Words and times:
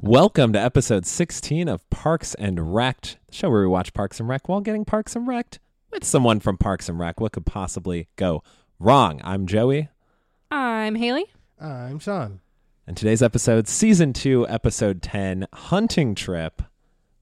Welcome 0.00 0.52
to 0.52 0.60
episode 0.60 1.06
16 1.06 1.68
of 1.68 1.88
Parks 1.90 2.34
and 2.34 2.74
Wrecked, 2.74 3.16
the 3.28 3.34
show 3.34 3.50
where 3.50 3.62
we 3.62 3.66
watch 3.66 3.92
Parks 3.94 4.20
and 4.20 4.28
Rec 4.28 4.48
while 4.48 4.60
getting 4.60 4.84
Parks 4.84 5.16
and 5.16 5.26
Wrecked 5.26 5.58
with 5.90 6.04
someone 6.04 6.38
from 6.40 6.56
Parks 6.56 6.88
and 6.88 6.98
Rec. 6.98 7.20
What 7.20 7.32
could 7.32 7.46
possibly 7.46 8.08
go 8.16 8.42
wrong? 8.78 9.20
I'm 9.24 9.46
Joey, 9.46 9.88
I'm 10.50 10.94
Haley. 10.94 11.26
I'm 11.60 11.98
Sean. 11.98 12.40
and 12.86 12.96
today's 12.96 13.22
episode, 13.22 13.68
season 13.68 14.12
2, 14.12 14.48
episode 14.48 15.02
10, 15.02 15.46
Hunting 15.52 16.14
Trip. 16.14 16.62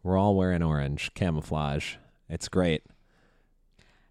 We're 0.02 0.16
all 0.18 0.36
wearing 0.36 0.62
orange 0.62 1.12
camouflage. 1.14 1.96
It's 2.28 2.48
great. 2.48 2.82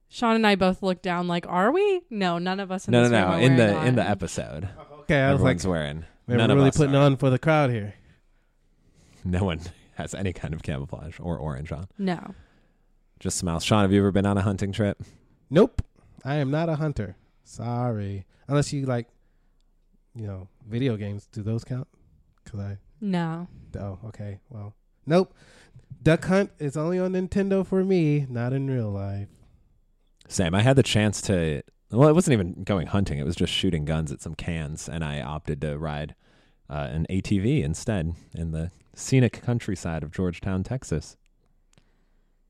Sean 0.10 0.36
and 0.36 0.48
I 0.48 0.56
both 0.56 0.82
looked 0.82 1.04
down 1.04 1.28
like, 1.28 1.46
are 1.48 1.72
we? 1.72 2.02
No, 2.10 2.38
none 2.38 2.60
of 2.60 2.72
us 2.72 2.88
in 2.88 2.92
No, 2.92 3.04
no, 3.04 3.10
this 3.10 3.12
room 3.12 3.22
no. 3.22 3.28
are 3.28 3.40
In 3.42 3.56
the 3.58 3.64
wearing 3.74 3.88
in 3.88 3.96
the 3.96 4.02
orange. 4.02 4.12
episode, 4.12 4.70
Okay, 5.02 5.22
I 5.22 5.32
was 5.34 5.42
like, 5.42 5.56
everyone's 5.58 5.68
wearing. 5.68 6.06
we're 6.28 6.38
None 6.38 6.52
of 6.52 6.58
really 6.58 6.70
us 6.70 6.78
putting 6.78 6.96
are. 6.96 7.04
on 7.04 7.18
for 7.18 7.30
the 7.30 7.40
crowd 7.40 7.70
here. 7.70 7.94
No 9.24 9.44
one 9.44 9.62
has 9.96 10.14
any 10.16 10.34
kind 10.34 10.54
of 10.54 10.64
camouflage 10.64 11.20
or 11.20 11.38
orange 11.38 11.72
on. 11.72 11.88
No. 11.98 12.34
Just 13.20 13.38
smiles. 13.38 13.64
Sean, 13.64 13.82
have 13.84 13.92
you 13.92 14.00
ever 14.00 14.12
been 14.12 14.26
on 14.26 14.38
a 14.38 14.42
hunting 14.42 14.72
trip? 14.72 15.02
Nope, 15.50 15.82
I 16.24 16.36
am 16.36 16.50
not 16.52 16.70
a 16.70 16.76
hunter. 16.76 17.16
Sorry, 17.44 18.26
unless 18.48 18.74
you 18.74 18.86
like, 18.86 19.08
you 20.16 20.28
know, 20.28 20.48
video 20.68 20.96
games. 20.98 21.28
Do 21.32 21.44
those 21.44 21.64
count? 21.64 21.88
Cause 22.46 22.60
I 22.60 22.78
No. 23.02 23.48
oh 23.80 24.00
okay 24.06 24.40
well 24.50 24.76
nope. 25.06 25.34
Duck 26.02 26.26
Hunt 26.26 26.52
is 26.60 26.78
only 26.78 27.00
on 27.00 27.14
Nintendo 27.14 27.66
for 27.66 27.84
me, 27.84 28.26
not 28.30 28.54
in 28.54 28.70
real 28.70 28.92
life. 28.92 29.30
Same. 30.28 30.54
I 30.54 30.62
had 30.62 30.76
the 30.76 30.84
chance 30.84 31.22
to. 31.24 31.64
Well, 31.92 32.10
it 32.10 32.14
wasn't 32.14 32.34
even 32.34 32.64
going 32.64 32.88
hunting. 32.88 33.18
It 33.20 33.26
was 33.26 33.36
just 33.36 33.54
shooting 33.54 33.86
guns 33.86 34.12
at 34.12 34.22
some 34.22 34.36
cans, 34.36 34.90
and 34.90 35.04
I 35.04 35.22
opted 35.22 35.62
to 35.62 35.78
ride 35.78 36.16
uh, 36.70 36.90
an 36.92 37.06
ATV 37.10 37.64
instead 37.64 38.14
in 38.34 38.52
the 38.52 38.72
scenic 38.96 39.42
countryside 39.44 40.04
of 40.04 40.12
Georgetown, 40.12 40.64
Texas. 40.64 41.16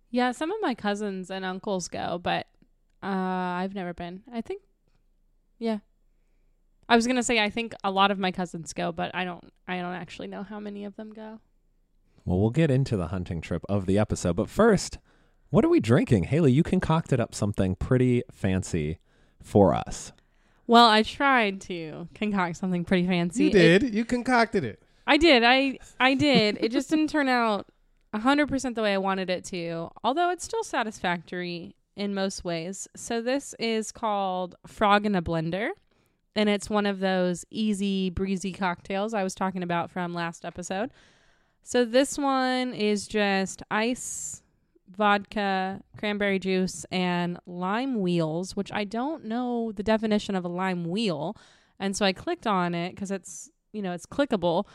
Yeah, 0.10 0.32
some 0.32 0.52
of 0.52 0.58
my 0.62 0.74
cousins 0.74 1.30
and 1.30 1.44
uncles 1.44 1.88
go, 1.90 2.20
but 2.22 2.48
uh, 3.04 3.08
I've 3.08 3.76
never 3.76 3.94
been. 3.94 4.24
I 4.34 4.42
think, 4.42 4.62
yeah. 5.60 5.80
I 6.88 6.96
was 6.96 7.08
gonna 7.08 7.24
say 7.24 7.40
I 7.44 7.50
think 7.50 7.74
a 7.84 7.92
lot 7.92 8.12
of 8.12 8.20
my 8.20 8.32
cousins 8.32 8.74
go, 8.74 8.92
but 8.92 9.14
I 9.16 9.24
don't. 9.26 9.44
I 9.68 9.78
don't 9.82 9.94
actually 9.94 10.28
know 10.28 10.44
how 10.44 10.60
many 10.60 10.86
of 10.86 10.96
them 10.96 11.12
go. 11.14 11.40
Well, 12.26 12.40
we'll 12.40 12.50
get 12.52 12.72
into 12.72 12.98
the 12.98 13.08
hunting 13.08 13.42
trip 13.42 13.64
of 13.70 13.86
the 13.86 13.98
episode, 14.00 14.36
but 14.36 14.50
first, 14.50 14.98
what 15.50 15.64
are 15.66 15.70
we 15.70 15.80
drinking? 15.80 16.26
Haley, 16.26 16.52
you 16.52 16.64
concocted 16.64 17.20
up 17.20 17.34
something 17.36 17.76
pretty 17.76 18.24
fancy 18.32 19.00
for 19.44 19.74
us. 19.74 20.12
Well, 20.68 20.88
I 20.88 21.04
tried 21.04 21.62
to 21.62 22.08
concoct 22.16 22.58
something 22.58 22.84
pretty 22.84 23.06
fancy. 23.08 23.44
You 23.46 23.50
It- 23.52 23.80
did. 23.82 23.94
you 23.94 24.06
concocted 24.06 24.64
it. 24.64 24.82
I 25.08 25.18
did. 25.18 25.44
I 25.44 25.78
I 26.00 26.16
did. 26.16 26.58
it 26.62 26.72
just 26.72 26.90
didn't 26.90 27.10
turn 27.12 27.28
out 27.30 27.68
100% 28.14 28.76
the 28.76 28.82
way 28.82 28.94
I 28.94 28.98
wanted 28.98 29.30
it 29.30 29.44
to, 29.46 29.90
although 30.04 30.30
it's 30.32 30.44
still 30.46 30.64
satisfactory 30.64 31.76
in 31.96 32.14
most 32.16 32.44
ways. 32.44 32.88
So 32.96 33.22
this 33.22 33.54
is 33.60 33.92
called 33.92 34.56
Frog 34.66 35.06
in 35.06 35.14
a 35.16 35.22
Blender, 35.22 35.70
and 36.36 36.50
it's 36.50 36.70
one 36.70 36.86
of 36.86 37.00
those 37.00 37.46
easy 37.50 38.10
breezy 38.10 38.52
cocktails 38.52 39.14
I 39.14 39.24
was 39.24 39.36
talking 39.36 39.64
about 39.64 39.90
from 39.90 40.14
last 40.14 40.46
episode. 40.46 40.92
So 41.64 41.86
this 41.86 42.18
one 42.18 42.74
is 42.74 43.08
just 43.08 43.64
ice, 43.72 44.44
vodka, 44.96 45.82
cranberry 45.98 46.38
juice, 46.38 46.86
and 46.92 47.40
lime 47.46 48.00
wheels, 48.00 48.56
which 48.56 48.72
I 48.72 48.84
don't 48.84 49.26
know 49.26 49.72
the 49.72 49.84
definition 49.84 50.36
of 50.36 50.46
a 50.46 50.50
lime 50.50 50.86
wheel. 50.86 51.36
And 51.80 51.96
so 51.96 52.06
I 52.06 52.14
clicked 52.14 52.46
on 52.46 52.76
it 52.76 52.92
because 52.92 53.12
it's, 53.12 53.50
you 53.74 53.82
know, 53.82 53.94
it's 53.94 54.06
clickable. 54.06 54.68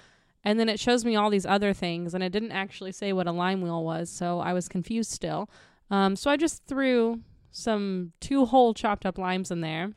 And 0.42 0.58
then 0.58 0.68
it 0.68 0.80
shows 0.80 1.04
me 1.04 1.16
all 1.16 1.28
these 1.28 1.46
other 1.46 1.74
things, 1.74 2.14
and 2.14 2.24
it 2.24 2.30
didn't 2.30 2.52
actually 2.52 2.92
say 2.92 3.12
what 3.12 3.26
a 3.26 3.32
lime 3.32 3.60
wheel 3.60 3.84
was, 3.84 4.08
so 4.08 4.40
I 4.40 4.54
was 4.54 4.68
confused 4.68 5.10
still. 5.10 5.50
Um, 5.90 6.16
so 6.16 6.30
I 6.30 6.36
just 6.38 6.64
threw 6.66 7.20
some 7.50 8.12
two 8.20 8.46
whole 8.46 8.72
chopped 8.72 9.04
up 9.04 9.18
limes 9.18 9.50
in 9.50 9.60
there. 9.60 9.92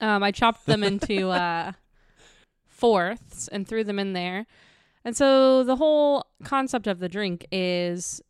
Um, 0.00 0.22
I 0.22 0.30
chopped 0.30 0.66
them 0.66 0.82
into 0.82 1.28
uh, 1.30 1.72
fourths 2.66 3.48
and 3.48 3.66
threw 3.66 3.84
them 3.84 3.98
in 3.98 4.12
there. 4.12 4.46
And 5.04 5.16
so 5.16 5.64
the 5.64 5.76
whole 5.76 6.26
concept 6.44 6.86
of 6.86 6.98
the 6.98 7.08
drink 7.08 7.46
is 7.50 8.20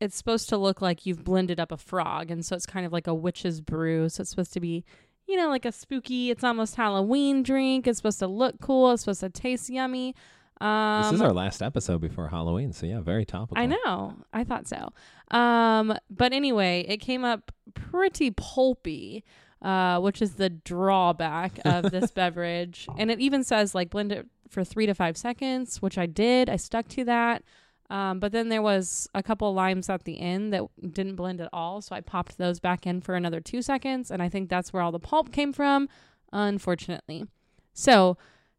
it's 0.00 0.16
supposed 0.16 0.48
to 0.48 0.56
look 0.56 0.80
like 0.80 1.06
you've 1.06 1.24
blended 1.24 1.60
up 1.60 1.70
a 1.70 1.76
frog, 1.76 2.30
and 2.30 2.44
so 2.44 2.56
it's 2.56 2.66
kind 2.66 2.84
of 2.84 2.92
like 2.92 3.06
a 3.06 3.14
witch's 3.14 3.60
brew. 3.60 4.08
So 4.08 4.22
it's 4.22 4.30
supposed 4.30 4.52
to 4.54 4.60
be, 4.60 4.84
you 5.26 5.36
know, 5.36 5.48
like 5.48 5.64
a 5.64 5.72
spooky. 5.72 6.30
It's 6.30 6.42
almost 6.44 6.74
Halloween 6.74 7.42
drink. 7.42 7.86
It's 7.86 7.98
supposed 7.98 8.18
to 8.20 8.26
look 8.26 8.60
cool. 8.60 8.92
It's 8.92 9.02
supposed 9.02 9.20
to 9.20 9.30
taste 9.30 9.70
yummy. 9.70 10.14
Um, 10.60 11.02
this 11.02 11.14
is 11.14 11.20
our 11.20 11.32
last 11.32 11.60
episode 11.60 12.00
before 12.00 12.28
Halloween, 12.28 12.72
so 12.72 12.86
yeah, 12.86 13.00
very 13.00 13.24
topical. 13.24 13.58
I 13.58 13.66
know. 13.66 14.14
I 14.32 14.44
thought 14.44 14.68
so. 14.68 14.92
Um, 15.36 15.96
but 16.08 16.32
anyway, 16.32 16.84
it 16.88 16.98
came 16.98 17.24
up 17.24 17.50
pretty 17.74 18.30
pulpy, 18.30 19.24
uh, 19.62 20.00
which 20.00 20.20
is 20.20 20.34
the 20.34 20.50
drawback 20.50 21.58
of 21.64 21.90
this 21.90 22.10
beverage. 22.14 22.86
And 22.98 23.10
it 23.10 23.20
even 23.20 23.44
says 23.44 23.74
like 23.74 23.90
blend 23.90 24.12
it 24.12 24.26
for 24.48 24.64
three 24.64 24.86
to 24.86 24.94
five 24.94 25.16
seconds, 25.16 25.80
which 25.80 25.96
I 25.96 26.06
did. 26.06 26.50
I 26.50 26.56
stuck 26.56 26.88
to 26.88 27.04
that. 27.04 27.42
Um, 27.90 28.20
but 28.20 28.32
then 28.32 28.48
there 28.48 28.62
was 28.62 29.06
a 29.14 29.22
couple 29.22 29.52
limes 29.52 29.90
at 29.90 30.04
the 30.04 30.18
end 30.18 30.52
that 30.54 30.62
didn't 30.80 31.16
blend 31.16 31.42
at 31.42 31.50
all, 31.52 31.82
so 31.82 31.94
I 31.94 32.00
popped 32.00 32.38
those 32.38 32.58
back 32.58 32.86
in 32.86 33.02
for 33.02 33.14
another 33.14 33.38
two 33.38 33.60
seconds, 33.60 34.10
and 34.10 34.22
I 34.22 34.30
think 34.30 34.48
that's 34.48 34.72
where 34.72 34.82
all 34.82 34.92
the 34.92 34.98
pulp 34.98 35.30
came 35.30 35.52
from, 35.52 35.90
unfortunately. 36.32 37.26
So 37.74 38.16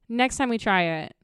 next 0.07 0.37
time 0.37 0.49
we 0.49 0.59
try 0.59 0.83
it, 0.83 1.15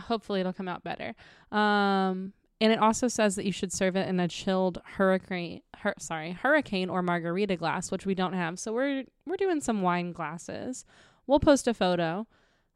hopefully 0.00 0.40
it'll 0.40 0.52
come 0.52 0.66
out 0.66 0.82
better. 0.82 1.14
Um, 1.52 2.32
and 2.60 2.72
it 2.72 2.78
also 2.78 3.08
says 3.08 3.36
that 3.36 3.46
you 3.46 3.52
should 3.52 3.72
serve 3.72 3.96
it 3.96 4.08
in 4.08 4.20
a 4.20 4.28
chilled 4.28 4.80
hurricane, 4.84 5.62
hur- 5.78 5.94
sorry, 5.98 6.32
hurricane 6.32 6.90
or 6.90 7.02
margarita 7.02 7.56
glass, 7.56 7.90
which 7.90 8.04
we 8.04 8.14
don't 8.14 8.34
have. 8.34 8.58
So 8.58 8.72
we're 8.72 9.04
we're 9.26 9.36
doing 9.36 9.60
some 9.60 9.82
wine 9.82 10.12
glasses. 10.12 10.84
We'll 11.26 11.40
post 11.40 11.66
a 11.66 11.74
photo 11.74 12.26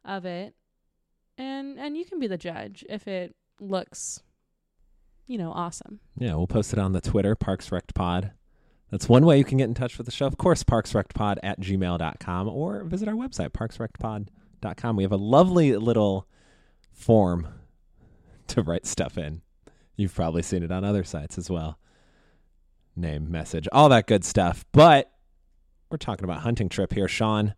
of 0.03 0.25
it, 0.25 0.55
and 1.37 1.77
and 1.79 1.95
you 1.95 2.05
can 2.05 2.19
be 2.19 2.27
the 2.27 2.37
judge 2.37 2.83
if 2.89 3.07
it 3.07 3.35
looks, 3.59 4.23
you 5.27 5.37
know, 5.37 5.51
awesome. 5.51 5.99
Yeah, 6.17 6.35
we'll 6.35 6.47
post 6.47 6.73
it 6.73 6.79
on 6.79 6.93
the 6.93 7.01
Twitter, 7.01 7.35
Parks 7.35 7.71
Rect 7.71 7.93
Pod. 7.93 8.31
That's 8.91 9.09
one 9.09 9.25
way 9.25 9.37
you 9.37 9.43
can 9.43 9.57
get 9.57 9.67
in 9.67 9.73
touch 9.73 9.97
with 9.97 10.05
the 10.05 10.11
show. 10.11 10.27
Of 10.27 10.37
course, 10.37 10.63
parksrectpod 10.63 11.37
at 11.43 11.59
gmail.com 11.59 12.47
or 12.47 12.83
visit 12.83 13.07
our 13.07 13.15
website, 13.15 13.49
parksrectpod.com. 13.49 14.95
We 14.95 15.03
have 15.03 15.11
a 15.11 15.17
lovely 15.17 15.75
little 15.75 16.27
form 16.93 17.47
to 18.47 18.61
write 18.61 18.85
stuff 18.85 19.17
in. 19.17 19.41
You've 19.95 20.13
probably 20.13 20.41
seen 20.41 20.63
it 20.63 20.71
on 20.71 20.83
other 20.83 21.03
sites 21.03 21.37
as 21.37 21.49
well. 21.49 21.79
Name, 22.95 23.29
message, 23.29 23.67
all 23.71 23.89
that 23.89 24.07
good 24.07 24.23
stuff. 24.23 24.65
But 24.71 25.11
we're 25.89 25.97
talking 25.97 26.23
about 26.23 26.41
hunting 26.41 26.69
trip 26.69 26.93
here. 26.93 27.07
Sean, 27.07 27.55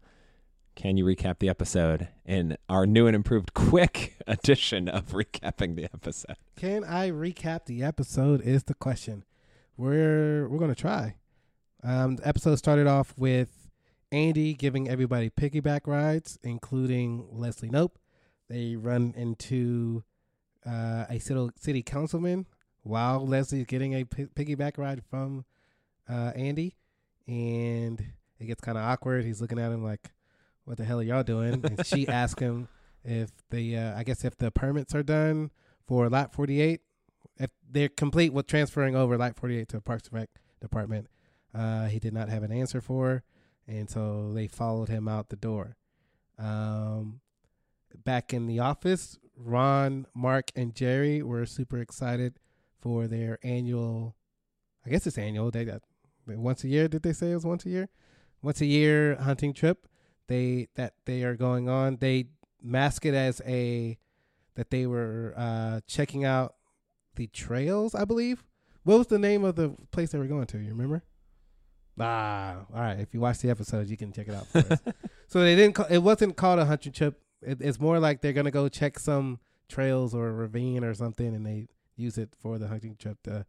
can 0.75 0.97
you 0.97 1.05
recap 1.05 1.39
the 1.39 1.49
episode 1.49 2.09
in 2.25 2.57
our 2.69 2.85
new 2.85 3.07
and 3.07 3.15
improved 3.15 3.53
quick 3.53 4.15
edition 4.27 4.87
of 4.87 5.07
recapping 5.07 5.75
the 5.75 5.85
episode? 5.85 6.37
Can 6.55 6.83
I 6.83 7.09
recap 7.09 7.65
the 7.65 7.83
episode? 7.83 8.41
Is 8.41 8.63
the 8.65 8.75
question. 8.75 9.23
We're 9.75 10.47
we're 10.47 10.59
gonna 10.59 10.75
try. 10.75 11.15
Um, 11.83 12.17
the 12.17 12.27
episode 12.27 12.55
started 12.57 12.87
off 12.87 13.13
with 13.17 13.69
Andy 14.11 14.53
giving 14.53 14.89
everybody 14.89 15.29
piggyback 15.29 15.81
rides, 15.85 16.37
including 16.43 17.27
Leslie 17.31 17.69
Knope. 17.69 17.95
They 18.49 18.75
run 18.75 19.13
into 19.17 20.03
uh, 20.67 21.05
a 21.09 21.19
city 21.19 21.49
city 21.59 21.83
councilman 21.83 22.45
while 22.83 23.25
Leslie's 23.25 23.65
getting 23.65 23.93
a 23.93 24.05
piggyback 24.05 24.77
ride 24.77 25.03
from 25.09 25.45
uh, 26.09 26.31
Andy, 26.35 26.75
and 27.27 28.03
it 28.39 28.45
gets 28.45 28.61
kind 28.61 28.77
of 28.77 28.83
awkward. 28.83 29.25
He's 29.25 29.41
looking 29.41 29.59
at 29.59 29.71
him 29.71 29.83
like, 29.83 30.11
"What 30.65 30.77
the 30.77 30.85
hell 30.85 30.99
are 30.99 31.03
y'all 31.03 31.23
doing?" 31.23 31.63
and 31.63 31.85
she 31.85 32.07
asks 32.07 32.41
him 32.41 32.67
if 33.03 33.29
the 33.49 33.77
uh, 33.77 33.97
I 33.97 34.03
guess 34.03 34.25
if 34.25 34.37
the 34.37 34.51
permits 34.51 34.93
are 34.93 35.03
done 35.03 35.51
for 35.85 36.09
Lot 36.09 36.33
48, 36.33 36.81
if 37.37 37.49
they're 37.69 37.89
complete 37.89 38.33
with 38.33 38.47
transferring 38.47 38.95
over 38.95 39.17
Lot 39.17 39.35
48 39.35 39.69
to 39.69 39.77
the 39.77 39.81
Parks 39.81 40.07
and 40.09 40.19
Rec 40.19 40.29
department. 40.59 41.07
Uh, 41.53 41.87
he 41.87 41.99
did 41.99 42.13
not 42.13 42.29
have 42.29 42.43
an 42.43 42.51
answer 42.51 42.81
for, 42.81 43.23
and 43.67 43.89
so 43.89 44.31
they 44.33 44.47
followed 44.47 44.89
him 44.89 45.07
out 45.07 45.29
the 45.29 45.35
door. 45.35 45.75
Um, 46.37 47.21
back 48.03 48.33
in 48.33 48.47
the 48.47 48.59
office, 48.59 49.17
Ron, 49.35 50.07
Mark, 50.13 50.51
and 50.55 50.73
Jerry 50.73 51.21
were 51.21 51.45
super 51.45 51.77
excited 51.77 52.39
for 52.79 53.07
their 53.07 53.39
annual. 53.43 54.15
I 54.85 54.89
guess 54.89 55.05
it's 55.05 55.17
annual. 55.17 55.51
They 55.51 55.65
got 55.65 55.81
once 56.25 56.63
a 56.63 56.67
year. 56.67 56.87
Did 56.87 57.03
they 57.03 57.13
say 57.13 57.31
it 57.31 57.35
was 57.35 57.45
once 57.45 57.65
a 57.65 57.69
year? 57.69 57.89
Once 58.41 58.61
a 58.61 58.65
year 58.65 59.15
hunting 59.15 59.53
trip. 59.53 59.87
They 60.27 60.67
that 60.75 60.93
they 61.05 61.23
are 61.23 61.35
going 61.35 61.69
on. 61.69 61.97
They 61.97 62.25
mask 62.61 63.05
it 63.05 63.13
as 63.13 63.41
a 63.45 63.97
that 64.55 64.71
they 64.71 64.85
were 64.85 65.33
uh, 65.37 65.81
checking 65.87 66.25
out 66.25 66.55
the 67.15 67.27
trails, 67.27 67.95
I 67.95 68.05
believe. 68.05 68.43
What 68.83 68.97
was 68.97 69.07
the 69.07 69.19
name 69.19 69.43
of 69.43 69.55
the 69.55 69.75
place 69.91 70.11
they 70.11 70.17
were 70.17 70.27
going 70.27 70.47
to? 70.47 70.57
You 70.57 70.69
remember? 70.69 71.03
Ah, 71.99 72.65
all 72.73 72.81
right. 72.81 72.99
If 72.99 73.13
you 73.13 73.19
watch 73.19 73.39
the 73.39 73.49
episode, 73.49 73.87
you 73.87 73.97
can 73.97 74.11
check 74.11 74.27
it 74.27 74.33
out. 74.33 74.47
For 74.47 74.59
us. 74.59 74.79
so 75.27 75.41
they 75.41 75.55
didn't. 75.55 75.75
Call, 75.75 75.87
it 75.87 75.99
wasn't 75.99 76.35
called 76.35 76.59
a 76.59 76.65
hunting 76.65 76.91
trip. 76.91 77.19
It, 77.41 77.59
it's 77.61 77.79
more 77.79 77.99
like 77.99 78.21
they're 78.21 78.33
gonna 78.33 78.51
go 78.51 78.69
check 78.69 78.99
some 78.99 79.39
trails 79.67 80.13
or 80.15 80.33
ravine 80.33 80.83
or 80.83 80.93
something, 80.93 81.35
and 81.35 81.45
they 81.45 81.67
use 81.95 82.17
it 82.17 82.29
for 82.39 82.57
the 82.57 82.67
hunting 82.67 82.95
trip. 82.95 83.17
The 83.23 83.45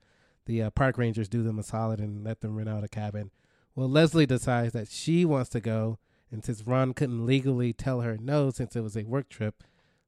the 0.46 0.62
uh, 0.62 0.70
park 0.70 0.96
rangers 0.96 1.29
do 1.29 1.43
them 1.43 1.58
a 1.58 1.62
solid 1.62 2.00
and 2.00 2.25
let 2.25 2.40
them 2.40 2.56
rent 2.56 2.69
out 2.69 2.85
a 2.85 2.88
cabin. 2.88 3.31
Well, 3.75 3.88
Leslie 3.88 4.26
decides 4.26 4.73
that 4.73 4.88
she 4.88 5.25
wants 5.25 5.50
to 5.50 5.61
go, 5.61 5.99
and 6.32 6.44
since 6.44 6.67
Ron 6.67 6.94
couldn't 6.94 7.26
legally 7.26 7.73
tell 7.73 8.00
her 8.00 8.17
no 8.19 8.50
since 8.50 8.75
it 8.75 8.81
was 8.81 8.96
a 8.96 9.05
work 9.05 9.29
trip, 9.29 9.62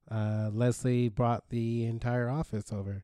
uh, 0.09 0.49
Leslie 0.51 1.09
brought 1.09 1.49
the 1.49 1.85
entire 1.85 2.29
office 2.29 2.73
over. 2.73 3.03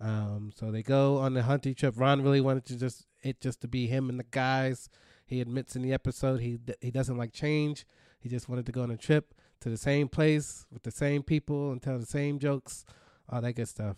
Um, 0.00 0.52
so 0.54 0.70
they 0.70 0.82
go 0.82 1.18
on 1.18 1.34
the 1.34 1.44
hunting 1.44 1.74
trip. 1.74 1.94
Ron 1.96 2.22
really 2.22 2.40
wanted 2.40 2.66
to 2.66 2.76
just 2.76 3.06
it 3.22 3.40
just 3.40 3.60
to 3.62 3.68
be 3.68 3.86
him 3.86 4.10
and 4.10 4.18
the 4.18 4.26
guys. 4.30 4.90
He 5.26 5.40
admits 5.40 5.74
in 5.74 5.82
the 5.82 5.94
episode 5.94 6.40
he 6.40 6.58
he 6.80 6.90
doesn't 6.90 7.16
like 7.16 7.32
change. 7.32 7.86
He 8.18 8.28
just 8.28 8.48
wanted 8.48 8.66
to 8.66 8.72
go 8.72 8.82
on 8.82 8.90
a 8.90 8.96
trip 8.96 9.34
to 9.64 9.70
the 9.70 9.78
same 9.78 10.08
place 10.08 10.66
with 10.70 10.82
the 10.82 10.90
same 10.90 11.22
people 11.22 11.72
and 11.72 11.82
tell 11.82 11.98
the 11.98 12.04
same 12.04 12.38
jokes, 12.38 12.84
all 13.30 13.40
that 13.40 13.54
good 13.54 13.66
stuff. 13.66 13.96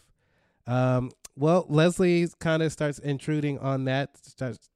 Um, 0.64 1.10
well, 1.36 1.66
Leslie 1.68 2.28
kind 2.38 2.62
of 2.62 2.70
starts 2.70 3.00
intruding 3.00 3.58
on 3.58 3.84
that, 3.86 4.16
starts 4.24 4.70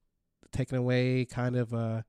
taking 0.51 0.77
away 0.77 1.23
kind 1.23 1.55
of 1.55 1.73
uh, 1.73 2.01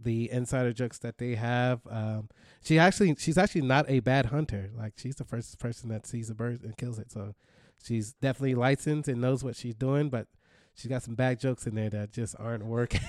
the 0.00 0.30
insider 0.30 0.72
jokes 0.72 1.00
that 1.00 1.18
they 1.18 1.34
have. 1.34 1.80
Um, 1.90 2.28
she 2.62 2.78
actually, 2.78 3.16
she's 3.18 3.36
actually 3.36 3.62
not 3.62 3.86
a 3.90 3.98
bad 3.98 4.26
hunter. 4.26 4.70
Like 4.78 4.92
she's 4.96 5.16
the 5.16 5.24
first 5.24 5.58
person 5.58 5.88
that 5.88 6.06
sees 6.06 6.30
a 6.30 6.34
bird 6.34 6.62
and 6.62 6.76
kills 6.76 7.00
it. 7.00 7.10
So 7.10 7.34
she's 7.82 8.12
definitely 8.12 8.54
licensed 8.54 9.08
and 9.08 9.20
knows 9.20 9.42
what 9.42 9.56
she's 9.56 9.74
doing, 9.74 10.10
but 10.10 10.28
she's 10.74 10.88
got 10.88 11.02
some 11.02 11.16
bad 11.16 11.40
jokes 11.40 11.66
in 11.66 11.74
there 11.74 11.90
that 11.90 12.12
just 12.12 12.36
aren't 12.38 12.66
working. 12.66 13.00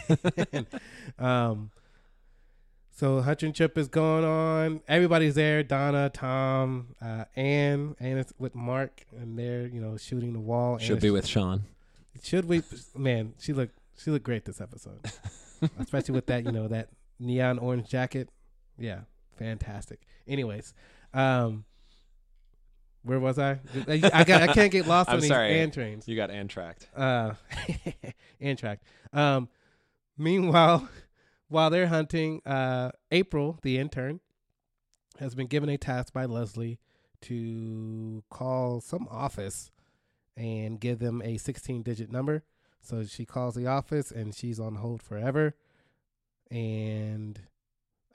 um, 1.19 1.69
so 2.95 3.21
hunting 3.21 3.53
trip 3.53 3.77
is 3.77 3.87
going 3.87 4.23
on. 4.23 4.81
Everybody's 4.87 5.35
there. 5.35 5.63
Donna, 5.63 6.09
Tom, 6.09 6.95
uh, 7.01 7.25
Ann, 7.35 7.95
Ann 7.99 8.17
is 8.17 8.33
with 8.37 8.53
Mark, 8.55 9.03
and 9.19 9.37
they're 9.37 9.67
you 9.67 9.81
know 9.81 9.97
shooting 9.97 10.33
the 10.33 10.39
wall. 10.39 10.77
Should 10.77 11.01
be 11.01 11.09
with 11.11 11.25
Sean. 11.27 11.63
Should 12.21 12.45
we? 12.45 12.61
Man, 12.95 13.33
she 13.39 13.53
looked 13.53 13.77
she 13.97 14.11
looked 14.11 14.25
great 14.25 14.45
this 14.45 14.61
episode, 14.61 14.99
especially 15.79 16.13
with 16.15 16.27
that 16.27 16.45
you 16.45 16.51
know 16.51 16.67
that 16.67 16.89
neon 17.19 17.57
orange 17.59 17.89
jacket. 17.89 18.29
Yeah, 18.77 19.01
fantastic. 19.37 20.01
Anyways, 20.27 20.73
um, 21.13 21.65
where 23.03 23.19
was 23.19 23.37
I? 23.39 23.59
I, 23.87 24.09
I 24.13 24.23
got 24.23 24.41
I 24.43 24.53
can't 24.53 24.71
get 24.71 24.87
lost 24.87 25.09
I'm 25.09 25.15
on 25.15 25.21
these 25.21 25.29
sorry. 25.29 25.69
Trains 25.71 26.07
You 26.07 26.15
got 26.15 26.29
Antract. 26.29 26.87
uh 26.95 27.33
Amtrak. 28.41 28.77
Um 29.11 29.49
meanwhile 30.17 30.87
while 31.47 31.69
they're 31.69 31.87
hunting, 31.87 32.41
uh 32.45 32.91
April, 33.11 33.59
the 33.61 33.77
intern, 33.77 34.19
has 35.19 35.35
been 35.35 35.47
given 35.47 35.69
a 35.69 35.77
task 35.77 36.13
by 36.13 36.25
Leslie 36.25 36.79
to 37.21 38.23
call 38.29 38.81
some 38.81 39.07
office 39.09 39.71
and 40.35 40.79
give 40.79 40.99
them 40.99 41.21
a 41.23 41.37
16 41.37 41.83
digit 41.83 42.11
number. 42.11 42.43
So 42.81 43.05
she 43.05 43.25
calls 43.25 43.55
the 43.55 43.67
office 43.67 44.11
and 44.11 44.33
she's 44.35 44.59
on 44.59 44.75
hold 44.75 45.01
forever. 45.01 45.55
And 46.51 47.39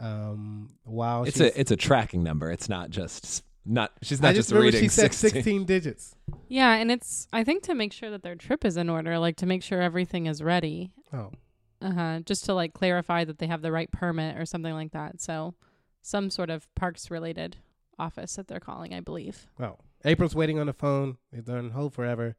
um 0.01 0.71
while 0.85 1.25
It's 1.25 1.39
she's, 1.39 1.47
a 1.47 1.61
it's 1.61 1.71
a 1.71 1.77
tracking 1.77 2.23
number. 2.23 2.51
It's 2.51 2.69
not 2.69 2.91
just 2.91 3.45
not. 3.65 3.93
She's 4.03 4.21
I 4.23 4.29
not 4.29 4.35
just 4.35 4.49
just, 4.51 4.61
reading 4.61 4.81
she 4.81 4.89
said 4.89 5.13
16. 5.13 5.43
16 5.43 5.65
digits. 5.65 6.15
Yeah, 6.49 6.75
and 6.75 6.91
it's 6.91 7.29
I 7.33 7.45
think 7.45 7.63
to 7.65 7.75
make 7.75 7.93
sure 7.93 8.11
that 8.11 8.23
their 8.23 8.35
trip 8.37 8.65
is 8.65 8.77
in 8.77 8.89
order, 8.89 9.19
like 9.19 9.37
to 9.37 9.47
make 9.47 9.63
sure 9.63 9.81
everything 9.83 10.27
is 10.27 10.43
ready. 10.43 10.93
Oh, 11.13 11.33
Uh 11.81 11.93
huh. 11.93 12.21
Just 12.25 12.45
to 12.47 12.55
like 12.55 12.73
clarify 12.73 13.25
that 13.25 13.39
they 13.39 13.47
have 13.47 13.63
the 13.63 13.73
right 13.73 13.91
permit 13.91 14.37
or 14.37 14.45
something 14.45 14.73
like 14.73 14.93
that. 14.93 15.21
So, 15.21 15.55
some 16.03 16.31
sort 16.31 16.51
of 16.51 16.73
parks 16.75 17.11
related 17.11 17.57
office 17.99 18.37
that 18.37 18.49
they're 18.49 18.61
calling, 18.61 18.95
I 18.95 19.01
believe. 19.01 19.47
Well, 19.59 19.81
April's 20.05 20.35
waiting 20.35 20.59
on 20.59 20.67
the 20.67 20.73
phone. 20.73 21.19
They're 21.33 21.59
on 21.59 21.71
hold 21.71 21.95
forever. 21.95 22.37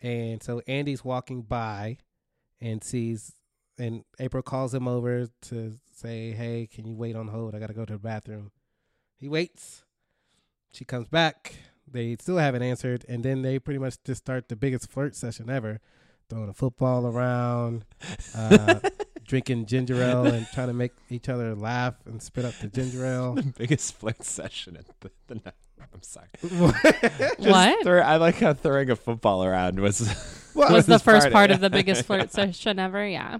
And 0.00 0.42
so 0.42 0.60
Andy's 0.66 1.04
walking 1.04 1.42
by 1.42 1.98
and 2.60 2.82
sees, 2.82 3.34
and 3.78 4.04
April 4.18 4.42
calls 4.42 4.74
him 4.74 4.86
over 4.86 5.28
to 5.42 5.78
say, 5.92 6.32
Hey, 6.32 6.68
can 6.72 6.86
you 6.86 6.94
wait 6.94 7.16
on 7.16 7.28
hold? 7.28 7.54
I 7.54 7.58
got 7.58 7.68
to 7.68 7.74
go 7.74 7.84
to 7.84 7.94
the 7.94 7.98
bathroom. 7.98 8.50
He 9.16 9.28
waits. 9.28 9.84
She 10.72 10.84
comes 10.84 11.08
back. 11.08 11.54
They 11.90 12.16
still 12.20 12.38
haven't 12.38 12.62
answered. 12.62 13.04
And 13.08 13.24
then 13.24 13.42
they 13.42 13.58
pretty 13.58 13.78
much 13.78 13.96
just 14.04 14.24
start 14.24 14.48
the 14.48 14.56
biggest 14.56 14.90
flirt 14.90 15.14
session 15.14 15.48
ever 15.48 15.80
throwing 16.28 16.48
a 16.48 16.54
football 16.54 17.06
around, 17.06 17.84
uh, 18.34 18.80
drinking 19.26 19.66
ginger 19.66 20.02
ale, 20.02 20.26
and 20.26 20.46
trying 20.52 20.68
to 20.68 20.74
make 20.74 20.92
each 21.10 21.28
other 21.28 21.54
laugh 21.54 21.94
and 22.06 22.22
spit 22.22 22.44
up 22.44 22.54
the 22.60 22.68
ginger 22.68 23.04
ale. 23.12 23.36
biggest 23.56 23.94
flirt 23.96 24.22
session 24.24 24.76
at 24.76 24.84
the, 25.00 25.10
the 25.28 25.34
night. 25.36 25.54
I'm 25.92 26.02
sorry. 26.02 26.26
What? 27.38 27.82
Throw- 27.84 28.00
I 28.00 28.16
like 28.16 28.36
how 28.36 28.54
throwing 28.54 28.90
a 28.90 28.96
football 28.96 29.44
around 29.44 29.78
was 29.80 30.00
Well, 30.54 30.72
was 30.72 30.86
the 30.86 30.98
first 30.98 31.24
part, 31.24 31.32
part 31.32 31.50
of 31.50 31.60
the 31.60 31.68
biggest 31.68 32.06
flirt 32.06 32.32
session 32.32 32.78
ever. 32.78 33.06
Yeah. 33.06 33.38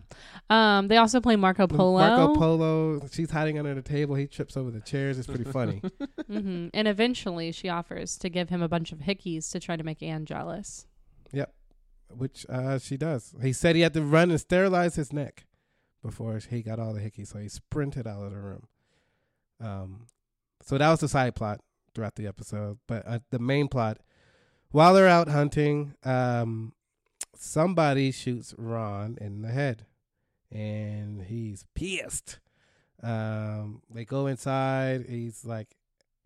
Um, 0.50 0.88
they 0.88 0.98
also 0.98 1.20
play 1.20 1.36
Marco 1.36 1.66
Polo. 1.66 1.98
Marco 2.00 2.34
Polo. 2.34 3.00
She's 3.10 3.30
hiding 3.30 3.58
under 3.58 3.74
the 3.74 3.82
table. 3.82 4.14
He 4.14 4.26
trips 4.26 4.56
over 4.58 4.70
the 4.70 4.80
chairs. 4.80 5.18
It's 5.18 5.26
pretty 5.26 5.44
funny. 5.44 5.80
hmm 6.26 6.68
And 6.74 6.86
eventually, 6.86 7.50
she 7.50 7.68
offers 7.70 8.18
to 8.18 8.28
give 8.28 8.50
him 8.50 8.60
a 8.62 8.68
bunch 8.68 8.92
of 8.92 8.98
hickeys 8.98 9.50
to 9.52 9.58
try 9.60 9.76
to 9.76 9.82
make 9.84 10.02
Ann 10.02 10.26
jealous. 10.26 10.86
Which 12.16 12.46
uh, 12.48 12.78
she 12.78 12.96
does. 12.96 13.34
He 13.42 13.52
said 13.52 13.76
he 13.76 13.82
had 13.82 13.94
to 13.94 14.02
run 14.02 14.30
and 14.30 14.40
sterilize 14.40 14.96
his 14.96 15.12
neck 15.12 15.46
before 16.02 16.38
he 16.50 16.62
got 16.62 16.78
all 16.78 16.92
the 16.92 17.00
hickeys, 17.00 17.28
so 17.28 17.38
he 17.38 17.48
sprinted 17.48 18.06
out 18.06 18.24
of 18.24 18.32
the 18.32 18.38
room. 18.38 18.68
Um, 19.60 20.06
so 20.62 20.78
that 20.78 20.90
was 20.90 21.00
the 21.00 21.08
side 21.08 21.34
plot 21.34 21.60
throughout 21.94 22.16
the 22.16 22.26
episode. 22.26 22.78
But 22.86 23.06
uh, 23.06 23.20
the 23.30 23.38
main 23.38 23.68
plot, 23.68 23.98
while 24.70 24.94
they're 24.94 25.08
out 25.08 25.28
hunting, 25.28 25.94
um, 26.04 26.72
somebody 27.36 28.10
shoots 28.10 28.54
Ron 28.58 29.16
in 29.20 29.42
the 29.42 29.48
head, 29.48 29.86
and 30.50 31.22
he's 31.22 31.64
pissed. 31.74 32.40
Um, 33.02 33.82
they 33.90 34.04
go 34.04 34.26
inside. 34.26 35.06
He's 35.08 35.44
like, 35.44 35.76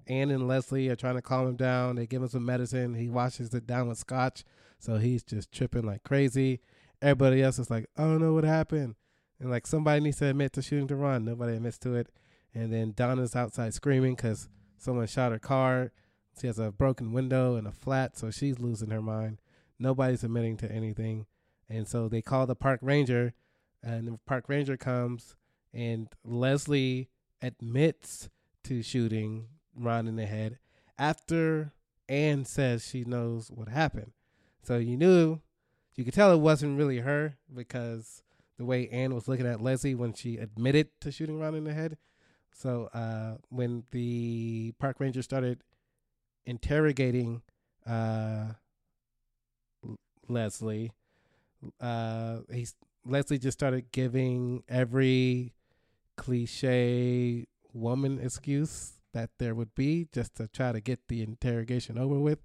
Ann 0.09 0.31
and 0.31 0.49
Leslie 0.49 0.89
are 0.89 0.97
trying 0.97 1.17
to 1.17 1.23
calm 1.23 1.47
him 1.47 1.57
down. 1.57 1.97
They 1.97 2.07
give 2.07 2.23
him 2.23 2.29
some 2.29 2.45
medicine. 2.45 2.95
He 2.95 3.09
washes 3.09 3.53
it 3.55 3.67
down 3.67 3.89
with 3.89 3.99
scotch. 3.99 4.45
So 4.79 4.97
he's 4.97 5.23
just 5.23 5.53
tripping 5.53 5.85
like 5.85 6.03
crazy. 6.03 6.61
Everybody 7.03 7.43
else 7.43 7.59
is 7.59 7.71
like, 7.71 7.87
I 7.97 8.03
don't 8.03 8.21
know 8.21 8.35
what 8.35 8.45
happened. 8.45 8.97
And 9.41 9.51
like 9.51 9.67
somebody 9.67 10.01
needs 10.01 10.19
to 10.19 10.27
admit 10.27 10.53
to 10.55 10.63
shooting 10.63 10.89
to 10.89 10.97
Ron. 10.97 11.25
Nobody 11.25 11.55
admits 11.55 11.79
to 11.79 11.95
it. 11.95 12.09
And 12.55 12.73
then 12.73 12.93
Donna's 12.97 13.37
outside 13.37 13.75
screaming 13.75 14.15
because 14.15 14.49
someone 14.77 15.07
shot 15.07 15.33
her 15.33 15.39
car. 15.39 15.93
She 16.41 16.47
has 16.47 16.59
a 16.59 16.71
broken 16.71 17.13
window 17.13 17.57
and 17.57 17.67
a 17.67 17.73
flat, 17.73 18.17
so 18.17 18.31
she's 18.31 18.59
losing 18.61 18.91
her 18.91 19.03
mind. 19.03 19.41
Nobody's 19.79 20.25
admitting 20.25 20.57
to 20.59 20.71
anything. 20.71 21.27
And 21.69 21.87
so 21.87 22.09
they 22.09 22.23
call 22.23 22.47
the 22.47 22.55
park 22.55 22.81
ranger, 22.83 23.35
and 23.83 24.07
the 24.09 24.19
park 24.25 24.49
ranger 24.49 24.77
comes, 24.77 25.37
and 25.75 26.09
Leslie 26.25 27.11
admits 27.43 28.31
to 28.65 28.83
shooting 28.83 29.49
Ron 29.75 30.09
in 30.09 30.17
the 30.17 30.27
head 30.27 30.59
after 30.99 31.73
Ann 32.09 32.45
says 32.45 32.87
she 32.87 33.05
knows 33.05 33.51
what 33.51 33.69
happened. 33.69 34.13
So 34.63 34.79
you 34.79 34.97
knew, 34.97 35.41
you 35.95 36.05
could 36.05 36.15
tell 36.15 36.33
it 36.33 36.39
wasn't 36.39 36.79
really 36.79 36.99
her 36.99 37.37
because 37.55 38.23
the 38.57 38.65
way 38.65 38.89
Ann 38.89 39.15
was 39.15 39.29
looking 39.29 39.47
at 39.47 39.61
Leslie 39.61 39.95
when 39.95 40.13
she 40.13 40.37
admitted 40.37 40.89
to 41.01 41.13
shooting 41.13 41.39
Ron 41.39 41.55
in 41.55 41.65
the 41.65 41.75
head. 41.75 41.97
So 42.53 42.89
uh, 42.93 43.37
when 43.51 43.85
the 43.93 44.73
park 44.79 44.97
ranger 44.99 45.23
started 45.23 45.63
interrogating 46.45 47.43
uh, 47.87 48.53
Leslie, 50.29 50.93
uh, 51.81 52.39
he's 52.53 52.75
Leslie 53.07 53.39
just 53.39 53.59
started 53.59 53.91
giving 53.93 54.65
every 54.69 55.55
cliche 56.17 57.47
woman 57.73 58.19
excuse 58.21 58.98
that 59.19 59.31
there 59.39 59.55
would 59.55 59.75
be 59.75 60.07
just 60.13 60.37
to 60.37 60.47
try 60.47 60.71
to 60.71 60.81
get 60.81 61.09
the 61.09 61.23
interrogation 61.23 61.99
over 61.99 62.19
with. 62.19 62.39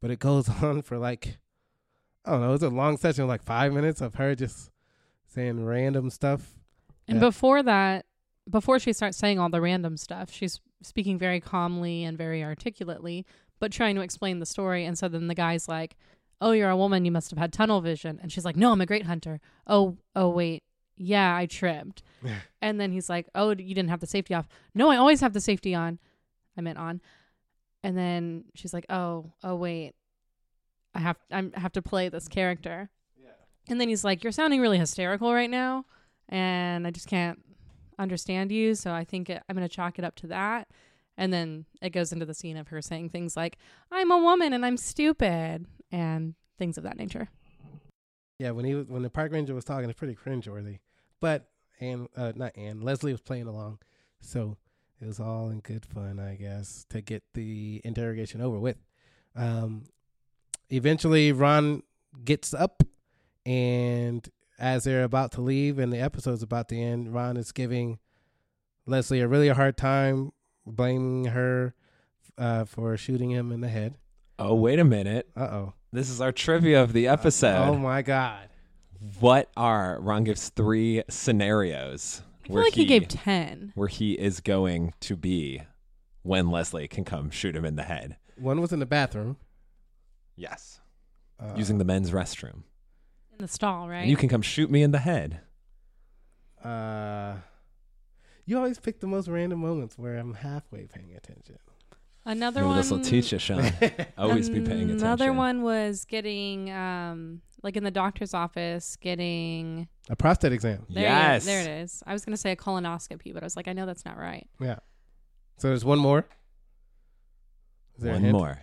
But 0.00 0.10
it 0.10 0.18
goes 0.18 0.48
on 0.62 0.82
for 0.82 0.98
like 0.98 1.38
I 2.24 2.32
don't 2.32 2.40
know, 2.40 2.54
it's 2.54 2.62
a 2.62 2.68
long 2.68 2.96
session, 2.96 3.28
like 3.28 3.42
five 3.42 3.72
minutes 3.72 4.00
of 4.00 4.16
her 4.16 4.34
just 4.34 4.70
saying 5.26 5.64
random 5.64 6.10
stuff. 6.10 6.54
And 7.06 7.20
before 7.20 7.62
that, 7.62 8.04
before 8.50 8.80
she 8.80 8.92
starts 8.92 9.16
saying 9.16 9.38
all 9.38 9.48
the 9.48 9.60
random 9.60 9.96
stuff, 9.96 10.30
she's 10.30 10.60
speaking 10.82 11.18
very 11.18 11.40
calmly 11.40 12.02
and 12.02 12.18
very 12.18 12.42
articulately, 12.42 13.24
but 13.60 13.70
trying 13.70 13.94
to 13.94 14.00
explain 14.00 14.40
the 14.40 14.46
story. 14.46 14.84
And 14.84 14.98
so 14.98 15.08
then 15.08 15.28
the 15.28 15.36
guy's 15.36 15.68
like, 15.68 15.96
"Oh, 16.40 16.50
you're 16.50 16.68
a 16.68 16.76
woman. 16.76 17.04
You 17.04 17.12
must 17.12 17.30
have 17.30 17.38
had 17.38 17.52
tunnel 17.52 17.80
vision." 17.80 18.18
And 18.20 18.32
she's 18.32 18.44
like, 18.44 18.56
"No, 18.56 18.72
I'm 18.72 18.80
a 18.80 18.86
great 18.86 19.06
hunter." 19.06 19.40
Oh, 19.68 19.96
oh, 20.16 20.28
wait, 20.28 20.64
yeah, 20.96 21.36
I 21.36 21.46
tripped. 21.46 22.02
and 22.62 22.80
then 22.80 22.92
he's 22.92 23.08
like, 23.08 23.28
"Oh, 23.34 23.50
you 23.50 23.74
didn't 23.74 23.90
have 23.90 24.00
the 24.00 24.06
safety 24.06 24.34
off." 24.34 24.48
No, 24.74 24.90
I 24.90 24.96
always 24.96 25.20
have 25.20 25.32
the 25.32 25.40
safety 25.40 25.74
on. 25.74 25.98
I 26.56 26.60
meant 26.60 26.78
on. 26.78 27.00
And 27.82 27.96
then 27.96 28.44
she's 28.54 28.74
like, 28.74 28.86
"Oh, 28.88 29.32
oh 29.44 29.54
wait, 29.54 29.94
I 30.94 31.00
have 31.00 31.18
I'm, 31.30 31.52
I 31.56 31.60
have 31.60 31.72
to 31.72 31.82
play 31.82 32.08
this 32.08 32.28
character." 32.28 32.90
Yeah. 33.22 33.30
And 33.68 33.80
then 33.80 33.88
he's 33.88 34.04
like, 34.04 34.24
"You're 34.24 34.32
sounding 34.32 34.60
really 34.60 34.78
hysterical 34.78 35.32
right 35.32 35.50
now, 35.50 35.84
and 36.28 36.86
I 36.86 36.90
just 36.90 37.08
can't 37.08 37.40
understand 37.98 38.50
you. 38.50 38.74
So 38.74 38.92
I 38.92 39.04
think 39.04 39.30
it, 39.30 39.42
I'm 39.48 39.56
going 39.56 39.68
to 39.68 39.74
chalk 39.74 39.98
it 39.98 40.04
up 40.04 40.16
to 40.16 40.26
that." 40.28 40.68
And 41.18 41.32
then 41.32 41.64
it 41.80 41.90
goes 41.90 42.12
into 42.12 42.26
the 42.26 42.34
scene 42.34 42.58
of 42.58 42.68
her 42.68 42.82
saying 42.82 43.10
things 43.10 43.36
like, 43.36 43.58
"I'm 43.90 44.10
a 44.10 44.18
woman 44.18 44.52
and 44.52 44.64
I'm 44.64 44.76
stupid," 44.76 45.66
and 45.92 46.34
things 46.58 46.78
of 46.78 46.84
that 46.84 46.96
nature. 46.96 47.28
Yeah, 48.38 48.50
when 48.50 48.64
he 48.64 48.74
was 48.74 48.86
when 48.86 49.02
the 49.02 49.10
park 49.10 49.32
ranger 49.32 49.54
was 49.54 49.64
talking, 49.64 49.88
it's 49.88 49.98
pretty 49.98 50.14
cringeworthy. 50.14 50.78
But 51.26 51.48
and 51.80 52.08
uh, 52.16 52.34
not 52.36 52.56
Ann 52.56 52.82
Leslie 52.82 53.10
was 53.10 53.20
playing 53.20 53.48
along, 53.48 53.80
so 54.20 54.58
it 55.00 55.06
was 55.08 55.18
all 55.18 55.50
in 55.50 55.58
good 55.58 55.84
fun, 55.84 56.20
I 56.20 56.36
guess, 56.36 56.86
to 56.90 57.00
get 57.00 57.24
the 57.34 57.80
interrogation 57.82 58.40
over 58.40 58.60
with. 58.60 58.76
Um, 59.34 59.86
eventually, 60.70 61.32
Ron 61.32 61.82
gets 62.24 62.54
up, 62.54 62.84
and 63.44 64.24
as 64.56 64.84
they're 64.84 65.02
about 65.02 65.32
to 65.32 65.40
leave, 65.40 65.80
and 65.80 65.92
the 65.92 65.98
episode's 65.98 66.44
about 66.44 66.68
to 66.68 66.76
end, 66.76 67.12
Ron 67.12 67.36
is 67.36 67.50
giving 67.50 67.98
Leslie 68.86 69.20
a 69.20 69.26
really 69.26 69.48
hard 69.48 69.76
time, 69.76 70.30
blaming 70.64 71.24
her 71.24 71.74
uh, 72.38 72.66
for 72.66 72.96
shooting 72.96 73.30
him 73.30 73.50
in 73.50 73.62
the 73.62 73.68
head. 73.68 73.96
Oh, 74.38 74.54
wait 74.54 74.78
a 74.78 74.84
minute. 74.84 75.28
Uh 75.36 75.40
oh. 75.40 75.72
This 75.92 76.08
is 76.08 76.20
our 76.20 76.30
trivia 76.30 76.84
of 76.84 76.92
the 76.92 77.08
episode. 77.08 77.66
Oh 77.66 77.74
my 77.74 78.02
god. 78.02 78.48
What 79.20 79.50
are 79.56 79.98
Ron 80.00 80.24
gives 80.24 80.48
three 80.50 81.02
scenarios 81.08 82.22
I 82.44 82.48
feel 82.48 82.62
like 82.62 82.74
he, 82.74 82.84
gave 82.84 83.08
10. 83.08 83.72
where 83.74 83.88
he 83.88 84.12
is 84.12 84.40
going 84.40 84.94
to 85.00 85.16
be 85.16 85.62
when 86.22 86.50
Leslie 86.50 86.88
can 86.88 87.04
come 87.04 87.30
shoot 87.30 87.56
him 87.56 87.64
in 87.64 87.76
the 87.76 87.82
head. 87.82 88.16
One 88.36 88.60
was 88.60 88.72
in 88.72 88.78
the 88.78 88.86
bathroom. 88.86 89.36
Yes. 90.36 90.80
Uh, 91.40 91.54
Using 91.56 91.78
the 91.78 91.84
men's 91.84 92.10
restroom. 92.10 92.62
In 93.32 93.38
the 93.38 93.48
stall, 93.48 93.88
right? 93.88 94.00
And 94.02 94.10
you 94.10 94.16
can 94.16 94.28
come 94.28 94.42
shoot 94.42 94.70
me 94.70 94.82
in 94.82 94.92
the 94.92 94.98
head. 94.98 95.40
Uh, 96.62 97.36
you 98.44 98.56
always 98.56 98.78
pick 98.78 99.00
the 99.00 99.06
most 99.06 99.28
random 99.28 99.60
moments 99.60 99.98
where 99.98 100.16
I'm 100.16 100.34
halfway 100.34 100.86
paying 100.86 101.14
attention. 101.16 101.58
Another 102.28 102.60
Maybe 102.62 102.68
one. 102.68 102.76
this 102.76 102.90
will 102.90 103.00
teach 103.00 103.32
you, 103.32 103.38
Sean. 103.38 103.72
Always 104.18 104.50
be 104.50 104.60
paying 104.60 104.82
attention. 104.84 104.98
Another 104.98 105.32
one 105.32 105.62
was 105.62 106.04
getting, 106.04 106.70
um, 106.72 107.40
like 107.62 107.76
in 107.76 107.84
the 107.84 107.90
doctor's 107.92 108.34
office, 108.34 108.96
getting. 108.96 109.86
A 110.10 110.16
prostate 110.16 110.52
exam. 110.52 110.84
There 110.90 111.04
yes. 111.04 111.44
You, 111.44 111.52
there 111.52 111.60
it 111.62 111.82
is. 111.84 112.02
I 112.04 112.12
was 112.12 112.24
going 112.24 112.32
to 112.32 112.36
say 112.36 112.50
a 112.50 112.56
colonoscopy, 112.56 113.32
but 113.32 113.44
I 113.44 113.46
was 113.46 113.54
like, 113.56 113.68
I 113.68 113.72
know 113.72 113.86
that's 113.86 114.04
not 114.04 114.18
right. 114.18 114.46
Yeah. 114.60 114.78
So 115.58 115.68
there's 115.68 115.84
one 115.84 116.00
more. 116.00 116.26
Is 117.96 118.02
there 118.02 118.10
a 118.10 118.14
One 118.16 118.22
hint? 118.24 118.32
more. 118.36 118.58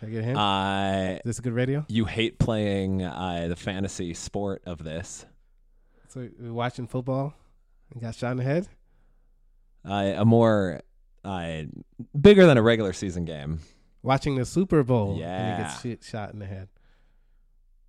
Can 0.00 0.08
I 0.08 0.12
get 0.12 0.20
a 0.20 0.24
hint? 0.24 0.38
Uh, 0.38 1.12
Is 1.16 1.20
this 1.24 1.38
a 1.38 1.42
good 1.42 1.54
radio? 1.54 1.84
you 1.88 2.04
hate 2.04 2.38
playing 2.38 3.02
uh, 3.02 3.46
the 3.48 3.56
fantasy 3.56 4.12
sport 4.14 4.62
of 4.66 4.84
this. 4.84 5.24
So 6.08 6.28
we're 6.38 6.52
watching 6.52 6.86
football 6.86 7.34
and 7.92 8.00
got 8.02 8.14
shot 8.14 8.30
in 8.32 8.36
the 8.36 8.44
head. 8.44 8.68
Uh, 9.88 10.12
a 10.16 10.24
more 10.24 10.82
uh, 11.28 11.64
bigger 12.20 12.46
than 12.46 12.56
a 12.58 12.62
regular 12.62 12.92
season 12.92 13.24
game. 13.24 13.60
Watching 14.02 14.36
the 14.36 14.44
Super 14.44 14.82
Bowl. 14.82 15.10
And 15.22 15.50
he 15.58 15.62
gets 15.62 15.74
Yeah. 15.74 15.80
shit, 15.92 16.04
shot 16.04 16.32
in 16.32 16.38
the 16.38 16.46
head. 16.46 16.68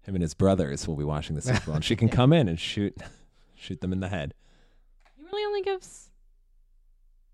Him 0.03 0.15
and 0.15 0.22
his 0.22 0.34
brothers 0.34 0.88
will 0.88 0.96
be 0.96 1.03
watching 1.03 1.36
the 1.36 1.41
Super 1.41 1.60
Bowl, 1.67 1.75
and 1.75 1.86
she 1.86 1.96
can 1.96 2.10
come 2.10 2.34
in 2.34 2.48
and 2.48 2.60
shoot 2.60 2.98
shoot 3.55 3.81
them 3.81 3.93
in 3.93 4.00
the 4.00 4.08
head. 4.10 4.34
He 5.17 5.24
really 5.24 5.43
only 5.46 5.62
gives 5.62 6.10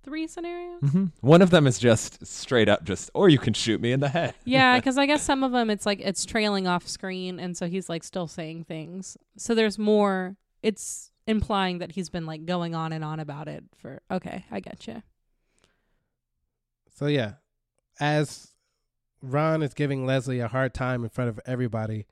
three 0.04 0.28
scenarios? 0.28 0.82
hmm 0.82 1.06
One 1.22 1.42
of 1.42 1.50
them 1.52 1.66
is 1.68 1.80
just 1.80 2.26
straight 2.26 2.68
up, 2.70 2.84
just 2.84 3.10
or 3.14 3.30
you 3.30 3.40
can 3.40 3.54
shoot 3.54 3.80
me 3.82 3.92
in 3.92 4.00
the 4.02 4.10
head. 4.10 4.34
yeah, 4.46 4.76
because 4.80 4.98
I 4.98 5.06
guess 5.06 5.24
some 5.24 5.44
of 5.44 5.52
them 5.52 5.70
it's 5.70 5.86
like 5.86 6.00
it's 6.02 6.26
trailing 6.26 6.68
off 6.68 6.88
screen, 6.88 7.40
and 7.40 7.56
so 7.56 7.68
he's 7.68 7.88
like 7.90 8.04
still 8.04 8.28
saying 8.28 8.66
things. 8.66 9.18
So 9.38 9.56
there's 9.56 9.80
more. 9.80 10.36
It's 10.62 11.12
implying 11.28 11.78
that 11.80 11.92
he's 11.94 12.10
been 12.10 12.26
like 12.26 12.46
going 12.46 12.76
on 12.76 12.92
and 12.92 13.04
on 13.04 13.20
about 13.20 13.48
it 13.48 13.64
for. 13.78 14.02
Okay, 14.12 14.46
I 14.52 14.60
get 14.60 14.86
you. 14.88 15.02
So 16.96 17.08
yeah, 17.08 17.34
as 18.00 18.54
Ron 19.22 19.62
is 19.62 19.74
giving 19.74 20.06
Leslie 20.06 20.40
a 20.40 20.48
hard 20.48 20.74
time 20.74 21.04
in 21.04 21.10
front 21.10 21.30
of 21.30 21.42
everybody 21.46 22.08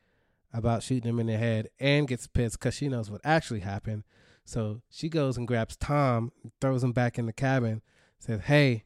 about 0.54 0.84
shooting 0.84 1.10
him 1.10 1.20
in 1.20 1.28
the 1.28 1.38
head, 1.38 1.70
and 1.80 2.08
gets 2.08 2.28
pissed 2.28 2.60
because 2.60 2.76
she 2.76 2.90
knows 2.90 3.10
what 3.10 3.22
actually 3.24 3.62
happened. 3.62 4.04
So 4.46 4.82
she 4.92 5.10
goes 5.10 5.38
and 5.38 5.48
grabs 5.48 5.78
Tom, 5.78 6.32
throws 6.62 6.84
him 6.84 6.92
back 6.92 7.18
in 7.18 7.26
the 7.26 7.34
cabin, 7.34 7.82
says, 8.20 8.42
"Hey, 8.42 8.84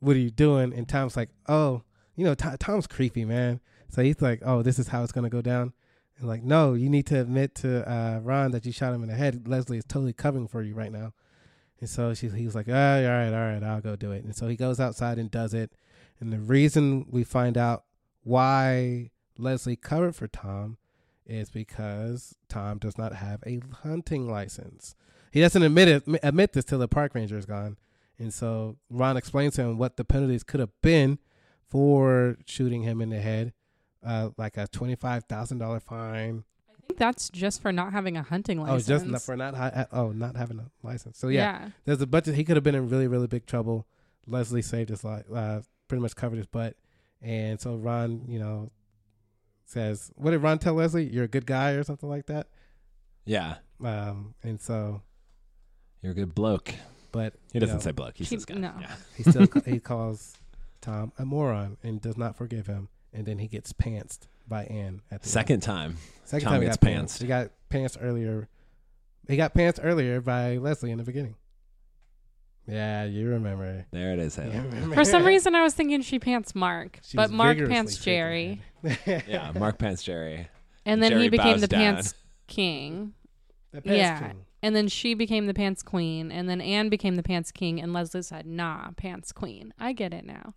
what 0.00 0.16
are 0.16 0.20
you 0.20 0.30
doing?" 0.30 0.72
And 0.72 0.88
Tom's 0.88 1.16
like, 1.16 1.28
"Oh, 1.46 1.82
you 2.16 2.24
know, 2.24 2.34
Tom, 2.34 2.56
Tom's 2.58 2.86
creepy, 2.86 3.26
man." 3.26 3.60
So 3.88 4.02
he's 4.02 4.22
like, 4.22 4.40
"Oh, 4.42 4.62
this 4.62 4.78
is 4.78 4.88
how 4.88 5.02
it's 5.02 5.12
gonna 5.12 5.28
go 5.28 5.42
down." 5.42 5.74
And 6.18 6.26
like, 6.26 6.42
no, 6.42 6.72
you 6.72 6.88
need 6.88 7.06
to 7.06 7.20
admit 7.20 7.54
to 7.56 7.88
uh, 7.88 8.20
Ron 8.20 8.52
that 8.52 8.64
you 8.64 8.72
shot 8.72 8.94
him 8.94 9.02
in 9.02 9.10
the 9.10 9.14
head. 9.14 9.46
Leslie 9.46 9.76
is 9.76 9.84
totally 9.84 10.14
covering 10.14 10.48
for 10.48 10.62
you 10.62 10.74
right 10.74 10.90
now. 10.90 11.12
And 11.80 11.88
so 11.88 12.14
she, 12.14 12.28
he 12.28 12.46
was 12.46 12.54
like, 12.54 12.68
oh, 12.68 12.72
all 12.72 13.02
right, 13.02 13.32
all 13.32 13.52
right, 13.52 13.62
I'll 13.62 13.80
go 13.80 13.96
do 13.96 14.12
it. 14.12 14.24
And 14.24 14.34
so 14.34 14.48
he 14.48 14.56
goes 14.56 14.80
outside 14.80 15.18
and 15.18 15.30
does 15.30 15.52
it. 15.54 15.72
And 16.20 16.32
the 16.32 16.38
reason 16.38 17.06
we 17.10 17.24
find 17.24 17.58
out 17.58 17.84
why 18.22 19.10
Leslie 19.36 19.76
covered 19.76 20.16
for 20.16 20.26
Tom 20.26 20.78
is 21.26 21.50
because 21.50 22.34
Tom 22.48 22.78
does 22.78 22.96
not 22.96 23.12
have 23.14 23.42
a 23.46 23.60
hunting 23.82 24.30
license. 24.30 24.94
He 25.30 25.40
doesn't 25.40 25.62
admit 25.62 25.88
it, 25.88 26.04
admit 26.22 26.54
this 26.54 26.64
till 26.64 26.78
the 26.78 26.88
park 26.88 27.14
ranger 27.14 27.36
is 27.36 27.46
gone. 27.46 27.76
And 28.18 28.32
so 28.32 28.76
Ron 28.88 29.18
explains 29.18 29.56
to 29.56 29.62
him 29.62 29.76
what 29.76 29.96
the 29.96 30.04
penalties 30.04 30.42
could 30.42 30.60
have 30.60 30.70
been 30.80 31.18
for 31.68 32.38
shooting 32.46 32.82
him 32.82 33.02
in 33.02 33.10
the 33.10 33.20
head, 33.20 33.52
uh, 34.02 34.30
like 34.38 34.56
a 34.56 34.66
twenty-five 34.68 35.24
thousand 35.24 35.58
dollar 35.58 35.80
fine. 35.80 36.44
I 36.86 36.88
think 36.88 36.98
that's 37.00 37.28
just 37.30 37.60
for 37.62 37.72
not 37.72 37.92
having 37.92 38.16
a 38.16 38.22
hunting 38.22 38.60
license. 38.60 38.88
Oh, 38.88 38.94
just 38.94 39.06
not 39.06 39.22
for 39.22 39.36
not 39.36 39.54
hi- 39.56 39.86
oh 39.92 40.12
not 40.12 40.36
having 40.36 40.60
a 40.60 40.70
license. 40.86 41.18
So 41.18 41.26
yeah, 41.28 41.70
there's 41.84 42.00
a 42.00 42.06
bunch 42.06 42.28
of 42.28 42.36
he 42.36 42.44
could 42.44 42.56
have 42.56 42.62
been 42.62 42.76
in 42.76 42.88
really 42.88 43.08
really 43.08 43.26
big 43.26 43.44
trouble. 43.46 43.86
Leslie 44.28 44.62
saved 44.62 44.90
his 44.90 45.02
life, 45.04 45.24
uh, 45.34 45.60
pretty 45.88 46.00
much 46.02 46.14
covered 46.14 46.36
his 46.36 46.46
butt, 46.46 46.76
and 47.20 47.60
so 47.60 47.74
Ron, 47.76 48.22
you 48.28 48.38
know, 48.38 48.70
says, 49.64 50.10
"What 50.16 50.30
did 50.30 50.38
Ron 50.38 50.58
tell 50.58 50.74
Leslie? 50.74 51.04
You're 51.08 51.24
a 51.24 51.28
good 51.28 51.46
guy 51.46 51.72
or 51.72 51.82
something 51.82 52.08
like 52.08 52.26
that." 52.26 52.46
Yeah, 53.24 53.56
Um, 53.82 54.34
and 54.44 54.60
so, 54.60 55.02
you're 56.02 56.12
a 56.12 56.14
good 56.14 56.34
bloke. 56.34 56.72
but 57.10 57.34
He 57.52 57.58
doesn't 57.58 57.76
know, 57.76 57.80
say 57.80 57.90
bloke. 57.90 58.16
He 58.16 58.24
He- 58.24 58.36
says 58.36 58.44
guy. 58.44 58.54
no. 58.54 58.72
Yeah. 58.80 58.94
he 59.16 59.22
still 59.24 59.46
he 59.66 59.80
calls 59.80 60.36
Tom 60.80 61.12
a 61.18 61.24
moron 61.24 61.78
and 61.82 62.00
does 62.00 62.16
not 62.16 62.36
forgive 62.36 62.66
him, 62.68 62.88
and 63.12 63.26
then 63.26 63.38
he 63.38 63.48
gets 63.48 63.72
pantsed 63.72 64.28
by 64.48 64.64
Ann 64.64 65.00
at 65.10 65.22
the 65.22 65.26
end. 65.26 65.30
Second 65.32 65.60
time. 65.60 65.96
Second 66.24 66.44
Tom 66.44 66.52
time 66.54 66.62
he 66.62 66.66
gets 66.66 66.76
got 66.76 66.86
pants. 66.88 67.18
pantsed. 67.18 67.20
He 67.22 67.26
got 67.28 67.50
pants 67.68 67.96
earlier. 68.00 68.48
He 69.28 69.36
got 69.36 69.54
pants 69.54 69.80
earlier 69.82 70.20
by 70.20 70.56
Leslie 70.56 70.90
in 70.90 70.98
the 70.98 71.04
beginning. 71.04 71.34
Yeah, 72.68 73.04
you 73.04 73.28
remember. 73.28 73.86
There 73.92 74.12
it 74.12 74.18
is. 74.18 74.36
You 74.38 74.92
For 74.92 75.04
some 75.04 75.24
reason, 75.26 75.54
I 75.54 75.62
was 75.62 75.74
thinking 75.74 76.02
she 76.02 76.18
pants 76.18 76.54
Mark, 76.54 76.98
She 77.04 77.16
but 77.16 77.30
Mark 77.30 77.58
pants 77.58 77.96
Jerry, 77.98 78.60
yeah, 79.06 79.52
Mark 79.56 79.78
Pants 79.78 80.02
Jerry. 80.02 80.48
and 80.84 81.00
then 81.02 81.10
Jerry 81.12 81.22
he 81.24 81.28
became 81.28 81.60
the 81.60 81.68
down. 81.68 81.80
pants 81.94 82.14
king, 82.48 83.14
The 83.72 83.82
pants 83.82 83.96
Yeah. 83.98 84.18
king. 84.28 84.44
and 84.64 84.74
then 84.74 84.88
she 84.88 85.14
became 85.14 85.46
the 85.46 85.54
pants 85.54 85.82
queen, 85.84 86.32
and 86.32 86.48
then 86.48 86.60
Ann 86.60 86.88
became 86.88 87.14
the 87.14 87.22
pants 87.22 87.52
king, 87.52 87.80
and 87.80 87.92
Leslie 87.92 88.22
said, 88.22 88.46
"Nah, 88.46 88.90
pants 88.96 89.30
queen." 89.30 89.72
I 89.78 89.92
get 89.92 90.12
it 90.12 90.24
now. 90.24 90.54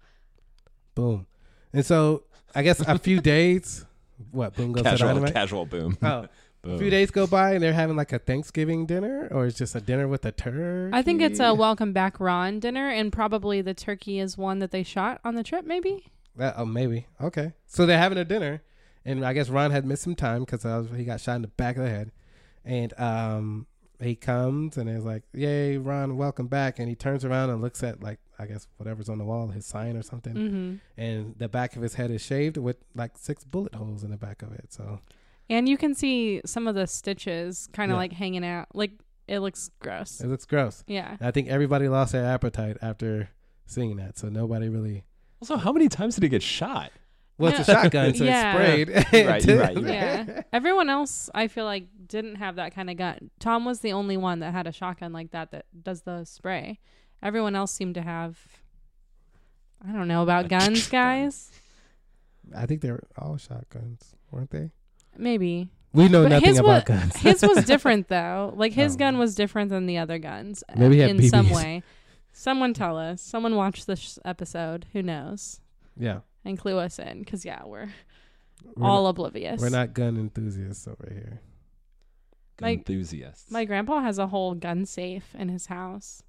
Boom. 0.95 1.27
And 1.73 1.85
so 1.85 2.23
I 2.55 2.63
guess 2.63 2.79
a 2.81 2.97
few 2.97 3.21
days. 3.21 3.85
What? 4.31 4.55
Boom 4.55 4.73
goes 4.73 4.83
to 4.83 4.89
Casual, 4.89 5.07
dynamite. 5.09 5.33
casual 5.33 5.65
boom. 5.65 5.97
Oh, 6.01 6.27
boom. 6.61 6.75
a 6.75 6.77
few 6.77 6.89
days 6.89 7.09
go 7.11 7.25
by 7.27 7.53
and 7.53 7.63
they're 7.63 7.73
having 7.73 7.95
like 7.95 8.11
a 8.11 8.19
Thanksgiving 8.19 8.85
dinner, 8.85 9.27
or 9.31 9.45
it's 9.45 9.57
just 9.57 9.75
a 9.75 9.81
dinner 9.81 10.07
with 10.07 10.25
a 10.25 10.31
turkey. 10.31 10.91
I 10.93 11.01
think 11.01 11.21
it's 11.21 11.39
a 11.39 11.53
welcome 11.53 11.93
back 11.93 12.19
Ron 12.19 12.59
dinner, 12.59 12.89
and 12.89 13.11
probably 13.13 13.61
the 13.61 13.73
turkey 13.73 14.19
is 14.19 14.37
one 14.37 14.59
that 14.59 14.71
they 14.71 14.83
shot 14.83 15.21
on 15.23 15.35
the 15.35 15.43
trip. 15.43 15.65
Maybe. 15.65 16.11
That, 16.35 16.55
oh, 16.57 16.65
maybe. 16.65 17.07
Okay. 17.21 17.53
So 17.65 17.85
they're 17.85 17.97
having 17.97 18.17
a 18.17 18.25
dinner, 18.25 18.61
and 19.05 19.25
I 19.25 19.33
guess 19.33 19.49
Ron 19.49 19.71
had 19.71 19.85
missed 19.85 20.03
some 20.03 20.15
time 20.15 20.43
because 20.45 20.63
he 20.95 21.03
got 21.03 21.21
shot 21.21 21.35
in 21.37 21.41
the 21.43 21.47
back 21.49 21.77
of 21.77 21.83
the 21.83 21.89
head. 21.89 22.11
And 22.65 22.93
um, 22.99 23.67
he 24.01 24.15
comes 24.15 24.77
and 24.77 24.89
is 24.89 25.05
like, 25.05 25.23
Yay, 25.33 25.77
Ron, 25.77 26.17
welcome 26.17 26.47
back. 26.47 26.77
And 26.77 26.87
he 26.89 26.95
turns 26.95 27.23
around 27.25 27.49
and 27.49 27.61
looks 27.61 27.83
at, 27.83 28.03
like, 28.03 28.19
I 28.39 28.45
guess 28.45 28.67
whatever's 28.77 29.09
on 29.09 29.17
the 29.17 29.25
wall, 29.25 29.47
his 29.49 29.65
sign 29.65 29.97
or 29.97 30.01
something. 30.01 30.33
hmm 30.35 30.75
And 31.01 31.35
the 31.37 31.49
back 31.49 31.75
of 31.75 31.81
his 31.81 31.95
head 31.95 32.09
is 32.11 32.21
shaved 32.23 32.57
with 32.57 32.77
like 32.95 33.17
six 33.17 33.43
bullet 33.43 33.75
holes 33.75 34.03
in 34.03 34.11
the 34.11 34.17
back 34.17 34.41
of 34.41 34.51
it. 34.53 34.71
So, 34.71 35.01
And 35.49 35.67
you 35.67 35.77
can 35.77 35.93
see 35.93 36.41
some 36.45 36.67
of 36.67 36.75
the 36.75 36.87
stitches 36.87 37.67
kind 37.73 37.91
of 37.91 37.95
Yeah. 37.95 37.99
like 37.99 38.13
hanging 38.13 38.45
out. 38.45 38.67
Like 38.73 38.91
it 39.27 39.39
looks 39.39 39.69
gross. 39.79 40.21
it 40.21 40.27
looks 40.27 40.45
gross. 40.45 40.83
Yeah. 40.87 41.17
I 41.21 41.31
think 41.31 41.49
everybody 41.49 41.87
lost 41.87 42.13
their 42.13 42.25
appetite 42.25 42.77
after 42.81 43.29
seeing 43.65 43.97
that. 43.97 44.17
So, 44.17 44.29
nobody 44.29 44.69
really. 44.69 45.03
Also, 45.41 45.57
how 45.57 45.71
many 45.71 45.87
times 45.89 46.15
did 46.15 46.23
he 46.23 46.29
get 46.29 46.41
shot? 46.43 46.91
Well, 47.37 47.51
it's 47.51 47.59
a 47.69 47.71
shotgun, 47.71 48.13
so 48.15 48.23
Yeah. 48.25 48.57
it's 48.57 48.57
sprayed. 48.57 48.89
Right, 49.29 49.45
you're 49.45 49.59
right, 49.59 49.73
you're 49.73 49.83
right. 49.83 50.27
Yeah. 50.27 50.41
Everyone 50.51 50.89
else, 50.89 51.29
I 51.33 51.47
feel 51.47 51.63
like, 51.63 51.85
didn't 52.05 52.35
have 52.35 52.55
that 52.57 52.73
kind 52.75 52.89
of 52.89 52.97
gun. 52.97 53.29
Tom 53.39 53.63
was 53.63 53.79
the 53.79 53.93
only 53.93 54.17
one 54.17 54.39
that 54.39 54.51
had 54.53 54.67
a 54.67 54.73
shotgun 54.73 55.13
like 55.13 55.31
that 55.31 55.51
that 55.51 55.65
does 55.83 56.01
the 56.01 56.25
spray. 56.25 56.79
Everyone 57.21 57.55
else 57.55 57.71
seemed 57.71 57.95
to 57.95 58.01
have 58.01 58.37
I 59.87 59.91
don't 59.91 60.07
know 60.07 60.23
about 60.23 60.49
guns, 60.49 60.87
guys. 60.91 61.51
I 62.55 62.65
think 62.65 62.81
they 62.81 62.91
were 62.91 63.03
all 63.17 63.37
shotguns, 63.37 64.13
weren't 64.31 64.49
they? 64.51 64.71
Maybe 65.17 65.69
We 65.93 66.07
know 66.09 66.23
But 66.23 66.29
nothing 66.29 66.49
his 66.49 66.59
about 66.59 66.89
wa- 66.89 66.95
guns. 66.95 67.15
his 67.17 67.41
was 67.41 67.65
different 67.65 68.07
though. 68.09 68.53
Like 68.55 68.73
his 68.73 68.95
Oh. 68.95 68.97
gun 68.97 69.17
was 69.17 69.35
different 69.35 69.69
than 69.69 69.85
the 69.85 69.97
other 69.97 70.17
guns. 70.19 70.63
uh, 70.69 70.73
Maybe 70.77 70.95
he 70.95 71.01
had 71.01 71.11
in 71.11 71.29
some 71.29 71.47
BBs. 71.47 71.55
way. 71.55 71.83
Someone 72.31 72.73
tell 72.73 72.97
us. 72.97 73.21
Someone 73.21 73.55
watch 73.55 73.85
this 73.85 74.17
episode. 74.25 74.85
Who 74.93 75.01
knows? 75.01 75.59
yeah, 75.97 76.19
And 76.45 76.57
clue 76.57 76.77
us 76.77 76.97
in, 76.99 77.19
because 77.19 77.43
yeah, 77.43 77.65
we're, 77.65 77.89
we're 78.75 78.85
all 78.87 79.03
not, 79.03 79.09
oblivious. 79.09 79.59
we're 79.59 79.69
not 79.69 79.93
gun 79.93 80.15
enthusiasts 80.17 80.87
over 80.87 81.09
here. 81.11 81.41
My- 82.61 82.69
Enthusiasts. 82.73 83.51
My 83.51 83.65
grandpa 83.65 83.99
has 84.01 84.17
a 84.19 84.27
whole 84.27 84.53
gun 84.55 84.85
safe 84.85 85.35
in 85.37 85.49
his 85.49 85.65
house. 85.65 86.23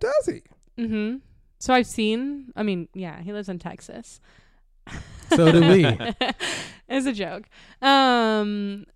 Does 0.00 0.26
he? 0.26 0.42
Mm-hmm. 0.78 1.16
So 1.58 1.74
I've 1.74 1.86
seen. 1.86 2.52
I 2.56 2.62
mean, 2.62 2.88
yeah, 2.94 3.20
he 3.22 3.32
lives 3.32 3.48
in 3.48 3.58
Texas. 3.58 4.20
So 5.28 5.52
do 5.52 5.60
we. 5.60 5.84
it's 6.88 7.06
a 7.06 7.12
joke. 7.12 7.44
Um, 7.80 8.86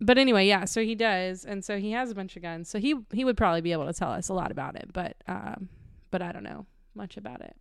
but 0.00 0.18
anyway, 0.18 0.46
yeah. 0.48 0.64
So 0.64 0.82
he 0.82 0.94
does, 0.94 1.44
and 1.44 1.64
so 1.64 1.78
he 1.78 1.92
has 1.92 2.10
a 2.10 2.14
bunch 2.14 2.36
of 2.36 2.42
guns. 2.42 2.68
So 2.68 2.78
he 2.78 2.96
he 3.12 3.24
would 3.24 3.36
probably 3.36 3.60
be 3.60 3.72
able 3.72 3.86
to 3.86 3.92
tell 3.92 4.10
us 4.10 4.28
a 4.28 4.34
lot 4.34 4.50
about 4.50 4.76
it, 4.76 4.90
but 4.92 5.16
um, 5.28 5.68
but 6.10 6.22
I 6.22 6.32
don't 6.32 6.42
know 6.42 6.66
much 6.94 7.16
about 7.16 7.40
it. 7.40 7.54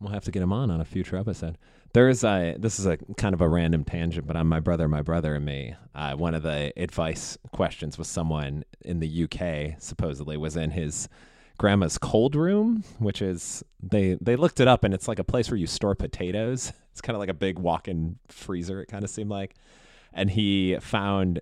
We'll 0.00 0.12
have 0.12 0.24
to 0.24 0.30
get 0.30 0.42
him 0.42 0.52
on 0.52 0.70
on 0.70 0.80
a 0.80 0.84
future 0.84 1.16
episode. 1.16 1.56
There's 1.94 2.24
a 2.24 2.56
this 2.58 2.78
is 2.78 2.86
a 2.86 2.98
kind 3.16 3.34
of 3.34 3.40
a 3.40 3.48
random 3.48 3.84
tangent, 3.84 4.26
but 4.26 4.36
on 4.36 4.46
my 4.46 4.60
brother, 4.60 4.88
my 4.88 5.00
brother 5.00 5.36
and 5.36 5.44
me, 5.44 5.74
uh, 5.94 6.14
one 6.14 6.34
of 6.34 6.42
the 6.42 6.72
advice 6.76 7.38
questions 7.52 7.96
was 7.96 8.08
someone 8.08 8.64
in 8.82 9.00
the 9.00 9.24
UK 9.24 9.80
supposedly 9.80 10.36
was 10.36 10.56
in 10.56 10.72
his 10.72 11.08
grandma's 11.58 11.98
cold 11.98 12.34
room, 12.34 12.84
which 12.98 13.22
is 13.22 13.64
they 13.82 14.16
they 14.20 14.36
looked 14.36 14.60
it 14.60 14.68
up 14.68 14.84
and 14.84 14.92
it's 14.94 15.08
like 15.08 15.18
a 15.18 15.24
place 15.24 15.50
where 15.50 15.58
you 15.58 15.66
store 15.66 15.94
potatoes. 15.94 16.72
It's 16.96 17.02
kind 17.02 17.14
of 17.14 17.20
like 17.20 17.28
a 17.28 17.34
big 17.34 17.58
walk-in 17.58 18.18
freezer. 18.28 18.80
It 18.80 18.86
kind 18.86 19.04
of 19.04 19.10
seemed 19.10 19.28
like, 19.28 19.54
and 20.14 20.30
he 20.30 20.78
found 20.80 21.40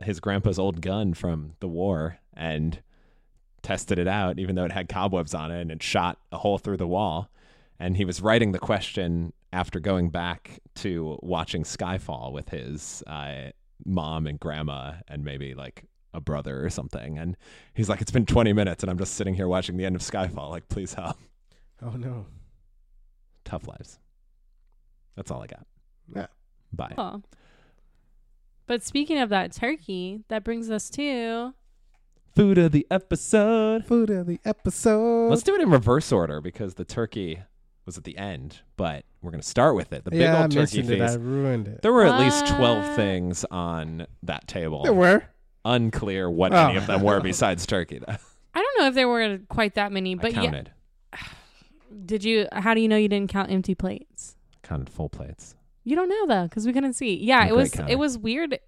his 0.00 0.20
grandpa's 0.20 0.56
old 0.56 0.80
gun 0.80 1.14
from 1.14 1.54
the 1.58 1.66
war 1.66 2.20
and 2.32 2.80
tested 3.60 3.98
it 3.98 4.06
out, 4.06 4.38
even 4.38 4.54
though 4.54 4.64
it 4.64 4.70
had 4.70 4.88
cobwebs 4.88 5.34
on 5.34 5.50
it 5.50 5.60
and 5.60 5.72
it 5.72 5.82
shot 5.82 6.20
a 6.30 6.38
hole 6.38 6.58
through 6.58 6.76
the 6.76 6.86
wall 6.86 7.28
and 7.78 7.96
he 7.96 8.04
was 8.04 8.20
writing 8.20 8.52
the 8.52 8.58
question 8.58 9.32
after 9.52 9.80
going 9.80 10.10
back 10.10 10.60
to 10.76 11.18
watching 11.22 11.64
Skyfall 11.64 12.32
with 12.32 12.48
his 12.48 13.02
uh, 13.06 13.50
mom 13.84 14.26
and 14.26 14.38
grandma 14.38 14.94
and 15.08 15.24
maybe 15.24 15.54
like 15.54 15.84
a 16.14 16.20
brother 16.20 16.64
or 16.64 16.70
something. 16.70 17.18
And 17.18 17.36
he's 17.74 17.88
like, 17.88 18.00
"It's 18.00 18.10
been 18.10 18.26
20 18.26 18.52
minutes, 18.52 18.82
and 18.82 18.90
I'm 18.90 18.98
just 18.98 19.14
sitting 19.14 19.34
here 19.34 19.48
watching 19.48 19.76
the 19.76 19.84
end 19.84 19.96
of 19.96 20.02
Skyfall. 20.02 20.50
Like, 20.50 20.68
please 20.68 20.94
help." 20.94 21.18
Oh 21.82 21.90
no. 21.90 22.26
Tough 23.44 23.68
lives. 23.68 23.98
That's 25.16 25.30
all 25.30 25.42
I 25.42 25.46
got. 25.46 25.66
Yeah. 26.14 26.26
Bye. 26.72 26.94
Oh. 26.96 27.22
But 28.66 28.82
speaking 28.82 29.18
of 29.18 29.28
that 29.28 29.52
turkey, 29.52 30.24
that 30.28 30.44
brings 30.44 30.70
us 30.70 30.88
to 30.90 31.52
Food 32.34 32.58
of 32.58 32.72
the 32.72 32.84
episode. 32.90 33.84
Food 33.84 34.10
of 34.10 34.26
the 34.26 34.40
episode. 34.44 35.28
Let's 35.28 35.44
do 35.44 35.54
it 35.54 35.60
in 35.60 35.70
reverse 35.70 36.10
order 36.10 36.40
because 36.40 36.74
the 36.74 36.84
turkey 36.84 37.38
was 37.86 37.96
at 37.96 38.02
the 38.02 38.18
end, 38.18 38.62
but 38.76 39.04
we're 39.22 39.30
gonna 39.30 39.42
start 39.44 39.76
with 39.76 39.92
it. 39.92 40.04
The 40.04 40.10
big 40.10 40.20
yeah, 40.20 40.38
I 40.38 40.42
old 40.42 40.50
turkey 40.50 40.78
mentioned 40.78 41.00
it. 41.00 41.10
I 41.10 41.14
ruined 41.14 41.68
it. 41.68 41.82
There 41.82 41.92
were 41.92 42.04
at 42.04 42.18
least 42.18 42.48
12 42.48 42.84
uh, 42.84 42.96
things 42.96 43.44
on 43.52 44.08
that 44.24 44.48
table. 44.48 44.82
There 44.82 44.92
were. 44.92 45.22
Unclear 45.64 46.30
what 46.30 46.52
Oh. 46.52 46.68
any 46.68 46.76
of 46.76 46.86
them 46.86 47.02
were 47.02 47.20
besides 47.20 47.66
turkey. 47.66 47.98
Though. 47.98 48.16
I 48.54 48.60
don't 48.60 48.78
know 48.80 48.86
if 48.88 48.94
there 48.94 49.08
were 49.08 49.38
quite 49.48 49.74
that 49.74 49.90
many, 49.92 50.12
I 50.12 50.18
but 50.18 50.32
yeah. 50.34 50.62
Did 52.06 52.24
you? 52.24 52.48
How 52.52 52.74
do 52.74 52.80
you 52.80 52.88
know 52.88 52.96
you 52.96 53.08
didn't 53.08 53.30
count 53.30 53.50
empty 53.50 53.74
plates? 53.74 54.36
Counted 54.62 54.90
full 54.90 55.08
plates. 55.08 55.54
You 55.84 55.96
don't 55.96 56.08
know 56.08 56.26
though, 56.26 56.44
because 56.44 56.66
we 56.66 56.72
couldn't 56.72 56.94
see. 56.94 57.14
Yeah, 57.16 57.40
I'm 57.40 57.48
it 57.48 57.56
was 57.56 57.70
counter. 57.70 57.92
it 57.92 57.98
was 57.98 58.16
weird. 58.18 58.58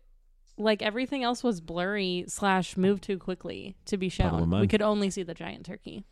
Like 0.59 0.81
everything 0.83 1.23
else 1.23 1.43
was 1.45 1.61
blurry 1.61 2.25
slash 2.29 2.77
moved 2.77 3.03
too 3.03 3.19
quickly 3.19 3.77
to 3.87 3.97
be 3.97 4.09
shown. 4.09 4.49
We 4.61 4.67
could 4.69 4.81
only 4.83 5.11
see 5.11 5.23
the 5.23 5.35
giant 5.35 5.67
turkey 5.67 6.05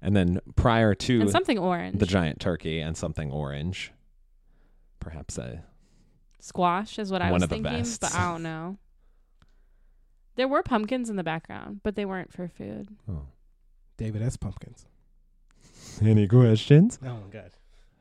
And 0.00 0.14
then 0.14 0.40
prior 0.54 0.94
to 0.94 1.20
and 1.22 1.30
something 1.30 1.58
orange, 1.58 1.98
the 1.98 2.06
giant 2.06 2.40
turkey 2.40 2.78
and 2.80 2.96
something 2.96 3.32
orange, 3.32 3.92
perhaps 5.00 5.38
a 5.38 5.64
squash 6.40 6.98
is 7.00 7.10
what 7.10 7.20
I 7.20 7.26
One 7.32 7.34
was 7.34 7.42
of 7.44 7.48
the 7.48 7.56
thinking, 7.56 7.72
bests. 7.72 7.98
but 7.98 8.14
I 8.14 8.30
don't 8.32 8.42
know. 8.44 8.78
There 10.38 10.48
were 10.48 10.62
pumpkins 10.62 11.10
in 11.10 11.16
the 11.16 11.24
background, 11.24 11.80
but 11.82 11.94
they 11.96 12.04
weren't 12.06 12.32
for 12.32 12.48
food. 12.48 12.88
oh. 13.10 13.22
David 13.98 14.22
S. 14.22 14.36
Pumpkins. 14.36 14.86
Any 16.00 16.26
questions? 16.28 16.98
Oh 17.04 17.08
my 17.14 17.28
god. 17.30 17.50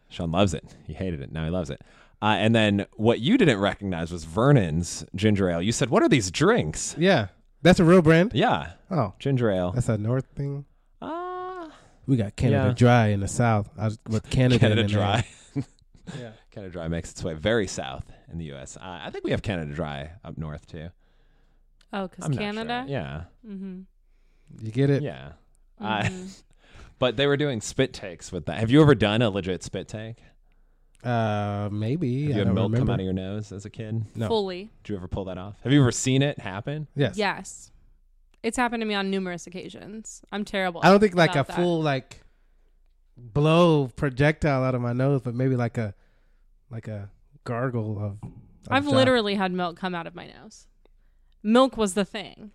Sean 0.09 0.31
loves 0.31 0.53
it. 0.53 0.63
He 0.85 0.93
hated 0.93 1.21
it. 1.21 1.31
Now 1.31 1.43
he 1.43 1.49
loves 1.49 1.69
it. 1.69 1.81
Uh, 2.21 2.35
and 2.37 2.53
then 2.55 2.85
what 2.95 3.19
you 3.19 3.37
didn't 3.37 3.59
recognize 3.59 4.11
was 4.11 4.23
Vernors 4.25 5.03
ginger 5.15 5.49
ale. 5.49 5.61
You 5.61 5.71
said, 5.71 5.89
"What 5.89 6.03
are 6.03 6.09
these 6.09 6.31
drinks?" 6.31 6.95
Yeah, 6.97 7.27
that's 7.63 7.79
a 7.79 7.83
real 7.83 8.01
brand. 8.01 8.31
Yeah, 8.33 8.73
Oh, 8.89 9.13
ginger 9.19 9.51
ale. 9.51 9.71
that's 9.71 9.89
a 9.89 9.97
North 9.97 10.25
thing. 10.35 10.65
Ah, 11.01 11.71
We 12.05 12.15
got 12.17 12.35
Canada 12.35 12.67
Yeah. 12.69 12.73
Dry 12.73 13.07
in 13.07 13.19
the 13.19 13.27
South. 13.27 13.69
I 13.77 13.85
was 13.85 13.99
with 14.07 14.29
Canada. 14.29 14.59
Canada 14.59 14.81
in. 14.81 14.87
Dry. 14.87 15.25
Yeah. 16.17 16.31
Canada 16.51 16.71
Dry 16.71 16.87
makes 16.87 17.11
its 17.11 17.21
way 17.21 17.33
very 17.33 17.67
south 17.67 18.05
in 18.31 18.37
the 18.37 18.45
U.S. 18.45 18.77
Uh, 18.77 18.99
I 19.03 19.09
think 19.09 19.25
we 19.25 19.31
have 19.31 19.41
Canada 19.41 19.73
Dry 19.73 20.11
up 20.23 20.37
north 20.37 20.65
too. 20.65 20.87
Oh, 21.93 22.07
because 22.07 22.35
Canada. 22.37 22.83
sure. 22.85 22.91
Yeah, 22.93 23.23
Mm-hmm. 23.47 23.81
You 24.65 24.71
get 24.71 24.89
it? 24.89 25.01
yeah. 25.03 25.33
Uh, 25.79 26.03
Mhm. 26.03 26.41
but 26.99 27.17
they 27.17 27.27
were 27.27 27.37
doing 27.37 27.61
spit 27.61 27.93
takes 27.93 28.31
with 28.31 28.45
that. 28.47 28.59
Have 28.59 28.71
you 28.71 28.81
ever 28.81 28.95
done 28.95 29.21
a 29.21 29.29
legit 29.29 29.63
spit 29.63 29.87
take? 29.87 30.17
Uh, 31.03 31.69
maybe. 31.71 32.23
Have 32.23 32.31
I 32.31 32.33
you 32.33 32.37
had 32.39 32.45
don't 32.45 32.55
milk 32.55 32.71
remember. 32.71 32.77
come 32.77 32.89
out 32.93 32.99
of 32.99 33.03
your 33.03 33.13
nose 33.13 33.51
as 33.51 33.65
a 33.65 33.69
kid? 33.69 34.03
No. 34.15 34.27
Fully. 34.27 34.69
Did 34.83 34.89
you 34.91 34.95
ever 34.97 35.07
pull 35.07 35.25
that 35.25 35.37
off? 35.37 35.55
Have 35.63 35.71
you 35.71 35.79
ever 35.81 35.91
seen 35.91 36.21
it 36.21 36.39
happen? 36.39 36.87
Yes. 36.95 37.17
Yes. 37.17 37.71
It's 38.43 38.57
happened 38.57 38.81
to 38.81 38.85
me 38.85 38.93
on 38.95 39.09
numerous 39.11 39.45
occasions. 39.47 40.21
I'm 40.31 40.43
terrible. 40.45 40.81
I 40.83 40.89
don't 40.89 40.99
think 40.99 41.15
like 41.15 41.31
a 41.31 41.43
that. 41.43 41.55
full 41.55 41.81
like 41.81 42.21
blow 43.15 43.87
projectile 43.95 44.63
out 44.63 44.75
of 44.75 44.81
my 44.81 44.93
nose, 44.93 45.21
but 45.21 45.35
maybe 45.35 45.55
like 45.55 45.77
a 45.77 45.93
like 46.69 46.87
a 46.87 47.09
gargle 47.43 47.97
of. 47.97 48.19
of 48.23 48.31
I've 48.69 48.85
John- 48.85 48.93
literally 48.95 49.35
had 49.35 49.51
milk 49.51 49.77
come 49.77 49.95
out 49.95 50.07
of 50.07 50.15
my 50.15 50.27
nose. 50.27 50.67
Milk 51.47 51.77
was 51.77 51.93
the 51.93 52.03
thing. 52.05 52.51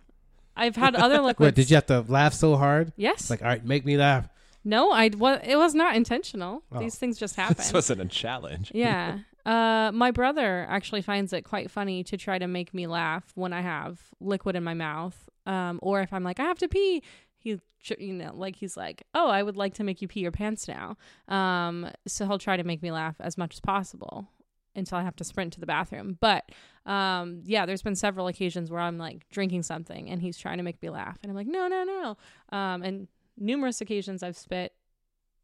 I've 0.55 0.75
had 0.75 0.95
other 0.95 1.19
liquids. 1.27 1.39
Wait, 1.47 1.55
did 1.55 1.69
you 1.71 1.75
have 1.75 1.87
to 1.87 2.01
laugh 2.07 2.33
so 2.33 2.55
hard? 2.55 2.93
Yes. 2.95 3.29
Like, 3.29 3.41
all 3.41 3.47
right, 3.47 3.65
make 3.65 3.85
me 3.85 3.97
laugh. 3.97 4.29
no, 4.63 4.91
I 4.91 5.09
wa- 5.17 5.39
it 5.43 5.55
was 5.57 5.73
not 5.73 5.95
intentional. 5.95 6.61
Oh. 6.71 6.79
These 6.79 6.95
things 6.95 7.17
just 7.17 7.35
happen. 7.41 7.55
this 7.57 7.73
wasn't 7.73 8.01
a 8.01 8.05
challenge. 8.05 8.71
yeah. 8.73 9.19
Uh, 9.45 9.91
my 9.93 10.09
brother 10.09 10.65
actually 10.69 11.01
finds 11.01 11.33
it 11.33 11.41
quite 11.41 11.69
funny 11.69 12.01
to 12.01 12.15
try 12.15 12.37
to 12.39 12.47
make 12.47 12.73
me 12.73 12.87
laugh 12.87 13.25
when 13.35 13.51
I 13.51 13.59
have 13.59 13.99
liquid 14.21 14.55
in 14.55 14.63
my 14.63 14.73
mouth, 14.73 15.17
um, 15.45 15.79
or 15.81 15.99
if 15.99 16.13
I'm 16.13 16.23
like 16.23 16.39
I 16.39 16.43
have 16.43 16.59
to 16.59 16.69
pee. 16.69 17.03
He, 17.39 17.59
you 17.99 18.13
know, 18.13 18.31
like 18.33 18.55
he's 18.55 18.77
like, 18.77 19.03
oh, 19.13 19.27
I 19.27 19.43
would 19.43 19.57
like 19.57 19.73
to 19.73 19.83
make 19.83 20.01
you 20.01 20.07
pee 20.07 20.21
your 20.21 20.31
pants 20.31 20.65
now. 20.69 20.95
Um, 21.27 21.89
so 22.07 22.25
he'll 22.25 22.39
try 22.39 22.55
to 22.55 22.63
make 22.63 22.81
me 22.81 22.89
laugh 22.93 23.15
as 23.19 23.37
much 23.37 23.55
as 23.55 23.59
possible 23.59 24.29
until 24.75 24.97
I 24.97 25.03
have 25.03 25.15
to 25.17 25.23
sprint 25.23 25.53
to 25.53 25.59
the 25.59 25.65
bathroom. 25.65 26.17
But 26.19 26.49
um, 26.85 27.41
yeah, 27.45 27.65
there's 27.65 27.81
been 27.81 27.95
several 27.95 28.27
occasions 28.27 28.69
where 28.71 28.79
I'm 28.81 28.97
like 28.97 29.27
drinking 29.29 29.63
something 29.63 30.09
and 30.09 30.21
he's 30.21 30.37
trying 30.37 30.57
to 30.57 30.63
make 30.63 30.81
me 30.81 30.89
laugh, 30.89 31.17
and 31.23 31.29
I'm 31.31 31.35
like, 31.35 31.47
no, 31.47 31.67
no, 31.67 31.83
no. 31.83 32.17
Um, 32.57 32.83
and 32.83 33.07
numerous 33.37 33.81
occasions 33.81 34.23
I've 34.23 34.37
spit, 34.37 34.73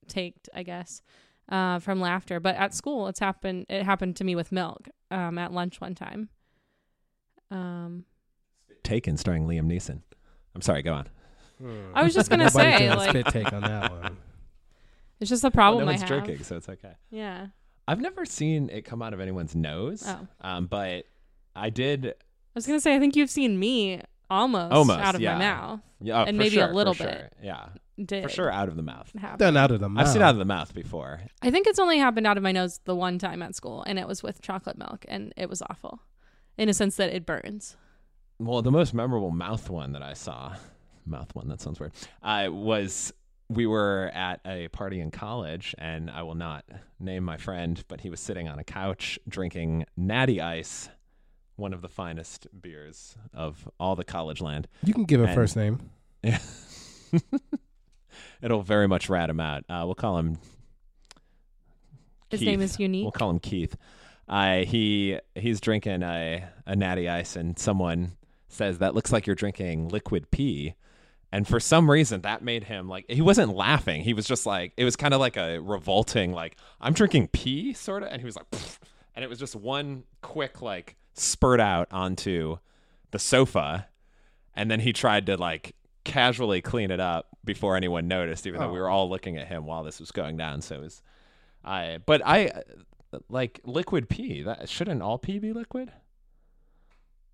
taked, 0.08 0.50
I 0.54 0.64
guess 0.64 1.02
uh, 1.50 1.80
from 1.80 2.00
laughter. 2.02 2.40
But 2.40 2.56
at 2.56 2.74
school, 2.74 3.08
it's 3.08 3.20
happened. 3.20 3.66
It 3.70 3.84
happened 3.84 4.16
to 4.18 4.24
me 4.24 4.36
with 4.36 4.52
milk 4.52 4.90
um, 5.12 5.38
at 5.38 5.52
lunch 5.54 5.80
one 5.82 5.96
time. 5.96 6.30
Um, 7.52 8.06
Taken, 8.84 9.18
starring 9.18 9.46
Liam 9.48 9.66
Neeson. 9.66 10.02
I'm 10.56 10.62
sorry. 10.62 10.82
Go 10.82 10.94
on. 10.94 11.08
I 11.94 12.04
was 12.04 12.14
just 12.14 12.30
gonna 12.30 12.50
say, 12.50 12.90
like- 12.94 13.10
spit 13.10 13.26
take 13.28 13.52
on 13.52 13.62
that 13.62 13.92
one. 13.92 14.18
it's 15.20 15.30
just 15.30 15.44
a 15.44 15.48
Well, 15.48 15.52
problem 15.52 15.86
no 15.86 15.90
I 15.90 15.94
one's 15.94 16.02
have. 16.02 16.08
drinking, 16.24 16.44
so 16.46 16.56
it's 16.56 16.70
okay. 16.70 16.94
Yeah. 17.12 17.48
I've 17.90 18.00
never 18.02 18.26
seen 18.26 18.70
it 18.70 18.86
come 18.86 19.02
out 19.02 19.14
of 19.14 19.20
anyone's 19.20 19.56
nose. 19.56 20.04
Oh. 20.06 20.28
Um, 20.42 20.68
but 20.68 21.06
I 21.56 21.70
did. 21.70 22.06
I 22.08 22.14
was 22.56 22.68
gonna 22.68 22.80
say, 22.80 22.96
I 22.96 23.00
think 23.00 23.16
you've 23.16 23.30
seen 23.30 23.58
me 23.60 24.02
almost, 24.30 24.72
Almost, 24.74 25.00
out 25.00 25.16
of 25.16 25.22
yeah. 25.22 25.34
my 25.34 25.40
mouth. 25.40 25.80
Yeah, 26.02 26.22
And 26.22 26.38
for 26.38 26.44
maybe 26.44 26.60
a 26.60 26.68
little 26.68 26.94
for 26.94 27.04
bit. 27.06 27.14
sure. 27.18 27.30
Yeah, 27.44 27.66
Did 28.04 28.24
for 28.24 28.30
sure, 28.30 28.52
out 28.52 28.70
of 28.70 28.76
the 28.76 28.84
mouth. 28.84 29.12
happen. 29.20 29.40
Done 29.40 29.58
out 29.58 29.72
of 29.72 29.80
the 29.80 29.90
mouth. 29.90 30.06
I've 30.06 30.14
seen 30.14 30.22
out 30.22 30.30
of 30.36 30.38
the 30.38 30.46
mouth 30.46 30.74
before. 30.74 31.22
I 31.42 31.50
think 31.52 31.66
it's 31.68 31.80
only 31.80 31.98
happened 31.98 32.28
out 32.28 32.38
of 32.38 32.44
my 32.44 32.52
nose 32.52 32.80
the 32.86 32.96
one 32.96 33.18
time 33.18 33.42
at 33.42 33.56
school, 33.56 33.84
and 33.88 33.98
it 33.98 34.08
was 34.08 34.22
with 34.24 34.42
chocolate 34.42 34.78
milk, 34.78 35.04
and 35.08 35.34
it 35.36 35.50
was 35.50 35.62
awful, 35.70 36.00
in 36.58 36.70
a 36.70 36.74
sense 36.74 36.96
that 36.98 37.10
it 37.14 37.26
burns. 37.26 37.76
Well, 38.40 38.62
the 38.62 38.72
most 38.72 38.94
memorable 38.94 39.32
mouth 39.32 39.70
one 39.70 39.92
that 39.94 40.04
I 40.04 40.14
saw, 40.14 40.56
mouth 41.06 41.34
one, 41.36 41.48
that 41.50 41.60
sounds 41.60 41.80
weird, 41.80 41.92
uh, 42.24 42.48
was 42.52 43.12
we 43.50 43.66
were 43.66 44.12
at 44.14 44.42
a 44.46 44.68
party 44.70 45.00
in 45.00 45.10
college, 45.12 45.74
and 45.78 46.10
I 46.12 46.22
will 46.24 46.36
not 46.36 46.66
name 47.00 47.24
my 47.24 47.38
friend, 47.38 47.84
but 47.88 48.02
he 48.02 48.10
was 48.10 48.20
sitting 48.20 48.48
on 48.48 48.60
a 48.60 48.64
couch 48.64 49.18
drinking 49.28 49.86
Natty 49.98 50.40
Ice, 50.40 50.90
one 51.56 51.74
of 51.74 51.82
the 51.82 51.90
finest 51.90 52.48
beers 52.62 53.16
of 53.34 53.68
all 53.80 53.96
the 53.96 54.04
college 54.04 54.40
land. 54.42 54.68
You 54.84 54.94
can 54.94 55.04
give 55.06 55.22
a 55.22 55.26
And- 55.26 55.36
first 55.36 55.56
name. 55.56 55.90
Yeah. 56.24 56.40
It'll 58.42 58.62
very 58.62 58.88
much 58.88 59.10
rat 59.10 59.30
him 59.30 59.40
out. 59.40 59.64
Uh, 59.70 59.82
we'll 59.86 59.96
call 59.96 60.18
him 60.18 60.38
His 62.30 62.40
Keith. 62.40 62.48
name 62.48 62.62
is 62.62 62.80
unique. 62.80 63.04
We'll 63.04 63.12
call 63.12 63.30
him 63.30 63.40
Keith. 63.40 63.76
Uh, 64.28 64.58
he 64.60 65.20
he's 65.36 65.60
drinking 65.60 66.04
a 66.04 66.46
a 66.66 66.76
natty 66.76 67.10
ice, 67.10 67.36
and 67.36 67.58
someone 67.58 68.12
says 68.48 68.78
that 68.80 68.94
looks 68.96 69.12
like 69.12 69.26
you're 69.28 69.36
drinking 69.36 69.90
liquid 69.90 70.30
pee. 70.32 70.76
And 71.32 71.48
for 71.48 71.60
some 71.60 71.90
reason, 71.92 72.22
that 72.22 72.42
made 72.44 72.64
him 72.64 72.90
like 72.90 73.06
he 73.10 73.22
wasn't 73.22 73.54
laughing. 73.56 74.02
He 74.02 74.14
was 74.14 74.26
just 74.26 74.46
like 74.46 74.74
it 74.78 74.84
was 74.84 74.96
kind 74.96 75.14
of 75.14 75.20
like 75.20 75.38
a 75.38 75.60
revolting, 75.60 76.34
like 76.34 76.58
I'm 76.82 76.94
drinking 76.94 77.28
pee, 77.30 77.74
sort 77.74 78.02
of. 78.04 78.10
And 78.12 78.20
he 78.22 78.26
was 78.26 78.36
like, 78.36 78.50
"Pfft," 78.50 78.80
and 79.16 79.24
it 79.24 79.28
was 79.30 79.38
just 79.38 79.56
one 79.56 80.04
quick 80.22 80.62
like 80.62 80.96
spurt 81.14 81.60
out 81.60 81.88
onto 81.92 82.58
the 83.12 83.20
sofa, 83.20 83.88
and 84.56 84.72
then 84.72 84.80
he 84.80 84.92
tried 84.92 85.28
to 85.28 85.38
like 85.38 85.76
casually 86.04 86.62
clean 86.62 86.90
it 86.90 87.00
up 87.00 87.28
before 87.46 87.76
anyone 87.76 88.08
noticed, 88.08 88.48
even 88.48 88.60
though 88.60 88.72
we 88.72 88.80
Oh. 88.80 88.82
were 88.84 88.90
all 88.90 89.08
looking 89.10 89.38
at 89.38 89.48
him 89.48 89.66
while 89.68 89.84
this 89.84 90.00
was 90.00 90.10
going 90.12 90.36
down. 90.38 90.62
So 90.62 90.76
it 90.78 90.82
was, 90.82 91.04
I 91.64 92.00
but 92.08 92.22
I 92.26 92.64
like 93.30 93.60
liquid 93.66 94.10
pee. 94.10 94.42
That 94.42 94.68
shouldn't 94.68 95.04
all 95.04 95.20
pee 95.20 95.38
be 95.38 95.54
liquid? 95.54 95.92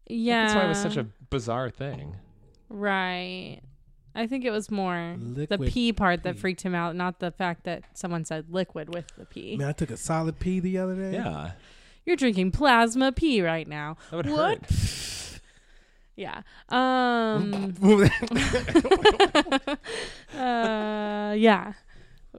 yeah. 0.08 0.44
That's 0.44 0.56
why 0.56 0.66
it 0.66 0.70
was 0.70 0.82
such 0.82 0.98
a 0.98 1.06
bizarre 1.30 1.70
thing. 1.70 2.16
right. 2.70 3.62
I 4.16 4.28
think 4.28 4.46
it 4.46 4.52
was 4.52 4.72
more 4.72 5.16
the 5.20 5.42
Liquid 5.50 5.72
pee 5.72 5.92
part 5.94 6.24
that 6.24 6.38
freaked 6.40 6.62
him 6.62 6.74
out, 6.74 6.96
not 6.96 7.20
the 7.20 7.32
fact 7.32 7.64
that 7.66 7.84
someone 7.94 8.24
said 8.26 8.46
liquid 8.50 8.94
with 8.94 9.06
the 9.18 9.26
pee. 9.26 9.58
Man, 9.58 9.68
I 9.68 9.72
took 9.74 9.92
a 9.92 9.98
solid 9.98 10.40
pee 10.40 10.60
the 10.60 10.78
other 10.78 10.96
day. 10.96 11.14
Yeah, 11.14 11.52
You're 12.06 12.16
drinking 12.16 12.52
plasma 12.52 13.12
pee 13.12 13.42
right 13.42 13.68
now. 13.68 13.98
that 14.12 14.18
would 14.18 14.30
What? 14.30 14.60
hurt. 14.70 15.42
Yeah. 16.18 16.44
Um. 16.70 17.74
uh. 20.34 21.34
Yeah. 21.38 21.74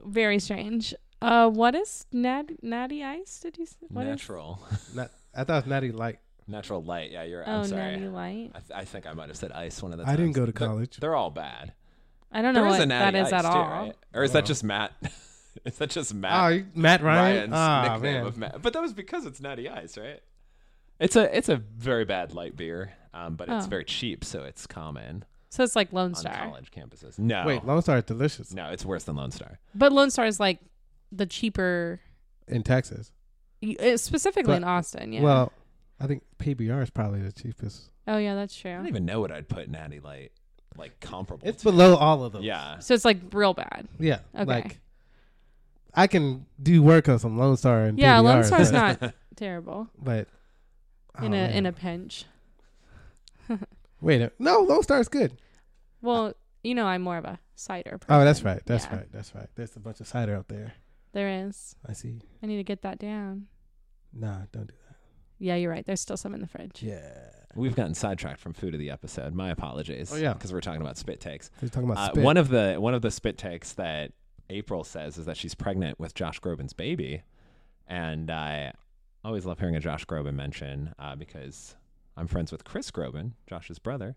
Very 0.03 0.39
strange. 0.39 0.93
Uh. 1.21 1.49
What 1.49 1.75
is 1.75 2.05
nat- 2.11 2.63
natty 2.63 3.03
ice? 3.03 3.39
Did 3.39 3.57
you? 3.57 3.63
s- 3.65 3.75
What 3.89 4.03
is- 4.05 4.09
Natural, 4.09 4.59
Not, 4.95 5.11
I 5.35 5.43
thought 5.43 5.53
it 5.53 5.65
was 5.65 5.69
Natty 5.69 5.91
Light. 5.91 6.19
Natural 6.47 6.83
light. 6.83 7.11
Yeah, 7.11 7.23
you're. 7.23 7.43
Oh, 7.47 7.59
I'm 7.61 7.65
sorry. 7.67 7.91
natty 7.97 8.07
light. 8.07 8.51
I, 8.55 8.59
th- 8.59 8.71
I 8.75 8.85
think 8.85 9.05
I 9.07 9.13
might 9.13 9.27
have 9.29 9.37
said 9.37 9.51
ice 9.51 9.81
one 9.81 9.91
of 9.91 9.97
the 9.97 10.03
I 10.03 10.07
times. 10.07 10.17
didn't 10.19 10.33
go 10.35 10.45
to 10.45 10.51
They're- 10.51 10.67
college. 10.67 10.97
They're, 10.97 11.15
all 11.15 11.29
bad. 11.31 11.73
I 12.31 12.41
don't 12.41 12.53
know 12.53 12.61
There 12.61 12.69
is 12.69 12.73
what 12.77 12.81
a 12.81 12.85
natty 12.87 13.17
that 13.17 13.27
is 13.27 13.33
ice 13.33 13.45
at 13.45 13.51
too, 13.51 13.57
all. 13.57 13.69
right? 13.69 13.93
Or 14.13 14.23
is 14.23 14.31
that 14.33 14.43
Oh. 14.43 14.47
just 14.47 14.63
Matt? 14.63 14.91
is 15.65 15.77
that 15.77 15.89
just 15.89 16.13
Oh, 16.13 16.17
Matt? 16.17 16.53
you- 16.53 16.65
Matt 16.75 17.01
Ryan. 17.01 17.35
Ryan's 17.35 17.53
Ah, 17.53 17.93
nickname 17.93 18.13
man. 18.13 18.25
of 18.25 18.37
Matt. 18.37 18.61
But 18.61 18.73
that 18.73 18.81
was 18.81 18.93
because 18.93 19.25
it's 19.25 19.39
natty 19.39 19.69
ice, 19.69 19.97
right? 19.97 20.21
It's 20.99 21.15
a 21.15 21.35
it's 21.37 21.47
a 21.49 21.57
very 21.57 22.05
bad 22.05 22.33
light 22.33 22.55
beer, 22.57 22.93
um, 23.13 23.35
but 23.35 23.47
it's 23.49 23.65
Oh. 23.65 23.69
very 23.69 23.85
cheap, 23.85 24.25
so 24.25 24.43
it's 24.43 24.65
common 24.65 25.25
So 25.49 25.63
it's 25.63 25.75
like 25.75 25.93
Lone 25.93 26.09
on 26.11 26.15
Star, 26.15 26.33
college 26.33 26.71
campuses. 26.71 27.17
No, 27.19 27.45
Wait, 27.45 27.63
Lone 27.65 27.81
Star 27.81 27.97
is 27.99 28.03
delicious 28.03 28.53
no, 28.53 28.69
it's 28.71 28.83
worse 28.83 29.03
than 29.05 29.15
Lone 29.15 29.31
Star. 29.31 29.59
but 29.75 29.91
Lone 29.93 30.09
Star 30.09 30.25
is 30.25 30.39
like 30.39 30.59
the 31.11 31.25
cheaper, 31.25 32.01
in 32.47 32.63
Texas. 32.63 33.11
y- 33.61 33.75
uh, 33.79 33.95
specifically 33.97 34.51
But- 34.53 34.57
in 34.57 34.63
Austin. 34.65 35.13
Yeah. 35.13 35.21
Well, 35.21 35.53
I 35.99 36.07
think 36.07 36.23
PBR 36.39 36.83
is 36.83 36.89
probably 36.89 37.21
the 37.21 37.31
cheapest. 37.31 37.89
oh 38.07 38.17
yeah, 38.17 38.35
that's 38.35 38.55
true. 38.55 38.71
I 38.71 38.75
don't 38.77 38.87
even 38.87 39.05
know 39.05 39.19
what 39.19 39.31
I'd 39.31 39.49
put 39.49 39.69
natty 39.69 39.99
light 39.99 40.31
like 40.77 40.99
comparable. 40.99 41.47
It's 41.47 41.63
to. 41.63 41.71
below 41.71 41.95
all 41.95 42.23
of 42.23 42.33
them. 42.33 42.43
Yeah, 42.43 42.77
So 42.79 42.93
it's 42.93 43.03
like 43.05 43.17
real 43.33 43.53
bad. 43.55 43.87
Yeah. 43.99 44.19
Okay. 44.35 44.45
Like, 44.45 44.79
I 45.93 46.05
can 46.05 46.45
do 46.61 46.83
work 46.83 47.09
on 47.09 47.17
some 47.17 47.35
Lone 47.37 47.57
Star 47.57 47.83
and 47.85 47.97
Yeah, 47.97 48.19
Lone 48.19 48.41
PBRs, 48.43 48.45
Star's 48.45 48.71
but, 48.71 49.01
not 49.01 49.13
terrible 49.35 49.87
But 49.97 50.27
oh, 51.19 51.25
in 51.25 51.33
oh, 51.33 51.37
a 51.37 51.47
in 51.47 51.63
man. 51.63 51.65
a 51.65 51.71
pinch. 51.73 52.25
wait, 54.01 54.21
a- 54.21 54.31
no, 54.39 54.59
Lone 54.61 54.83
Star's 54.83 55.07
good. 55.07 55.33
Well, 56.01 56.33
you 56.63 56.75
know, 56.75 56.85
I'm 56.85 57.01
more 57.01 57.17
of 57.17 57.25
a 57.25 57.39
cider. 57.55 57.97
Person. 57.97 58.21
Oh, 58.21 58.23
that's 58.23 58.43
right. 58.43 58.61
That's 58.65 58.85
Yeah, 58.85 58.97
right. 58.97 59.11
That's 59.11 59.33
right. 59.33 59.47
There's 59.55 59.75
a 59.75 59.79
bunch 59.79 59.99
of 59.99 60.07
cider 60.07 60.35
out 60.35 60.47
there. 60.47 60.73
There 61.13 61.47
is. 61.47 61.75
I 61.87 61.93
see. 61.93 62.19
I 62.43 62.45
need 62.45 62.57
to 62.57 62.63
get 62.63 62.83
that 62.83 62.99
down. 62.99 63.47
Nah, 64.13 64.41
don't 64.51 64.67
do 64.67 64.73
that. 64.86 64.86
Yeah, 65.39 65.55
you're 65.55 65.71
right. 65.71 65.85
There's 65.85 66.01
still 66.01 66.17
some 66.17 66.33
in 66.33 66.41
the 66.41 66.47
fridge. 66.47 66.81
Yeah. 66.81 67.09
we've 67.55 67.75
gotten 67.75 67.93
sidetracked 67.93 68.39
from 68.39 68.53
food 68.53 68.73
of 68.73 68.79
the 68.79 68.89
episode. 68.91 69.33
My 69.33 69.49
apologies. 69.51 70.11
Oh, 70.13 70.17
yeah. 70.17 70.33
because 70.33 70.51
we're 70.53 70.61
talking 70.61 70.81
about 70.81 70.97
spit 70.97 71.19
takes. 71.19 71.49
We're 71.61 71.69
talking 71.69 71.89
about 71.89 71.97
Uh, 72.09 72.11
spit. 72.13 72.23
one 72.23 72.37
of 72.37 72.49
the 72.49 72.75
one 72.79 72.93
of 72.93 73.01
the 73.01 73.11
spit 73.11 73.37
takes 73.37 73.73
that 73.73 74.11
April 74.49 74.83
says 74.83 75.17
is 75.17 75.25
that 75.25 75.37
she's 75.37 75.55
pregnant 75.55 75.99
with 75.99 76.13
Josh 76.13 76.39
Groban's 76.39 76.73
baby, 76.73 77.21
and 77.87 78.29
I 78.31 78.73
always 79.23 79.45
love 79.45 79.59
hearing 79.59 79.75
a 79.75 79.79
Josh 79.79 80.05
Groban 80.05 80.35
mention 80.35 80.93
uh, 80.99 81.15
because 81.15 81.75
I'm 82.15 82.27
friends 82.27 82.51
with 82.51 82.63
Chris 82.63 82.89
Groban, 82.91 83.31
Josh's 83.47 83.79
brother, 83.79 84.15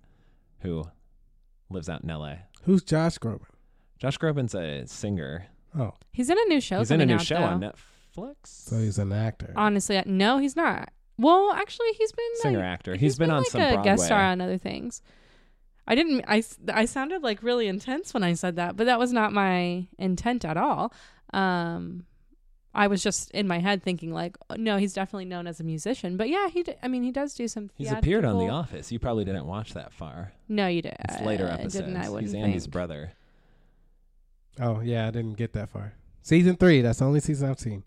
who 0.60 0.84
lives 1.68 1.88
out 1.88 2.02
in 2.02 2.10
L.A. 2.10 2.40
Who's 2.62 2.82
Josh 2.82 3.18
Groban? 3.18 3.46
Josh 3.98 4.18
Groban's 4.18 4.54
a 4.54 4.86
singer. 4.86 5.46
Oh, 5.78 5.92
He's 6.12 6.30
in 6.30 6.38
a 6.38 6.44
new 6.44 6.60
show. 6.60 6.78
he's 6.78 6.90
in 6.90 7.00
a 7.00 7.06
new 7.06 7.14
out, 7.14 7.22
show 7.22 7.36
though. 7.36 7.44
on 7.44 7.60
Netflix. 7.60 8.34
so 8.44 8.78
he's 8.78 8.98
an 8.98 9.12
actor. 9.12 9.52
Honestly, 9.56 10.02
no, 10.06 10.38
he's 10.38 10.56
not. 10.56 10.90
Well, 11.20 11.52
actually, 11.52 11.92
he's 11.98 12.12
been 12.12 12.24
like, 12.36 12.42
Singer 12.42 12.64
actor. 12.64 12.94
he's 12.96 13.18
been, 13.18 13.30
on 13.30 13.42
like 13.42 13.50
some 13.50 13.60
a 13.60 13.72
Broadway. 13.72 13.84
guest 13.84 14.06
star 14.06 14.20
on 14.20 14.40
other 14.40 14.56
things. 14.58 15.02
I 15.86 15.94
didn't. 15.94 16.24
I 16.26 16.42
I 16.72 16.84
sounded 16.84 17.22
like 17.22 17.42
really 17.42 17.66
intense 17.66 18.14
when 18.14 18.22
I 18.22 18.32
said 18.34 18.56
that, 18.56 18.76
but 18.76 18.84
that 18.86 18.98
was 18.98 19.12
not 19.12 19.32
my 19.32 19.86
intent 19.98 20.44
at 20.44 20.56
all. 20.56 20.94
Um, 21.34 22.06
I 22.72 22.86
was 22.86 23.02
just 23.02 23.30
in 23.32 23.48
my 23.48 23.58
head 23.58 23.82
thinking 23.82 24.12
like, 24.12 24.36
no, 24.56 24.76
he's 24.76 24.92
definitely 24.92 25.24
known 25.24 25.46
as 25.46 25.58
a 25.58 25.64
musician. 25.64 26.16
But 26.16 26.28
yeah, 26.28 26.48
he. 26.48 26.62
D- 26.62 26.74
I 26.82 26.88
mean, 26.88 27.02
he 27.02 27.10
does 27.10 27.34
do 27.34 27.48
some. 27.48 27.70
He's 27.76 27.90
appeared 27.90 28.24
on 28.24 28.38
The 28.38 28.48
Office. 28.48 28.92
You 28.92 28.98
probably 28.98 29.24
didn't 29.24 29.46
watch 29.46 29.74
that 29.74 29.92
far. 29.92 30.32
No, 30.48 30.68
you 30.68 30.80
did. 30.80 30.96
It's 31.08 31.20
later 31.22 31.48
I 31.48 31.54
episodes. 31.54 31.74
Didn't, 31.74 31.96
I 31.96 32.08
wouldn't 32.08 32.32
he's 32.32 32.34
Andy's 32.34 32.62
think. 32.64 32.72
brother. 32.72 33.12
oh 34.60 34.80
yeah, 34.80 35.08
I 35.08 35.10
didn't 35.10 35.34
get 35.34 35.52
that 35.54 35.70
far. 35.70 35.94
Season 36.22 36.56
three. 36.56 36.80
That's 36.82 37.00
the 37.00 37.04
only 37.06 37.20
season 37.20 37.50
I've 37.50 37.58
seen. 37.58 37.82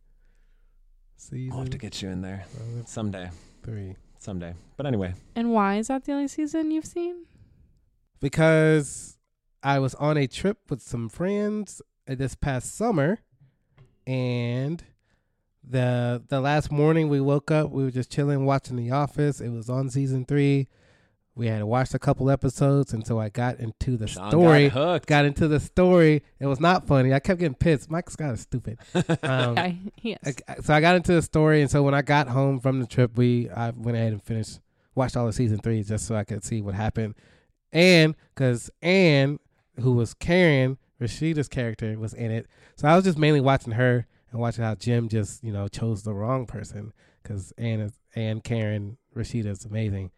Season 1.29 1.51
I'll 1.53 1.59
have 1.59 1.69
to 1.69 1.77
get 1.77 2.01
you 2.01 2.09
in 2.09 2.21
there 2.21 2.45
someday. 2.85 3.29
three. 3.63 3.95
Someday. 4.19 4.53
But 4.77 4.85
anyway, 4.85 5.13
And 5.35 5.51
why 5.53 5.77
is 5.77 5.87
that 5.87 6.03
the 6.05 6.11
only 6.13 6.27
season 6.27 6.71
you've 6.71 6.85
seen? 6.85 7.25
because 8.19 9.17
I 9.61 9.79
was 9.79 9.95
on 9.95 10.17
a 10.17 10.27
trip 10.27 10.57
with 10.69 10.81
some 10.81 11.09
friends 11.09 11.81
uh, 12.09 12.15
this 12.15 12.35
past 12.35 12.75
summer, 12.75 13.19
and 14.07 14.83
the 15.63 16.21
the 16.27 16.41
last 16.41 16.71
morning 16.71 17.07
we 17.09 17.21
woke 17.21 17.51
up, 17.51 17.69
we 17.71 17.83
were 17.83 17.91
just 17.91 18.11
chilling, 18.11 18.45
watching 18.45 18.75
The 18.75 18.91
Office. 18.91 19.39
It 19.41 19.49
was 19.49 19.69
on 19.69 19.89
season 19.89 20.25
three. 20.25 20.67
We 21.35 21.47
had 21.47 21.63
watched 21.63 21.95
a 21.95 21.99
couple 21.99 22.29
episodes, 22.29 22.93
and 22.93 23.05
so 23.07 23.19
I 23.19 23.29
got 23.29 23.59
into 23.59 23.97
the 23.97 24.05
Sean 24.07 24.29
story. 24.29 24.69
got 24.69 24.73
hooked. 24.73 25.07
Got 25.07 25.25
into 25.25 25.47
the 25.47 25.59
story. 25.59 26.21
It 26.39 26.45
was 26.45 26.59
not 26.59 26.85
funny. 26.85 27.11
I 27.11 27.19
kept 27.19 27.39
getting 27.39 27.55
pissed. 27.55 27.89
Mike 27.89 28.09
Scott 28.11 28.33
is 28.35 28.41
stupid. 28.41 28.77
Um, 29.23 29.55
yeah, 29.55 29.73
he. 29.95 30.15
I- 30.47 30.55
so 30.61 30.73
I 30.75 30.79
got 30.81 30.95
into 30.95 31.13
the 31.13 31.21
story, 31.23 31.61
and 31.61 31.71
so 31.71 31.81
when 31.81 31.95
I 31.95 32.01
got 32.03 32.27
home 32.27 32.59
from 32.59 32.79
the 32.79 32.85
trip, 32.85 33.17
we 33.17 33.49
I 33.49 33.71
went 33.71 33.97
ahead 33.97 34.11
and 34.13 34.21
finished, 34.21 34.59
watched 34.93 35.17
all 35.17 35.27
of 35.27 35.33
season 35.33 35.57
three 35.57 35.81
just 35.83 36.05
so 36.05 36.15
I 36.15 36.23
could 36.23 36.43
see 36.43 36.61
what 36.61 36.75
happened, 36.75 37.15
and 37.71 38.15
because 38.35 38.69
Anne, 38.83 39.39
who 39.79 39.93
was 39.93 40.13
Karen 40.13 40.77
Rashida's 41.01 41.47
character, 41.47 41.97
was 41.97 42.13
in 42.13 42.29
it, 42.31 42.47
so 42.75 42.87
I 42.87 42.95
was 42.95 43.03
just 43.05 43.17
mainly 43.17 43.41
watching 43.41 43.73
her 43.73 44.05
and 44.31 44.39
watching 44.39 44.63
how 44.63 44.75
Jim 44.75 45.09
just 45.09 45.43
you 45.43 45.51
know 45.51 45.67
chose 45.67 46.03
the 46.03 46.13
wrong 46.13 46.45
person 46.45 46.93
because 47.23 47.51
Anne 47.57 47.79
is 47.79 47.93
Anne 48.15 48.41
Karen 48.41 48.97
Rashida 49.15 49.47
is 49.47 49.65
amazing, 49.65 50.11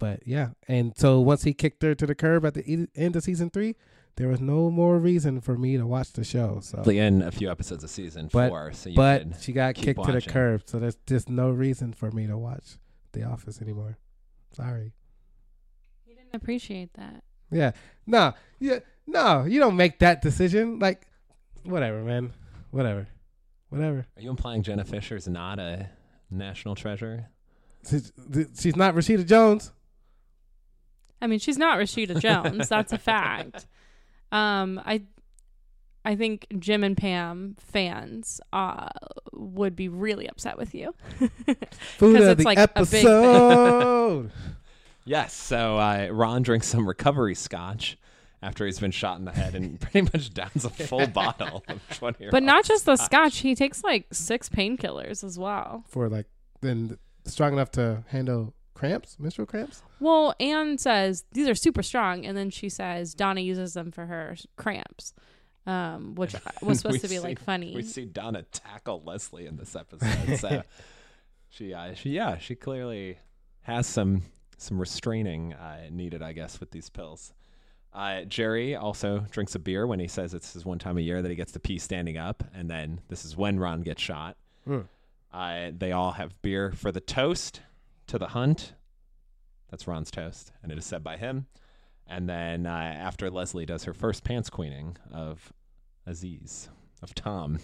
but 0.00 0.26
yeah, 0.26 0.48
and 0.66 0.92
so 0.98 1.20
once 1.20 1.44
he 1.44 1.52
kicked 1.54 1.82
her 1.84 1.94
to 1.94 2.06
the 2.06 2.16
curb 2.16 2.44
at 2.44 2.54
the 2.54 2.64
e- 2.68 2.88
end 2.96 3.14
of 3.14 3.22
season 3.22 3.50
three, 3.50 3.76
there 4.16 4.26
was 4.26 4.40
no 4.40 4.68
more 4.70 4.98
reason 4.98 5.40
for 5.40 5.56
me 5.56 5.76
to 5.76 5.86
watch 5.86 6.12
the 6.14 6.24
show. 6.24 6.58
So 6.60 6.82
in 6.82 7.22
a 7.22 7.30
few 7.30 7.48
episodes 7.48 7.84
of 7.84 7.90
season 7.90 8.28
But- 8.32 8.48
four. 8.48 8.72
So 8.72 8.90
you 8.90 8.96
but 8.96 9.40
she 9.40 9.52
got 9.52 9.76
keep 9.76 9.84
kicked 9.84 10.04
to 10.04 10.12
the 10.12 10.20
curb, 10.22 10.62
so 10.66 10.80
there's 10.80 10.96
just 11.06 11.28
no 11.30 11.50
reason 11.50 11.92
for 11.92 12.10
me 12.10 12.26
to 12.26 12.36
watch 12.36 12.78
The 13.12 13.22
Office 13.22 13.62
anymore. 13.62 13.96
Sorry. 14.52 14.92
He 16.04 16.14
didn't 16.14 16.34
appreciate 16.34 16.94
that. 16.94 17.22
Yeah. 17.52 17.70
No. 18.06 18.34
Yeah. 18.58 18.80
No. 19.06 19.44
You 19.44 19.60
don't 19.60 19.76
make 19.76 20.00
that 20.00 20.22
decision. 20.22 20.78
Like, 20.80 21.06
whatever, 21.62 22.02
man. 22.02 22.32
Whatever. 22.72 23.06
Whatever. 23.68 24.06
Are 24.16 24.22
you 24.22 24.30
implying 24.30 24.62
Jenna 24.62 24.84
Fischer's 24.84 25.28
not 25.28 25.58
a 25.60 25.88
national 26.30 26.74
treasure? 26.74 27.28
She's, 27.88 28.12
she's 28.58 28.76
not 28.76 28.94
Rashida 28.94 29.24
Jones. 29.26 29.72
I 31.20 31.26
mean, 31.26 31.38
she's 31.38 31.58
not 31.58 31.78
Rashida 31.78 32.18
Jones. 32.20 32.68
that's 32.68 32.92
a 32.92 32.98
fact. 33.12 33.66
Um, 34.32 34.80
I, 34.84 35.02
I 36.04 36.16
think 36.16 36.46
Jim 36.58 36.82
and 36.84 36.96
Pam 36.96 37.56
fans 37.58 38.40
uh, 38.52 38.88
would 39.32 39.76
be 39.76 39.88
really 39.88 40.28
upset 40.28 40.56
with 40.56 40.74
you. 40.74 40.94
Food 41.18 42.16
'Cause 42.16 42.24
of 42.24 42.28
it's 42.30 42.38
the 42.38 42.44
like 42.44 42.58
a 42.58 42.68
big 42.78 42.86
thing. 42.88 43.06
episode. 43.06 44.30
Yes. 45.06 45.32
So 45.32 45.76
uh, 45.78 46.08
Ron 46.12 46.42
drinks 46.42 46.68
some 46.68 46.86
recovery 46.86 47.34
scotch 47.34 47.98
after 48.42 48.64
he's 48.66 48.78
been 48.78 48.90
shot 48.92 49.18
in 49.18 49.24
the 49.24 49.32
head 49.32 49.54
and 49.56 49.80
pretty 49.80 50.02
much 50.02 50.32
downs 50.32 50.64
a 50.64 50.70
full 50.70 51.06
bottle 51.08 51.64
of 51.68 51.80
20 51.96 52.28
but 52.30 52.42
not 52.42 52.64
just 52.64 52.84
the 52.84 52.96
scotch. 52.96 53.38
He 53.38 53.54
takes 53.56 53.82
like 53.82 54.06
six 54.12 54.48
painkillers 54.48 55.24
as 55.24 55.38
well. 55.38 55.84
For 55.88 56.08
like, 56.08 56.26
then 56.60 56.96
strong 57.24 57.54
enough 57.54 57.70
to 57.72 58.04
handle 58.08 58.54
cramps, 58.80 59.16
menstrual 59.18 59.46
cramps. 59.46 59.82
Well, 60.00 60.34
Ann 60.40 60.78
says 60.78 61.24
these 61.32 61.46
are 61.48 61.54
super 61.54 61.82
strong, 61.82 62.24
and 62.24 62.36
then 62.36 62.48
she 62.50 62.68
says 62.68 63.14
Donna 63.14 63.40
uses 63.42 63.74
them 63.74 63.90
for 63.92 64.06
her 64.06 64.36
cramps. 64.56 65.12
um, 65.66 66.14
which 66.14 66.34
was 66.62 66.78
supposed 66.80 67.02
to 67.02 67.08
be 67.08 67.16
see- 67.16 67.20
like 67.20 67.38
funny. 67.38 67.74
We 67.74 67.82
see 67.82 68.06
Donna 68.06 68.42
tackle 68.50 69.02
Leslie 69.04 69.46
in 69.46 69.56
this 69.56 69.76
episode. 69.76 70.38
So 70.38 70.62
she, 71.50 71.74
uh, 71.74 71.94
she, 71.94 72.10
yeah, 72.10 72.38
she 72.38 72.54
clearly 72.54 73.18
has 73.62 73.86
some 73.86 74.22
some 74.56 74.78
restraining 74.78 75.52
uh, 75.54 75.88
needed, 75.90 76.22
I 76.22 76.32
guess, 76.32 76.60
with 76.60 76.70
these 76.70 76.88
pills. 76.90 77.32
Uh, 77.92 78.22
Jerry 78.22 78.76
also 78.76 79.24
drinks 79.30 79.54
a 79.54 79.58
beer 79.58 79.86
when 79.86 79.98
he 80.00 80.06
says 80.08 80.32
it's 80.34 80.52
his 80.52 80.64
one 80.64 80.78
time 80.78 80.96
a 80.96 81.00
year 81.00 81.22
that 81.22 81.28
he 81.28 81.34
gets 81.34 81.52
to 81.52 81.60
pee 81.60 81.78
standing 81.78 82.16
up, 82.18 82.44
and 82.54 82.70
then 82.70 83.00
this 83.08 83.24
is 83.24 83.36
when 83.36 83.58
Ron 83.58 83.80
gets 83.82 84.00
shot. 84.02 84.36
Hmm. 84.66 84.80
Uh, 85.32 85.70
they 85.76 85.92
all 85.92 86.12
have 86.12 86.40
beer 86.42 86.72
for 86.72 86.90
the 86.92 87.00
toast 87.00 87.60
to 88.10 88.18
the 88.18 88.28
hunt. 88.28 88.74
That's 89.70 89.86
Ron's 89.86 90.10
toast, 90.10 90.52
and 90.62 90.72
it 90.72 90.78
is 90.78 90.84
said 90.84 91.04
by 91.04 91.16
him. 91.16 91.46
And 92.08 92.28
then 92.28 92.66
uh, 92.66 92.70
after 92.70 93.30
Leslie 93.30 93.66
does 93.66 93.84
her 93.84 93.94
first 93.94 94.24
pants 94.24 94.50
queening 94.50 94.96
of 95.12 95.52
Aziz, 96.06 96.68
of 97.02 97.14
Tom, 97.14 97.60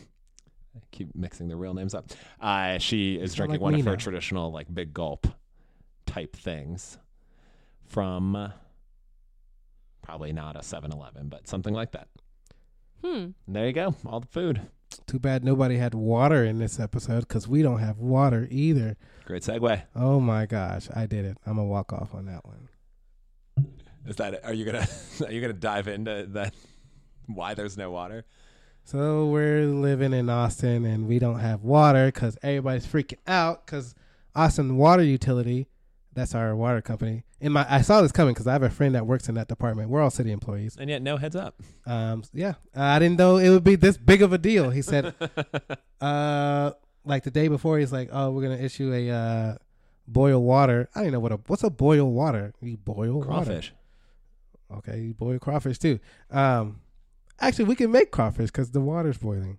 I 0.76 0.80
keep 0.92 1.14
mixing 1.16 1.48
the 1.48 1.56
real 1.56 1.74
names 1.74 1.94
up. 1.94 2.10
Uh, 2.40 2.78
she 2.78 3.16
is 3.16 3.34
drinking 3.34 3.54
like 3.54 3.60
one 3.60 3.74
of 3.74 3.84
her 3.84 3.96
traditional 3.96 4.52
like 4.52 4.72
big 4.72 4.94
gulp 4.94 5.26
type 6.06 6.36
things 6.36 6.98
from 7.88 8.36
uh, 8.36 8.50
probably 10.02 10.32
not 10.32 10.54
a 10.54 10.60
7-Eleven, 10.60 11.28
but 11.28 11.48
something 11.48 11.74
like 11.74 11.90
that. 11.92 12.06
hmm. 13.02 13.08
And 13.08 13.34
there 13.48 13.66
you 13.66 13.72
go, 13.72 13.96
all 14.06 14.20
the 14.20 14.28
food. 14.28 14.60
Too 15.06 15.18
bad 15.18 15.44
nobody 15.44 15.76
had 15.76 15.94
water 15.94 16.44
in 16.44 16.58
this 16.58 16.80
episode 16.80 17.20
because 17.20 17.46
we 17.46 17.62
don't 17.62 17.78
have 17.78 17.98
water 17.98 18.48
either. 18.50 18.96
Great 19.24 19.42
segue. 19.42 19.82
Oh 19.94 20.20
my 20.20 20.46
gosh, 20.46 20.88
I 20.94 21.06
did 21.06 21.24
it. 21.24 21.38
I'm 21.46 21.56
gonna 21.56 21.68
walk 21.68 21.92
off 21.92 22.14
on 22.14 22.26
that 22.26 22.44
one. 22.44 22.68
Is 24.06 24.16
that? 24.16 24.44
Are 24.44 24.52
you 24.52 24.64
gonna 24.64 24.86
are 25.24 25.32
you 25.32 25.40
gonna 25.40 25.52
dive 25.52 25.88
into 25.88 26.26
that? 26.30 26.54
Why 27.26 27.54
there's 27.54 27.76
no 27.76 27.90
water? 27.90 28.24
So 28.84 29.26
we're 29.26 29.66
living 29.66 30.12
in 30.12 30.30
Austin 30.30 30.84
and 30.84 31.08
we 31.08 31.18
don't 31.18 31.40
have 31.40 31.64
water 31.64 32.06
because 32.06 32.38
everybody's 32.42 32.86
freaking 32.86 33.18
out 33.26 33.66
because 33.66 33.96
Austin 34.36 34.76
Water 34.76 35.02
Utility, 35.02 35.66
that's 36.16 36.34
our 36.34 36.56
water 36.56 36.80
company. 36.80 37.24
And 37.42 37.52
my, 37.52 37.66
I 37.68 37.82
saw 37.82 38.00
this 38.00 38.10
coming 38.10 38.32
because 38.32 38.46
I 38.46 38.52
have 38.52 38.62
a 38.62 38.70
friend 38.70 38.94
that 38.94 39.06
works 39.06 39.28
in 39.28 39.34
that 39.34 39.48
department. 39.48 39.90
We're 39.90 40.00
all 40.00 40.10
city 40.10 40.32
employees. 40.32 40.76
And 40.80 40.88
yet, 40.88 41.02
no 41.02 41.18
heads 41.18 41.36
up. 41.36 41.60
Um, 41.84 42.24
yeah, 42.32 42.54
I 42.74 42.98
didn't 42.98 43.18
know 43.18 43.36
it 43.36 43.50
would 43.50 43.62
be 43.62 43.76
this 43.76 43.98
big 43.98 44.22
of 44.22 44.32
a 44.32 44.38
deal. 44.38 44.70
He 44.70 44.80
said, 44.80 45.14
uh, 46.00 46.72
like 47.04 47.24
the 47.24 47.30
day 47.30 47.48
before, 47.48 47.78
he's 47.78 47.92
like, 47.92 48.08
"Oh, 48.10 48.30
we're 48.30 48.42
gonna 48.42 48.56
issue 48.56 48.92
a 48.94 49.10
uh, 49.10 49.54
boil 50.08 50.42
water." 50.42 50.88
I 50.94 51.02
don't 51.02 51.12
know 51.12 51.20
what 51.20 51.32
a 51.32 51.36
what's 51.46 51.62
a 51.62 51.70
boil 51.70 52.10
water. 52.10 52.54
You 52.62 52.78
boil 52.78 53.20
water. 53.20 53.26
Crawfish. 53.26 53.74
Okay, 54.78 54.98
you 54.98 55.14
boil 55.14 55.38
crawfish 55.38 55.78
too. 55.78 56.00
Um, 56.30 56.80
actually, 57.38 57.66
we 57.66 57.76
can 57.76 57.90
make 57.90 58.10
crawfish 58.10 58.46
because 58.46 58.70
the 58.70 58.80
water's 58.80 59.18
boiling. 59.18 59.58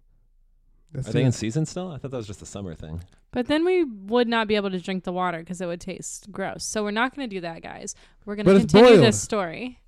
Let's 0.94 1.10
Are 1.10 1.12
do 1.12 1.20
they 1.20 1.26
in 1.26 1.32
season 1.32 1.66
still? 1.66 1.92
I 1.92 1.98
thought 1.98 2.12
that 2.12 2.18
was 2.18 2.28
just 2.28 2.42
a 2.42 2.46
summer 2.46 2.74
thing. 2.74 3.02
But 3.32 3.48
then 3.48 3.66
we 3.66 3.84
would 3.84 4.28
not 4.28 4.48
be 4.48 4.56
able 4.56 4.72
to 4.72 4.80
drink 4.80 5.04
the 5.04 5.12
water 5.12 5.40
because 5.40 5.60
it 5.62 5.66
would 5.66 5.82
taste 5.82 6.32
gross. 6.32 6.64
So 6.64 6.82
we're 6.84 6.92
not 6.92 7.16
going 7.16 7.30
to 7.30 7.36
do 7.36 7.42
that, 7.42 7.62
guys. 7.62 7.94
We're 8.26 8.36
going 8.36 8.46
But 8.46 8.54
to 8.54 8.58
it's 8.62 8.72
continue 8.74 8.96
boiled. 8.98 9.06
this 9.06 9.22
story. 9.22 9.80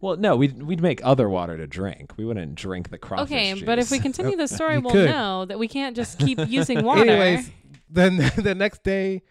Well, 0.00 0.16
no, 0.16 0.36
we'd 0.36 0.62
we'd 0.62 0.82
make 0.82 1.00
other 1.04 1.28
water 1.28 1.56
to 1.56 1.66
drink. 1.66 2.12
We 2.16 2.24
wouldn't 2.24 2.54
drink 2.56 2.90
the 2.90 2.98
crawfish. 2.98 3.24
okay, 3.32 3.54
but 3.64 3.78
if 3.78 3.90
we 3.90 3.96
juice. 3.98 4.02
continue 4.02 4.36
the 4.36 4.48
story, 4.56 4.74
You 4.74 4.80
we'll 4.82 4.92
could. 4.92 5.10
know 5.10 5.46
that 5.46 5.58
we 5.58 5.66
can't 5.66 5.96
just 5.96 6.18
keep 6.18 6.38
using 6.46 6.84
water. 6.84 7.02
Anyways, 7.08 7.50
then 7.88 8.16
the 8.36 8.54
next 8.54 8.82
day, 8.82 9.22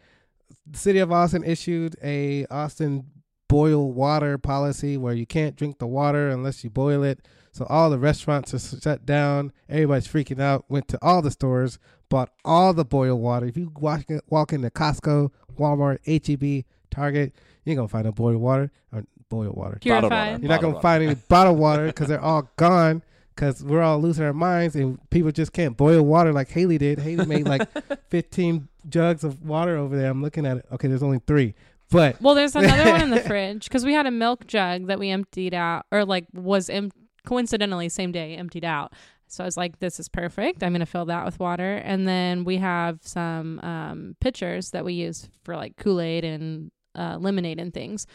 the 0.65 0.77
city 0.77 0.99
of 0.99 1.11
Austin 1.11 1.43
issued 1.43 1.95
a 2.03 2.45
Austin 2.47 3.05
boil 3.47 3.91
water 3.91 4.37
policy 4.39 4.97
where 4.97 5.13
you 5.13 5.27
can't 5.27 5.55
drink 5.55 5.77
the 5.77 5.85
water 5.87 6.29
unless 6.29 6.63
you 6.63 6.69
boil 6.71 7.03
it. 7.03 7.19
So 7.53 7.65
all 7.69 7.89
the 7.89 7.99
restaurants 7.99 8.53
are 8.53 8.59
shut 8.59 9.05
down. 9.05 9.53
Everybody's 9.69 10.07
freaking 10.07 10.41
out. 10.41 10.65
Went 10.69 10.87
to 10.89 10.99
all 11.01 11.21
the 11.21 11.31
stores, 11.31 11.79
bought 12.09 12.29
all 12.43 12.73
the 12.73 12.83
boiled 12.83 13.21
water. 13.21 13.45
If 13.45 13.55
you 13.55 13.71
walk 13.79 14.05
walk 14.27 14.51
into 14.53 14.69
Costco, 14.71 15.31
Walmart, 15.57 15.99
HEB, 16.05 16.65
Target, 16.89 17.33
you 17.63 17.71
ain't 17.71 17.77
gonna 17.77 17.87
find 17.87 18.05
no 18.05 18.11
boiled 18.11 18.41
water 18.41 18.71
or 18.91 19.03
boiled 19.29 19.55
water. 19.55 19.79
Bottled 19.85 20.11
water. 20.11 20.31
You're 20.41 20.49
not 20.49 20.61
gonna 20.61 20.73
Bottled 20.73 20.81
find 20.81 21.03
any 21.03 21.15
bottled 21.29 21.59
water 21.59 21.85
because 21.87 22.07
they're 22.07 22.19
all 22.19 22.49
gone. 22.57 23.03
Because 23.35 23.63
we're 23.63 23.81
all 23.81 23.99
losing 23.99 24.23
our 24.25 24.33
minds 24.33 24.75
and 24.75 24.99
people 25.09 25.31
just 25.31 25.53
can't 25.53 25.75
boil 25.75 26.03
water 26.03 26.31
like 26.31 26.49
Haley 26.49 26.77
did. 26.77 26.99
Haley 26.99 27.25
made 27.25 27.47
like 27.47 27.67
15 28.09 28.67
jugs 28.89 29.23
of 29.23 29.41
water 29.41 29.75
over 29.75 29.97
there. 29.97 30.11
I'm 30.11 30.21
looking 30.21 30.45
at 30.45 30.57
it. 30.57 30.65
Okay, 30.73 30.87
there's 30.87 31.01
only 31.01 31.19
three, 31.25 31.55
but 31.89 32.21
Well, 32.21 32.35
there's 32.35 32.55
another 32.55 32.91
one 32.91 33.01
in 33.01 33.09
the 33.09 33.19
fridge 33.27 33.63
because 33.63 33.83
we 33.85 33.93
had 33.93 34.05
a 34.05 34.11
milk 34.11 34.45
jug 34.45 34.85
that 34.85 34.99
we 34.99 35.09
emptied 35.09 35.55
out, 35.55 35.87
or 35.91 36.05
like 36.05 36.25
was 36.31 36.69
em- 36.69 36.91
coincidentally 37.25 37.89
same 37.89 38.11
day 38.11 38.35
emptied 38.35 38.65
out. 38.65 38.93
So 39.27 39.43
I 39.43 39.47
was 39.47 39.57
like, 39.57 39.79
"This 39.79 39.99
is 39.99 40.09
perfect. 40.09 40.61
I'm 40.63 40.73
gonna 40.73 40.85
fill 40.85 41.05
that 41.05 41.25
with 41.25 41.39
water." 41.39 41.75
And 41.77 42.07
then 42.07 42.43
we 42.43 42.57
have 42.57 42.99
some 43.01 43.59
um, 43.61 44.15
pitchers 44.19 44.71
that 44.71 44.85
we 44.85 44.93
use 44.93 45.27
for 45.43 45.55
like 45.55 45.75
Kool 45.77 45.99
Aid 46.01 46.23
and 46.23 46.71
uh, 46.95 47.17
lemonade 47.19 47.59
and 47.59 47.73
things. 47.73 48.05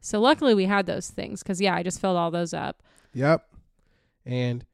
So 0.00 0.20
luckily 0.20 0.54
we 0.54 0.64
had 0.64 0.86
those 0.86 1.10
things 1.10 1.42
because 1.42 1.60
yeah, 1.60 1.74
I 1.74 1.82
just 1.82 2.00
filled 2.00 2.16
all 2.16 2.30
those 2.30 2.54
up. 2.54 2.82
yep. 3.12 3.48
And 4.24 4.64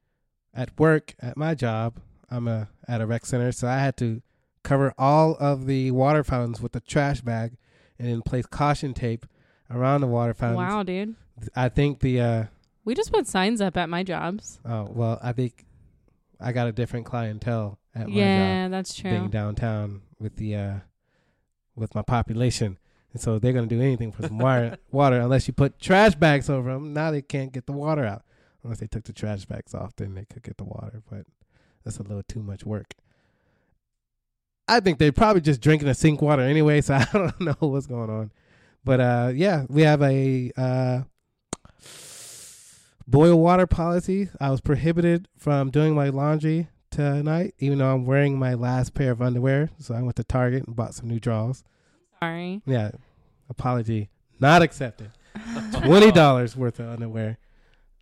at 0.55 0.79
work, 0.79 1.14
at 1.20 1.37
my 1.37 1.55
job, 1.55 2.01
I'm 2.31 2.46
a 2.48 2.68
at 2.87 3.01
a 3.01 3.07
rec 3.07 3.27
center, 3.27 3.53
so 3.53 3.66
I 3.66 3.79
had 3.79 3.96
to 3.98 4.22
cover 4.62 4.92
all 4.98 5.37
of 5.40 5.66
the 5.66 5.90
water 5.90 6.22
fountains 6.22 6.61
with 6.61 6.77
a 6.77 6.81
trash 6.81 7.22
bag, 7.22 7.57
and 7.98 8.09
then 8.09 8.22
place 8.22 8.46
caution 8.46 8.92
tape 8.94 9.27
around 9.70 10.03
the 10.03 10.07
water 10.07 10.35
fountains. 10.35 10.59
Wow, 10.59 10.83
dude. 10.83 11.14
I 11.57 11.68
think 11.68 12.01
the 12.01 12.20
uh, 12.20 12.44
We 12.88 12.94
just 12.94 13.12
put 13.12 13.27
signs 13.27 13.61
up 13.61 13.77
at 13.77 13.90
my 13.90 14.03
jobs. 14.03 14.61
oh 14.64 14.88
well, 14.90 15.18
I 15.22 15.33
think 15.33 15.66
I 16.40 16.53
got 16.53 16.68
a 16.68 16.72
different 16.72 17.05
clientele 17.05 17.79
at 17.94 18.09
my 18.09 18.14
job. 18.14 18.14
yeah, 18.14 18.68
that's 18.68 18.94
true. 18.94 19.11
being 19.11 19.29
downtown 19.29 20.01
with 20.18 20.37
the 20.37 20.57
uh 20.57 20.74
with 21.77 21.94
my 21.94 22.01
population 22.01 22.79
and 23.12 23.20
so 23.20 23.38
they're 23.38 23.53
going 23.53 23.68
to 23.68 23.74
do 23.74 23.83
anything 23.83 24.11
for 24.11 24.22
some 24.22 24.38
water 24.38 24.79
water 24.90 25.20
unless 25.20 25.46
you 25.46 25.53
put 25.53 25.79
trash 25.79 26.14
bags 26.14 26.48
over 26.48 26.72
them 26.72 26.94
now 26.94 27.11
they 27.11 27.20
can't 27.20 27.53
get 27.53 27.66
the 27.66 27.72
water 27.72 28.07
out 28.07 28.22
unless 28.64 28.81
they 28.81 28.87
took 28.87 29.05
the 29.05 29.12
trash 29.12 29.44
bags 29.44 29.74
off 29.74 29.94
then 29.96 30.14
they 30.14 30.24
could 30.24 30.42
get 30.42 30.57
the 30.57 30.64
water 30.64 31.03
but 31.11 31.27
that's 31.85 31.98
a 31.98 32.03
little 32.03 32.22
too 32.22 32.42
much 32.42 32.64
work 32.64 32.94
i 34.66 34.81
think 34.81 34.98
they're 34.98 35.12
probably 35.12 35.42
just 35.42 35.61
drinking 35.61 35.87
the 35.88 35.94
sink 35.94 36.22
water 36.22 36.42
anyway 36.42 36.81
so 36.81 36.94
i 36.94 37.07
don't 37.12 37.38
know 37.38 37.55
what's 37.61 37.87
going 37.87 38.09
on 38.09 38.31
but 38.83 38.98
uh 38.98 39.31
yeah 39.35 39.66
we 39.68 39.83
have 39.83 40.01
a 40.03 40.51
uh 40.57 41.03
boil 43.09 43.37
water 43.40 43.66
policy 43.66 44.29
i 44.40 44.51
was 44.51 44.61
prohibited 44.61 45.27
from 45.37 45.71
doing 45.71 45.94
my 45.94 46.09
laundry 46.09 46.68
tonight, 46.90 47.55
even 47.59 47.79
though 47.79 47.92
I'm 47.92 48.07
wearing 48.07 48.38
my 48.38 48.55
last 48.55 48.94
pair 48.94 49.12
of 49.12 49.23
underwear. 49.23 49.71
So 49.79 49.94
I 49.94 50.03
went 50.03 50.16
to 50.16 50.25
Target 50.25 50.66
and 50.66 50.75
bought 50.75 50.94
some 50.94 51.09
new 51.09 51.21
drawers. 51.21 51.62
Sorry. 52.21 52.62
Yeah, 52.66 52.90
apology 53.49 54.09
not 54.40 54.62
accepted. 54.62 55.11
Twenty 55.73 56.11
dollars 56.23 56.57
worth 56.57 56.81
of 56.81 56.88
underwear. 56.88 57.38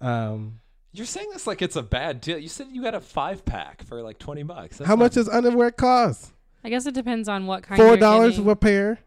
Um, 0.01 0.61
You're 0.93 1.07
saying 1.07 1.29
this 1.33 1.47
like 1.47 1.63
it's 1.63 1.77
a 1.77 1.83
bad 1.83 2.21
deal. 2.21 2.39
You 2.39 2.49
said 2.49 2.69
you 2.71 2.83
got 2.83 2.95
a 2.95 3.01
five 3.01 3.45
pack 3.45 3.83
for 3.85 4.03
like 4.03 4.19
twenty 4.19 4.43
bucks. 4.43 4.79
That's 4.79 4.89
how 4.89 4.97
much 4.97 5.15
does 5.15 5.29
underwear 5.29 5.71
cost? 5.71 6.33
I 6.65 6.71
guess 6.71 6.87
it 6.87 6.95
depends 6.95 7.29
on 7.29 7.47
what 7.47 7.63
kind. 7.63 7.81
Four 7.81 7.97
dollars 7.97 8.37
getting. 8.37 8.51
a 8.51 8.57
pair. 8.57 8.99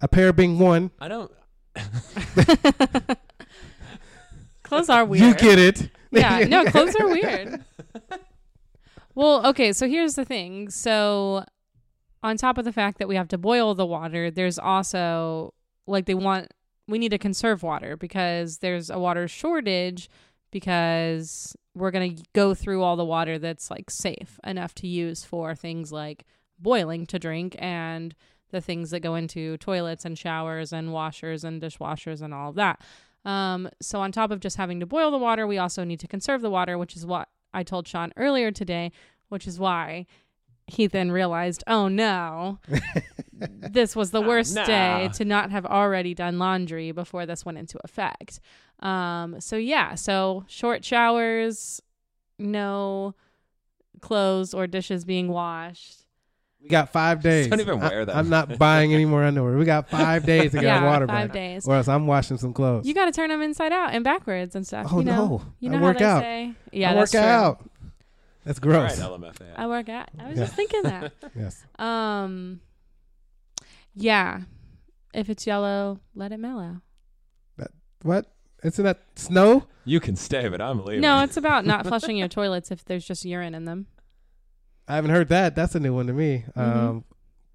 A 0.00 0.08
pair 0.08 0.32
being 0.32 0.58
one. 0.58 0.90
I 1.00 1.08
don't. 1.08 1.32
Clothes 4.66 4.88
are 4.88 5.04
weird. 5.04 5.22
You 5.22 5.34
get 5.34 5.58
it. 5.58 5.90
yeah, 6.10 6.38
no, 6.48 6.64
clothes 6.64 6.96
are 6.96 7.06
weird. 7.06 7.64
Well, 9.14 9.46
okay, 9.46 9.72
so 9.72 9.88
here's 9.88 10.14
the 10.14 10.24
thing. 10.24 10.70
So, 10.70 11.44
on 12.22 12.36
top 12.36 12.58
of 12.58 12.64
the 12.64 12.72
fact 12.72 12.98
that 12.98 13.06
we 13.06 13.14
have 13.14 13.28
to 13.28 13.38
boil 13.38 13.74
the 13.74 13.86
water, 13.86 14.30
there's 14.30 14.58
also 14.58 15.54
like 15.86 16.06
they 16.06 16.14
want 16.14 16.52
we 16.88 16.98
need 16.98 17.10
to 17.10 17.18
conserve 17.18 17.62
water 17.62 17.96
because 17.96 18.58
there's 18.58 18.90
a 18.90 18.98
water 18.98 19.28
shortage 19.28 20.08
because 20.50 21.56
we're 21.74 21.90
going 21.90 22.16
to 22.16 22.22
go 22.32 22.54
through 22.54 22.82
all 22.82 22.96
the 22.96 23.04
water 23.04 23.38
that's 23.38 23.70
like 23.70 23.90
safe 23.90 24.40
enough 24.44 24.74
to 24.74 24.86
use 24.86 25.24
for 25.24 25.54
things 25.54 25.92
like 25.92 26.24
boiling 26.58 27.06
to 27.06 27.18
drink 27.18 27.54
and 27.58 28.14
the 28.50 28.60
things 28.60 28.90
that 28.90 29.00
go 29.00 29.14
into 29.14 29.56
toilets 29.58 30.04
and 30.04 30.18
showers 30.18 30.72
and 30.72 30.92
washers 30.92 31.44
and 31.44 31.60
dishwashers 31.60 32.20
and 32.20 32.32
all 32.34 32.50
of 32.50 32.56
that. 32.56 32.80
Um, 33.26 33.68
so 33.82 34.00
on 34.00 34.12
top 34.12 34.30
of 34.30 34.40
just 34.40 34.56
having 34.56 34.80
to 34.80 34.86
boil 34.86 35.10
the 35.10 35.18
water, 35.18 35.46
we 35.46 35.58
also 35.58 35.84
need 35.84 36.00
to 36.00 36.08
conserve 36.08 36.40
the 36.40 36.48
water, 36.50 36.78
which 36.78 36.96
is 36.96 37.04
what 37.04 37.28
I 37.52 37.62
told 37.64 37.86
Sean 37.88 38.12
earlier 38.16 38.50
today, 38.52 38.92
which 39.28 39.46
is 39.46 39.58
why 39.58 40.06
he 40.68 40.86
then 40.86 41.10
realized, 41.10 41.62
oh 41.66 41.88
no, 41.88 42.58
this 43.32 43.94
was 43.94 44.10
the 44.12 44.22
Oh, 44.22 44.26
worst 44.26 44.54
no. 44.54 44.64
day 44.64 45.10
to 45.14 45.24
not 45.24 45.50
have 45.50 45.66
already 45.66 46.14
done 46.14 46.38
laundry 46.38 46.92
before 46.92 47.26
this 47.26 47.44
went 47.44 47.58
into 47.58 47.78
effect. 47.84 48.40
Um, 48.80 49.40
so 49.40 49.56
yeah, 49.56 49.94
so 49.96 50.44
short 50.48 50.84
showers, 50.84 51.80
no 52.38 53.14
clothes 54.00 54.54
or 54.54 54.66
dishes 54.66 55.04
being 55.04 55.28
washed. 55.28 56.05
We 56.66 56.70
got 56.70 56.90
five 56.90 57.22
days. 57.22 57.46
don't 57.46 57.60
even 57.60 57.80
I- 57.80 57.88
wear 57.88 58.04
them. 58.04 58.16
I'm 58.18 58.28
not 58.28 58.58
buying 58.58 58.92
any 58.92 59.04
more 59.04 59.22
underwear. 59.22 59.56
We 59.56 59.64
got 59.64 59.88
five 59.88 60.26
days 60.32 60.50
to 60.50 60.56
get 60.58 60.64
yeah, 60.64 60.80
our 60.80 60.86
water 60.86 61.06
five 61.06 61.28
back, 61.28 61.32
days. 61.32 61.66
or 61.66 61.76
else 61.76 61.86
I'm 61.86 62.06
washing 62.08 62.38
some 62.38 62.52
clothes. 62.52 62.86
You 62.86 62.92
got 62.94 63.04
to 63.06 63.12
turn 63.12 63.28
them 63.30 63.40
inside 63.40 63.72
out 63.72 63.94
and 63.94 64.02
backwards 64.02 64.56
and 64.56 64.66
stuff. 64.66 64.88
oh 64.90 64.98
you 64.98 65.04
know? 65.04 65.26
no! 65.28 65.42
You 65.60 65.70
know 65.70 65.76
I 65.76 65.80
how 65.80 65.86
work 65.86 65.98
they 65.98 66.04
out. 66.04 66.22
say? 66.22 66.52
Yeah, 66.72 66.90
I 66.90 66.94
that's 66.94 67.14
work 67.14 67.22
true. 67.22 67.30
out. 67.30 67.70
That's 68.44 68.58
gross. 68.58 69.00
All 69.00 69.10
right, 69.12 69.20
LMFAO. 69.20 69.52
I 69.56 69.66
work 69.68 69.88
out. 69.88 70.08
I 70.18 70.28
was 70.28 70.38
Yeah. 70.38 70.44
just 70.44 70.56
thinking 70.56 70.82
that. 70.82 71.12
yes. 71.36 71.64
Um, 71.78 72.60
yeah. 73.94 74.40
If 75.14 75.30
it's 75.30 75.46
yellow, 75.46 76.00
let 76.14 76.32
it 76.32 76.38
mellow. 76.38 76.82
That 77.58 77.70
what? 78.02 78.26
Isn't 78.62 78.84
that 78.84 79.00
snow? 79.16 79.66
you 79.84 80.00
can 80.00 80.16
stay, 80.16 80.48
but 80.48 80.60
I'm 80.60 80.84
leaving. 80.84 81.00
No, 81.00 81.22
it's 81.22 81.36
about 81.44 81.64
not 81.64 81.86
flushing 81.86 82.16
your 82.16 82.26
toilets 82.28 82.70
if 82.72 82.84
there's 82.84 83.04
just 83.06 83.24
urine 83.24 83.54
in 83.54 83.64
them. 83.66 83.86
I 84.88 84.94
haven't 84.96 85.10
heard 85.10 85.28
that. 85.28 85.54
That's 85.54 85.74
a 85.74 85.80
new 85.80 85.94
one 85.94 86.06
to 86.06 86.12
me. 86.12 86.44
Mhm. 86.56 86.60
Um, 86.76 87.04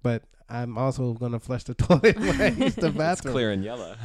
but 0.02 0.22
I'm 0.48 0.76
also 0.76 1.14
gonna 1.14 1.40
flush 1.40 1.64
the 1.64 1.74
toilet 1.86 2.18
when 2.18 2.40
I 2.40 2.48
use 2.48 2.74
the 2.74 2.92
it's 3.12 3.20
clear 3.20 3.50
and 3.50 3.64
yellow. 3.64 3.96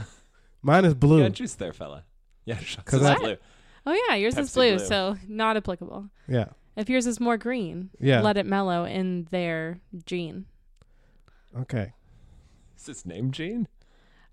Mine 0.62 0.86
is 0.86 0.94
blue. 0.94 1.18
You 1.18 1.24
got 1.24 1.34
juice 1.34 1.56
there, 1.56 1.74
fella. 1.74 2.04
Yeah, 2.46 2.58
shots 2.60 2.90
'Cause 2.90 3.02
is 3.02 3.08
I- 3.08 3.18
blue. 3.18 3.38
Oh 3.86 3.94
yeah, 4.10 4.16
yours 4.16 4.38
is 4.38 4.54
blue, 4.54 4.76
Blue. 4.78 4.86
so 4.86 5.18
not 5.28 5.56
applicable. 5.58 6.10
Yeah. 6.28 6.48
If 6.76 6.90
yours 6.90 7.08
is 7.08 7.20
more 7.20 7.38
green, 7.38 7.90
Yeah. 8.00 8.22
let 8.22 8.36
it 8.38 8.46
mellow 8.46 8.84
in 8.86 9.28
their 9.32 9.80
gene. 10.06 10.46
okay. 11.62 11.94
Is 12.78 12.86
this 12.86 13.06
name 13.06 13.32
Gene 13.32 13.68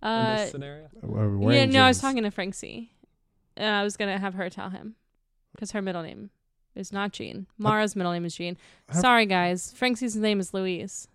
in 0.02 0.09
Uh, 0.09 0.37
this 0.37 0.50
scenario? 0.50 0.88
Or 1.02 1.24
yeah, 1.30 1.37
wearing 1.38 1.72
no, 1.72 1.83
I 1.85 1.88
was 1.88 2.00
talking 2.00 2.24
to 2.24 2.30
Francie. 2.30 2.90
And 3.57 3.74
I 3.74 3.83
was 3.85 3.96
gonna 3.96 4.18
have 4.18 4.35
her 4.35 4.50
tell 4.50 4.68
him 4.70 4.96
because 5.52 5.70
her 5.70 5.80
middle 5.80 6.02
name 6.02 6.30
is 6.74 6.92
not 6.92 7.12
Jean. 7.12 7.46
Mara's 7.58 7.94
middle 7.96 8.12
name 8.12 8.24
is 8.24 8.34
Jean. 8.37 8.56
Her- 8.88 9.00
Sorry, 9.00 9.26
guys. 9.26 9.72
Francie's 9.76 10.16
name 10.16 10.40
is 10.40 10.52
Louise. 10.54 11.08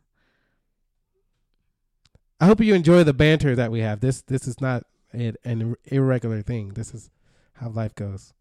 I 2.40 2.46
hope 2.46 2.62
you 2.62 2.74
enjoy 2.74 3.04
the 3.04 3.14
banter 3.14 3.56
that 3.56 3.72
we 3.72 3.82
have. 3.82 4.00
This 4.00 4.22
this 4.22 4.48
is 4.48 4.62
not 4.62 4.84
a, 5.14 5.34
an 5.44 5.76
irregular 5.86 6.42
thing. 6.42 6.70
This 6.70 6.94
is 6.94 7.10
how 7.54 7.70
life 7.70 7.94
goes. 7.96 8.34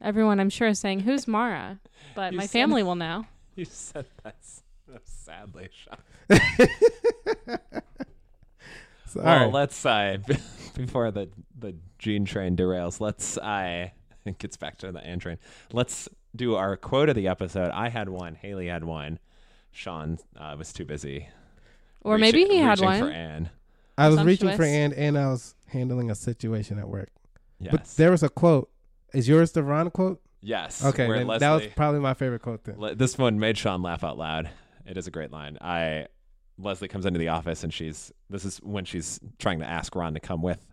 Everyone, 0.00 0.40
I'm 0.40 0.50
sure, 0.50 0.68
is 0.68 0.78
saying, 0.78 1.00
"Who's 1.00 1.28
Mara?" 1.28 1.78
But 2.14 2.32
You 2.32 2.38
my 2.38 2.44
said- 2.46 2.52
family 2.52 2.82
will 2.82 2.96
know. 2.96 3.26
You 3.56 3.64
said 3.66 4.06
that 4.24 4.34
s- 4.40 4.62
sadly, 5.04 5.68
Sean. 5.72 5.98
So, 9.06 9.20
Well, 9.22 9.28
all 9.28 9.44
right. 9.44 9.52
let's 9.52 9.86
uh, 9.86 10.16
before 10.74 11.10
the 11.12 11.28
the 11.56 11.76
Gene 11.98 12.24
train 12.24 12.56
derails. 12.56 12.98
Let's 13.00 13.38
uh, 13.38 13.90
it 14.24 14.38
gets 14.38 14.56
back 14.56 14.78
to 14.78 14.90
the 14.90 14.98
Ann 15.06 15.20
train. 15.20 15.38
Let's 15.72 16.08
do 16.34 16.54
our 16.56 16.76
quote 16.76 17.08
of 17.08 17.14
the 17.14 17.28
episode. 17.28 17.70
I 17.70 17.88
had 17.88 18.08
one. 18.08 18.34
Haley 18.34 18.66
had 18.68 18.84
one. 18.84 19.18
Sean 19.72 20.18
uh, 20.36 20.54
was 20.58 20.72
too 20.72 20.84
busy. 20.84 21.28
Or 22.02 22.16
reaching- 22.16 22.20
maybe 22.20 22.52
he 22.52 22.58
had 22.58 22.78
reaching 22.80 22.86
one. 22.86 22.98
for 23.00 23.10
Ann. 23.10 23.50
I 23.96 24.08
was 24.08 24.22
reaching 24.22 24.48
for 24.50 24.56
presumptuous. 24.56 24.98
Ann, 24.98 25.04
and 25.06 25.18
I 25.18 25.28
was 25.28 25.54
handling 25.68 26.10
a 26.10 26.14
situation 26.14 26.78
at 26.78 26.88
work. 26.88 27.10
Yes. 27.58 27.70
But 27.72 27.84
there 27.96 28.10
was 28.10 28.22
a 28.22 28.28
quote. 28.28 28.70
Is 29.12 29.28
yours 29.28 29.52
the 29.52 29.62
Ron 29.62 29.90
quote? 29.90 30.20
yes. 30.40 30.84
Okay, 30.84 31.06
then 31.08 31.26
Leslie, 31.26 31.38
that 31.38 31.50
was 31.52 31.66
probably 31.76 32.00
my 32.00 32.14
favorite 32.14 32.42
quote 32.42 32.64
then. 32.64 32.78
Le- 32.78 32.94
this 32.94 33.16
one 33.16 33.38
made 33.38 33.56
Sean 33.56 33.82
laugh 33.82 34.04
out 34.04 34.18
loud. 34.18 34.50
It 34.86 34.96
is 34.98 35.06
a 35.06 35.10
great 35.10 35.30
line. 35.32 35.56
I 35.60 36.08
Leslie 36.58 36.88
comes 36.88 37.06
into 37.06 37.18
the 37.18 37.28
office 37.28 37.64
and 37.64 37.72
she's 37.72 38.12
this 38.28 38.44
is 38.44 38.58
when 38.58 38.84
she's 38.84 39.18
trying 39.38 39.60
to 39.60 39.66
ask 39.66 39.94
Ron 39.96 40.14
to 40.14 40.20
come 40.20 40.42
with 40.42 40.64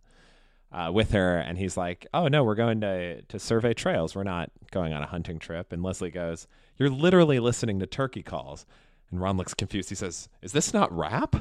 uh, 0.72 0.90
with 0.94 1.12
her 1.12 1.38
and 1.38 1.58
he's 1.58 1.76
like, 1.78 2.08
"Oh 2.14 2.28
no, 2.28 2.44
we're 2.44 2.56
going 2.56 2.82
to 2.82 3.22
to 3.22 3.40
survey 3.40 3.74
trails. 3.74 4.16
We're 4.16 4.24
not 4.24 4.50
going 4.72 4.94
on 4.94 5.02
a 5.04 5.08
hunting 5.08 5.40
trip." 5.40 5.72
And 5.74 5.84
Leslie 5.84 6.12
goes, 6.12 6.48
"You're 6.78 6.90
literally 6.90 7.40
listening 7.40 7.80
to 7.80 7.86
turkey 7.88 8.24
calls." 8.24 8.66
And 9.12 9.20
Ron 9.22 9.36
looks 9.38 9.54
confused. 9.54 9.90
He 9.90 9.96
says, 9.96 10.30
"Is 10.42 10.54
this 10.54 10.74
not 10.74 10.96
rap?" 10.96 11.36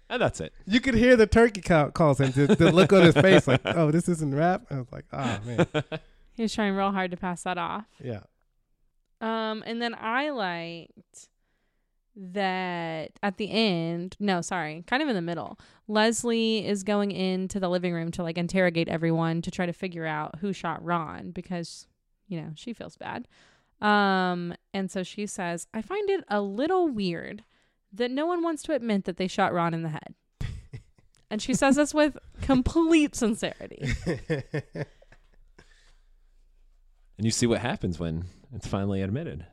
and 0.10 0.21
that's 0.21 0.39
it. 0.39 0.53
You 0.65 0.80
could 0.80 0.95
hear 0.95 1.15
the 1.15 1.27
turkey 1.27 1.62
call- 1.62 1.91
calls 1.91 2.19
and 2.19 2.34
the, 2.34 2.56
the 2.56 2.71
look 2.71 2.93
on 2.93 3.03
his 3.03 3.15
face, 3.15 3.47
like, 3.47 3.62
"Oh, 3.65 3.91
this 3.91 4.08
isn't 4.08 4.34
rap." 4.34 4.63
I 4.71 4.75
was 4.77 4.91
like, 4.91 5.06
"Oh 5.12 5.39
man, 5.45 5.67
He 6.34 6.43
was 6.43 6.53
trying 6.53 6.75
real 6.75 6.91
hard 6.91 7.12
to 7.12 7.17
pass 7.17 7.43
that 7.43 7.58
off. 7.58 7.86
yeah." 8.01 8.21
Um, 9.19 9.63
and 9.65 9.82
then 9.82 9.95
I 9.95 10.30
liked 10.30 11.27
that 12.19 13.12
at 13.21 13.38
the 13.38 13.51
end, 13.51 14.15
no, 14.19 14.41
sorry, 14.41 14.84
kind 14.88 15.03
of 15.03 15.10
in 15.10 15.15
the 15.15 15.21
middle. 15.21 15.60
Leslie 15.88 16.65
is 16.65 16.84
going 16.84 17.12
into 17.12 17.60
the 17.60 17.69
living 17.69 17.93
room 17.93 18.12
to 18.12 18.23
like 18.23 18.38
interrogate 18.38 18.89
everyone 18.89 19.41
to 19.43 19.51
try 19.51 19.65
to 19.65 19.73
figure 19.73 20.06
out 20.06 20.39
who 20.39 20.51
shot 20.51 20.84
Ron 20.84 21.32
because, 21.32 21.88
you 22.27 22.41
know, 22.41 22.51
she 22.56 22.73
feels 22.73 22.97
bad. 22.97 23.27
Um, 23.82 24.56
and 24.73 24.89
so 24.89 25.03
she 25.03 25.27
says, 25.27 25.67
I 25.73 25.82
find 25.82 26.10
it 26.10 26.23
a 26.27 26.41
little 26.41 26.88
weird 26.88 27.43
that 27.93 28.12
no 28.12 28.25
one 28.25 28.41
wants 28.41 28.63
to 28.63 28.73
admit 28.73 29.06
that 29.06 29.17
they 29.17 29.27
shot 29.27 29.53
Ron 29.53 29.73
in 29.73 29.84
the 29.84 29.89
head. 29.89 30.15
and 31.30 31.41
she 31.41 31.53
says 31.53 31.75
this 31.75 31.93
with 31.93 32.17
complete 32.41 33.15
sincerity. 33.15 33.93
And 37.17 37.25
you 37.25 37.32
see 37.32 37.47
what 37.47 37.60
happens 37.60 37.99
when 37.99 38.25
it's 38.53 38.67
finally 38.67 39.01
admitted. 39.01 39.45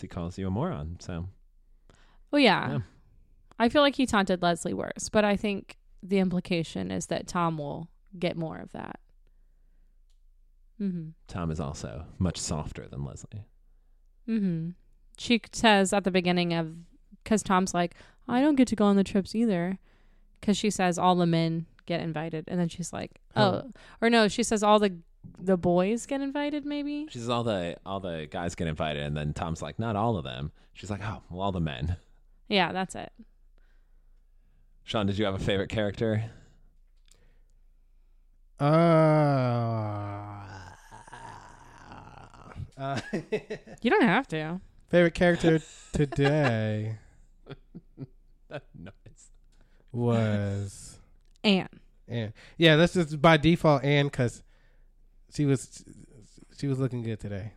He 0.00 0.06
calls 0.06 0.38
you 0.38 0.46
a 0.46 0.50
moron. 0.50 0.96
So 1.00 1.28
Well, 2.30 2.40
yeah. 2.40 2.70
Yeah. 2.72 2.78
I 3.58 3.68
feel 3.68 3.82
like 3.82 3.96
he 3.96 4.06
taunted 4.06 4.42
Leslie 4.42 4.74
worse, 4.74 5.08
but 5.10 5.24
I 5.24 5.36
think 5.36 5.78
the 6.02 6.18
implication 6.18 6.90
is 6.90 7.06
that 7.06 7.26
Tom 7.26 7.58
will 7.58 7.90
get 8.18 8.36
more 8.36 8.58
of 8.58 8.70
that. 8.72 9.00
Mm-hmm. 10.80 11.08
Tom 11.26 11.50
is 11.50 11.58
also 11.60 12.04
much 12.18 12.36
softer 12.38 12.86
than 12.88 13.04
Leslie. 13.04 13.44
Mm-hmm. 14.28 14.70
She 15.18 15.40
says 15.52 15.92
at 15.92 16.04
the 16.04 16.10
beginning 16.12 16.54
of, 16.54 16.72
because 17.24 17.42
Tom's 17.42 17.74
like, 17.74 17.96
I 18.28 18.40
don't 18.40 18.54
get 18.54 18.68
to 18.68 18.76
go 18.76 18.84
on 18.84 18.96
the 18.96 19.02
trips 19.04 19.34
either, 19.34 19.78
because 20.40 20.56
she 20.56 20.70
says 20.70 20.98
all 20.98 21.16
the 21.16 21.26
men 21.26 21.66
get 21.86 22.00
invited, 22.00 22.44
and 22.46 22.60
then 22.60 22.68
she's 22.68 22.92
like, 22.92 23.20
oh, 23.34 23.42
Oh. 23.42 23.72
or 24.00 24.10
no, 24.10 24.28
she 24.28 24.42
says 24.42 24.62
all 24.62 24.78
the 24.78 24.98
the 25.40 25.56
boys 25.58 26.06
get 26.06 26.20
invited, 26.20 26.64
maybe. 26.64 27.06
She 27.10 27.18
says 27.18 27.28
all 27.28 27.42
the 27.42 27.76
all 27.84 27.98
the 28.00 28.28
guys 28.30 28.54
get 28.54 28.68
invited, 28.68 29.02
and 29.02 29.16
then 29.16 29.32
Tom's 29.34 29.60
like, 29.60 29.78
not 29.78 29.96
all 29.96 30.16
of 30.16 30.24
them. 30.24 30.52
She's 30.74 30.90
like, 30.90 31.00
oh, 31.02 31.22
well, 31.28 31.40
all 31.42 31.52
the 31.52 31.60
men. 31.60 31.96
Yeah, 32.48 32.72
that's 32.72 32.94
it. 32.94 33.12
Sean, 34.84 35.06
did 35.06 35.18
you 35.18 35.24
have 35.26 35.34
a 35.34 35.38
favorite 35.38 35.68
character? 35.68 36.24
Uh, 38.60 38.64
uh, 42.78 43.00
You 43.82 43.90
don't 43.90 44.02
have 44.02 44.26
to. 44.28 44.60
favorite 44.90 45.14
character 45.14 45.60
today 45.92 46.96
That 48.48 48.62
noise. 48.74 49.30
was 49.92 50.98
Ann. 51.44 51.68
Ann. 52.08 52.32
Yeah, 52.56 52.76
that's 52.76 52.94
just 52.94 53.20
by 53.20 53.36
default 53.36 53.84
Ann 53.84 54.06
because 54.06 54.42
she 55.32 55.44
was 55.44 55.84
she 56.58 56.66
was 56.66 56.78
looking 56.78 57.02
good 57.02 57.20
today. 57.20 57.52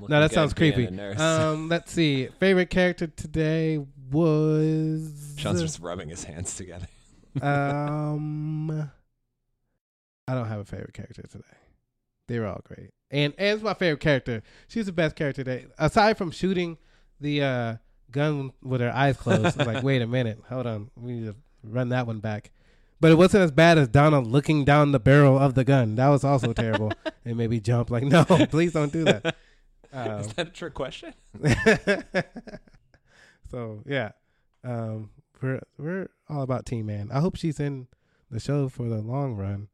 No, 0.00 0.20
that 0.20 0.32
sounds 0.32 0.54
creepy. 0.54 0.86
Um, 0.88 1.68
let's 1.70 1.92
see. 1.92 2.28
Favorite 2.38 2.70
character 2.70 3.06
today 3.06 3.84
was 4.10 5.34
Sean's 5.36 5.60
just 5.60 5.80
rubbing 5.80 6.08
his 6.08 6.24
hands 6.24 6.56
together. 6.56 6.86
um. 7.42 8.90
I 10.26 10.34
don't 10.34 10.48
have 10.48 10.60
a 10.60 10.64
favorite 10.64 10.94
character 10.94 11.22
today. 11.22 11.44
They 12.28 12.38
were 12.38 12.46
all 12.46 12.62
great, 12.64 12.90
and 13.10 13.34
Ann's 13.38 13.62
my 13.62 13.74
favorite 13.74 14.00
character. 14.00 14.42
She's 14.68 14.86
the 14.86 14.92
best 14.92 15.16
character 15.16 15.44
today, 15.44 15.66
aside 15.78 16.16
from 16.16 16.30
shooting 16.30 16.78
the 17.20 17.42
uh, 17.42 17.74
gun 18.10 18.52
with 18.62 18.80
her 18.80 18.90
eyes 18.90 19.18
closed. 19.18 19.44
I 19.44 19.64
was 19.64 19.66
like, 19.66 19.82
wait 19.82 20.00
a 20.00 20.06
minute, 20.06 20.40
hold 20.48 20.66
on, 20.66 20.90
we 20.96 21.12
need 21.12 21.26
to 21.26 21.36
run 21.62 21.90
that 21.90 22.06
one 22.06 22.20
back. 22.20 22.50
But 23.00 23.10
it 23.10 23.16
wasn't 23.16 23.42
as 23.42 23.50
bad 23.50 23.76
as 23.76 23.88
Donna 23.88 24.20
looking 24.20 24.64
down 24.64 24.92
the 24.92 25.00
barrel 25.00 25.38
of 25.38 25.54
the 25.54 25.64
gun. 25.64 25.96
That 25.96 26.08
was 26.08 26.24
also 26.24 26.52
terrible. 26.52 26.92
It 27.26 27.34
made 27.38 27.48
me 27.48 27.58
jump. 27.58 27.90
Like, 27.90 28.02
no, 28.02 28.22
please 28.50 28.74
don't 28.74 28.92
do 28.92 29.04
that. 29.04 29.34
Um, 29.94 30.20
Is 30.20 30.28
that 30.34 30.48
a 30.48 30.50
trick 30.50 30.74
question? 30.74 31.14
so 33.50 33.82
yeah, 33.86 34.10
um, 34.64 35.10
we're 35.40 35.60
we're 35.78 36.08
all 36.28 36.42
about 36.42 36.66
Team 36.66 36.86
Man. 36.86 37.10
I 37.12 37.20
hope 37.20 37.36
she's 37.36 37.60
in 37.60 37.86
the 38.30 38.40
show 38.40 38.68
for 38.68 38.88
the 38.88 39.00
long 39.00 39.36
run. 39.36 39.68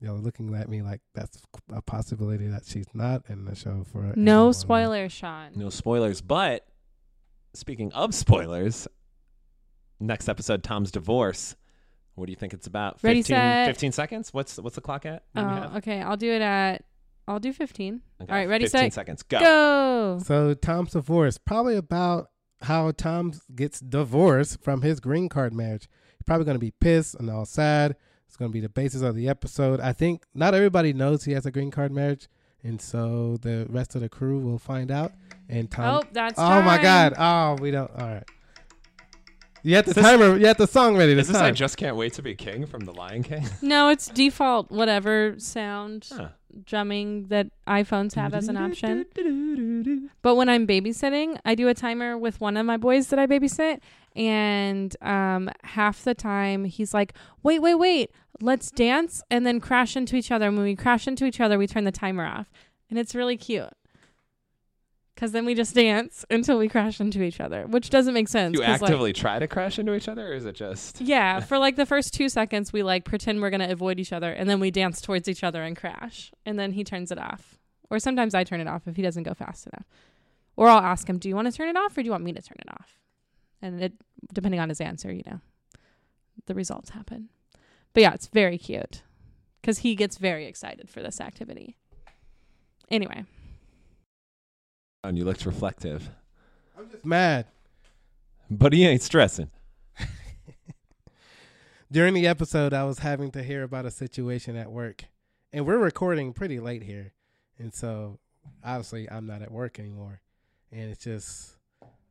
Y'all 0.00 0.16
are 0.16 0.20
looking 0.20 0.54
at 0.54 0.68
me 0.68 0.80
like 0.80 1.02
that's 1.14 1.42
a 1.70 1.82
possibility 1.82 2.46
that 2.46 2.62
she's 2.66 2.86
not 2.94 3.22
in 3.28 3.44
the 3.44 3.54
show 3.54 3.84
for 3.92 4.04
any 4.04 4.14
No 4.16 4.52
spoilers, 4.52 5.12
Sean. 5.12 5.50
No 5.54 5.68
spoilers, 5.68 6.22
but 6.22 6.66
speaking 7.52 7.92
of 7.92 8.14
spoilers, 8.14 8.88
next 9.98 10.28
episode, 10.28 10.62
Tom's 10.62 10.90
divorce. 10.90 11.54
What 12.14 12.26
do 12.26 12.32
you 12.32 12.36
think 12.36 12.54
it's 12.54 12.66
about? 12.66 12.98
Ready, 13.02 13.20
15, 13.20 13.36
set. 13.36 13.66
15 13.66 13.92
seconds? 13.92 14.32
What's 14.32 14.56
what's 14.58 14.74
the 14.74 14.80
clock 14.80 15.04
at? 15.04 15.24
What 15.32 15.44
Oh, 15.44 15.72
okay. 15.76 16.00
I'll 16.00 16.16
do 16.16 16.30
it 16.30 16.42
at. 16.42 16.84
I'll 17.28 17.38
do 17.38 17.52
15. 17.52 18.00
Okay, 18.22 18.30
All 18.32 18.36
right, 18.38 18.48
ready, 18.48 18.64
15 18.64 18.80
set, 18.90 18.92
seconds. 18.94 19.22
Go. 19.22 19.38
Go. 19.40 20.18
So 20.24 20.54
Tom's 20.54 20.92
divorce 20.92 21.38
probably 21.38 21.76
about 21.76 22.30
how 22.62 22.90
Tom 22.90 23.32
gets 23.54 23.80
divorced 23.80 24.62
from 24.62 24.82
his 24.82 25.00
green 25.00 25.28
card 25.28 25.52
marriage. 25.54 25.88
He's 26.18 26.24
probably 26.26 26.44
going 26.44 26.56
to 26.56 26.60
be 26.60 26.72
pissed 26.72 27.14
and 27.14 27.30
all 27.30 27.44
sad. 27.46 27.96
It's 28.26 28.36
going 28.36 28.50
to 28.50 28.52
be 28.52 28.60
the 28.60 28.68
basis 28.68 29.02
of 29.02 29.14
the 29.16 29.28
episode. 29.28 29.80
I 29.80 29.92
think 29.92 30.24
not 30.34 30.54
everybody 30.54 30.92
knows 30.92 31.24
he 31.24 31.32
has 31.32 31.46
a 31.46 31.50
green 31.50 31.70
card 31.70 31.90
marriage, 31.92 32.28
and 32.62 32.80
so 32.80 33.36
the 33.42 33.66
rest 33.70 33.94
of 33.94 34.00
the 34.02 34.08
crew 34.08 34.38
will 34.38 34.58
find 34.58 34.90
out. 34.90 35.12
And 35.48 35.70
Tom. 35.70 35.96
Oh, 35.96 36.08
that's 36.12 36.38
Oh 36.38 36.62
my. 36.62 36.80
God! 36.80 37.14
Oh, 37.18 37.56
we 37.60 37.70
don't. 37.72 37.90
All 37.90 38.06
right. 38.06 38.24
You 39.62 39.74
had 39.76 39.84
the 39.84 39.94
this- 39.94 40.04
timer. 40.04 40.36
You 40.38 40.46
had 40.46 40.58
the 40.58 40.66
song 40.66 40.96
ready. 40.96 41.12
Is 41.12 41.18
This 41.18 41.28
this 41.28 41.36
I 41.36 41.50
just 41.50 41.76
can't 41.76 41.96
wait 41.96 42.14
to 42.14 42.22
be 42.22 42.34
king 42.34 42.66
from 42.66 42.84
The 42.84 42.92
Lion 42.92 43.22
King? 43.22 43.46
No, 43.62 43.88
it's 43.88 44.06
default 44.08 44.70
whatever 44.70 45.34
sound 45.38 46.08
Huh. 46.10 46.28
Drumming 46.64 47.26
that 47.28 47.48
iPhones 47.66 48.14
have 48.14 48.34
as 48.34 48.48
an 48.48 48.56
option. 48.56 49.06
But 50.22 50.34
when 50.34 50.48
I'm 50.48 50.66
babysitting, 50.66 51.38
I 51.44 51.54
do 51.54 51.68
a 51.68 51.74
timer 51.74 52.16
with 52.18 52.40
one 52.40 52.56
of 52.56 52.66
my 52.66 52.76
boys 52.76 53.08
that 53.08 53.18
I 53.18 53.26
babysit, 53.26 53.80
and 54.14 54.94
um, 55.02 55.50
half 55.62 56.04
the 56.04 56.14
time 56.14 56.64
he's 56.64 56.92
like, 56.92 57.14
"Wait, 57.42 57.60
wait, 57.60 57.76
wait, 57.76 58.10
let's 58.40 58.70
dance," 58.70 59.22
and 59.30 59.46
then 59.46 59.60
crash 59.60 59.96
into 59.96 60.16
each 60.16 60.30
other. 60.30 60.48
And 60.48 60.56
when 60.56 60.66
we 60.66 60.76
crash 60.76 61.06
into 61.06 61.24
each 61.24 61.40
other, 61.40 61.58
we 61.58 61.66
turn 61.66 61.84
the 61.84 61.92
timer 61.92 62.26
off, 62.26 62.50
and 62.90 62.98
it's 62.98 63.14
really 63.14 63.36
cute. 63.36 63.70
Cause 65.20 65.32
then 65.32 65.44
we 65.44 65.54
just 65.54 65.74
dance 65.74 66.24
until 66.30 66.56
we 66.56 66.66
crash 66.66 66.98
into 66.98 67.22
each 67.22 67.40
other, 67.40 67.66
which 67.66 67.90
doesn't 67.90 68.14
make 68.14 68.26
sense. 68.26 68.54
You 68.54 68.60
'cause, 68.60 68.80
like- 68.80 68.88
actively 68.90 69.12
try 69.12 69.38
to 69.38 69.46
crash 69.46 69.78
into 69.78 69.94
each 69.94 70.08
other, 70.08 70.28
or 70.28 70.32
is 70.32 70.46
it 70.46 70.54
just? 70.54 70.98
yeah, 71.02 71.40
for 71.50 71.58
like 71.58 71.76
the 71.76 71.84
first 71.84 72.14
two 72.14 72.30
seconds, 72.30 72.72
we 72.72 72.82
like 72.82 73.04
pretend 73.04 73.42
we're 73.42 73.50
gonna 73.50 73.68
avoid 73.68 74.00
each 74.00 74.14
other, 74.14 74.32
and 74.32 74.48
then 74.48 74.60
we 74.60 74.70
dance 74.70 75.02
towards 75.02 75.28
each 75.28 75.44
other 75.44 75.62
and 75.62 75.76
crash, 75.76 76.32
and 76.46 76.58
then 76.58 76.72
he 76.72 76.84
turns 76.84 77.12
it 77.12 77.18
off, 77.18 77.58
or 77.90 77.98
sometimes 77.98 78.34
I 78.34 78.44
turn 78.44 78.60
it 78.60 78.66
off 78.66 78.88
if 78.88 78.96
he 78.96 79.02
doesn't 79.02 79.24
go 79.24 79.34
fast 79.34 79.66
enough, 79.66 79.84
or 80.56 80.68
I'll 80.68 80.78
ask 80.78 81.06
him, 81.06 81.18
"Do 81.18 81.28
you 81.28 81.36
want 81.36 81.50
to 81.50 81.52
turn 81.52 81.68
it 81.68 81.76
off, 81.76 81.98
or 81.98 82.02
do 82.02 82.06
you 82.06 82.12
want 82.12 82.24
me 82.24 82.32
to 82.32 82.40
turn 82.40 82.56
it 82.58 82.70
off?" 82.72 82.98
And 83.60 83.78
it, 83.82 83.92
depending 84.32 84.58
on 84.58 84.70
his 84.70 84.80
answer, 84.80 85.12
you 85.12 85.22
know, 85.26 85.40
the 86.46 86.54
results 86.54 86.90
happen. 86.90 87.28
But 87.92 88.00
yeah, 88.04 88.14
it's 88.14 88.28
very 88.28 88.56
cute 88.56 89.02
because 89.60 89.80
he 89.80 89.94
gets 89.96 90.16
very 90.16 90.46
excited 90.46 90.88
for 90.88 91.02
this 91.02 91.20
activity. 91.20 91.76
Anyway, 92.90 93.24
And 95.02 95.16
you 95.16 95.24
looked 95.24 95.46
reflective, 95.46 96.10
I'm 96.78 96.90
just 96.90 97.06
mad. 97.06 97.46
but 98.50 98.72
he 98.72 98.86
ain't 98.86 99.02
stressing. 99.02 99.50
During 101.92 102.14
the 102.14 102.26
episode, 102.26 102.74
I 102.74 102.84
was 102.84 102.98
having 102.98 103.30
to 103.32 103.42
hear 103.42 103.62
about 103.62 103.86
a 103.86 103.90
situation 103.90 104.56
at 104.56 104.70
work, 104.70 105.04
and 105.52 105.66
we're 105.66 105.78
recording 105.78 106.32
pretty 106.34 106.60
late 106.60 106.82
here, 106.82 107.12
and 107.58 107.72
so 107.74 108.18
obviously 108.62 109.10
I'm 109.10 109.26
not 109.26 109.40
at 109.42 109.50
work 109.50 109.80
anymore, 109.80 110.20
and 110.70 110.90
it's 110.90 111.02
just 111.02 111.56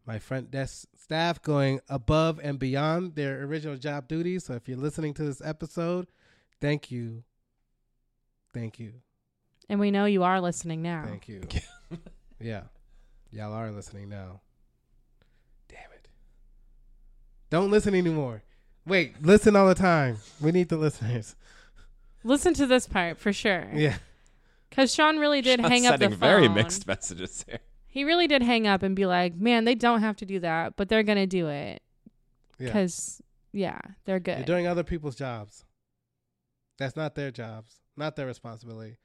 my 0.08 0.18
front 0.18 0.50
desk 0.50 0.88
staff 0.98 1.42
going 1.44 1.80
above 1.88 2.40
and 2.42 2.58
beyond 2.58 3.14
their 3.14 3.44
original 3.44 3.78
job 3.78 4.08
duties. 4.08 4.46
So 4.46 4.54
if 4.54 4.68
you're 4.68 4.78
listening 4.78 5.14
to 5.14 5.24
this 5.24 5.42
episode, 5.46 6.08
thank 6.60 6.90
you, 6.90 7.24
thank 8.52 8.80
you, 8.80 8.94
and 9.70 9.80
we 9.80 9.92
know 9.92 10.06
you 10.06 10.24
are 10.24 10.42
listening 10.42 10.82
now. 10.82 11.04
thank 11.06 11.28
you. 11.28 11.42
yeah, 12.42 12.64
y'all 13.32 13.54
are 13.54 13.72
listening 13.72 14.10
now. 14.10 14.42
Damn 15.68 15.92
it! 15.96 16.08
Don't 17.50 17.72
listen 17.72 17.94
anymore. 17.96 18.44
Wait, 18.86 19.22
listen 19.24 19.56
all 19.56 19.68
the 19.68 19.76
time. 19.76 20.18
We 20.42 20.52
need 20.52 20.70
the 20.70 20.78
listeners. 20.78 21.36
Listen 22.24 22.54
to 22.56 22.66
this 22.66 22.86
part 22.88 23.18
for 23.18 23.32
sure. 23.32 23.68
Yeah. 23.74 23.96
Because 24.70 24.94
Sean 24.94 25.18
really 25.20 25.42
did 25.42 25.60
Sean's 25.60 25.70
hang 25.72 25.86
up 25.88 26.00
the 26.00 26.10
phone. 26.10 26.20
very 26.20 26.48
mixed 26.50 26.86
messages 26.88 27.46
here. 27.48 27.60
He 27.88 28.04
really 28.04 28.28
did 28.28 28.44
hang 28.44 28.68
up 28.68 28.84
and 28.84 28.96
be 28.96 29.06
like, 29.06 29.36
"Man, 29.36 29.64
they 29.66 29.74
don't 29.76 30.02
have 30.02 30.16
to 30.18 30.26
do 30.26 30.40
that, 30.42 30.76
but 30.76 30.90
they're 30.90 31.02
gonna 31.04 31.26
do 31.28 31.48
it 31.48 31.82
Yeah. 32.60 32.68
because, 32.68 33.22
yeah. 33.52 33.80
they're 34.06 34.20
good. 34.20 34.38
They're 34.40 34.44
doing 34.46 34.68
other 34.68 34.84
people's 34.84 35.16
jobs. 35.16 35.66
That's 36.78 36.96
not 36.96 37.16
their 37.16 37.32
jobs, 37.32 37.80
not 37.98 38.16
their 38.16 38.28
responsibility. 38.28 38.98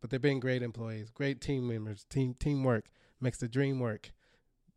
But 0.00 0.10
they're 0.10 0.18
being 0.18 0.40
great 0.40 0.62
employees, 0.62 1.10
great 1.10 1.40
team 1.40 1.66
members. 1.68 2.04
Team 2.04 2.34
teamwork 2.38 2.84
makes 3.20 3.38
the 3.38 3.48
dream 3.48 3.80
work. 3.80 4.12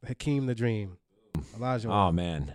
Hakeem 0.05 0.47
the 0.47 0.55
dream. 0.55 0.97
Elijah. 1.55 1.89
Oh 1.89 2.11
man, 2.11 2.53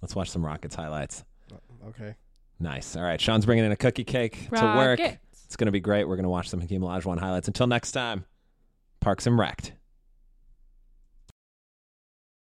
let's 0.00 0.16
watch 0.16 0.30
some 0.30 0.44
Rockets 0.44 0.74
highlights. 0.74 1.24
Oh, 1.52 1.88
okay. 1.88 2.14
Nice. 2.58 2.96
All 2.96 3.02
right, 3.02 3.20
Sean's 3.20 3.46
bringing 3.46 3.64
in 3.64 3.72
a 3.72 3.76
cookie 3.76 4.04
cake 4.04 4.48
to 4.50 4.74
work. 4.76 5.00
It's 5.00 5.56
gonna 5.56 5.70
be 5.70 5.80
great. 5.80 6.08
We're 6.08 6.16
gonna 6.16 6.30
watch 6.30 6.48
some 6.48 6.60
Hakeem 6.60 6.82
Olajuwon 6.82 7.18
highlights. 7.18 7.48
Until 7.48 7.66
next 7.66 7.92
time, 7.92 8.24
Parks 9.00 9.26
and 9.26 9.38
Wrecked. 9.38 9.72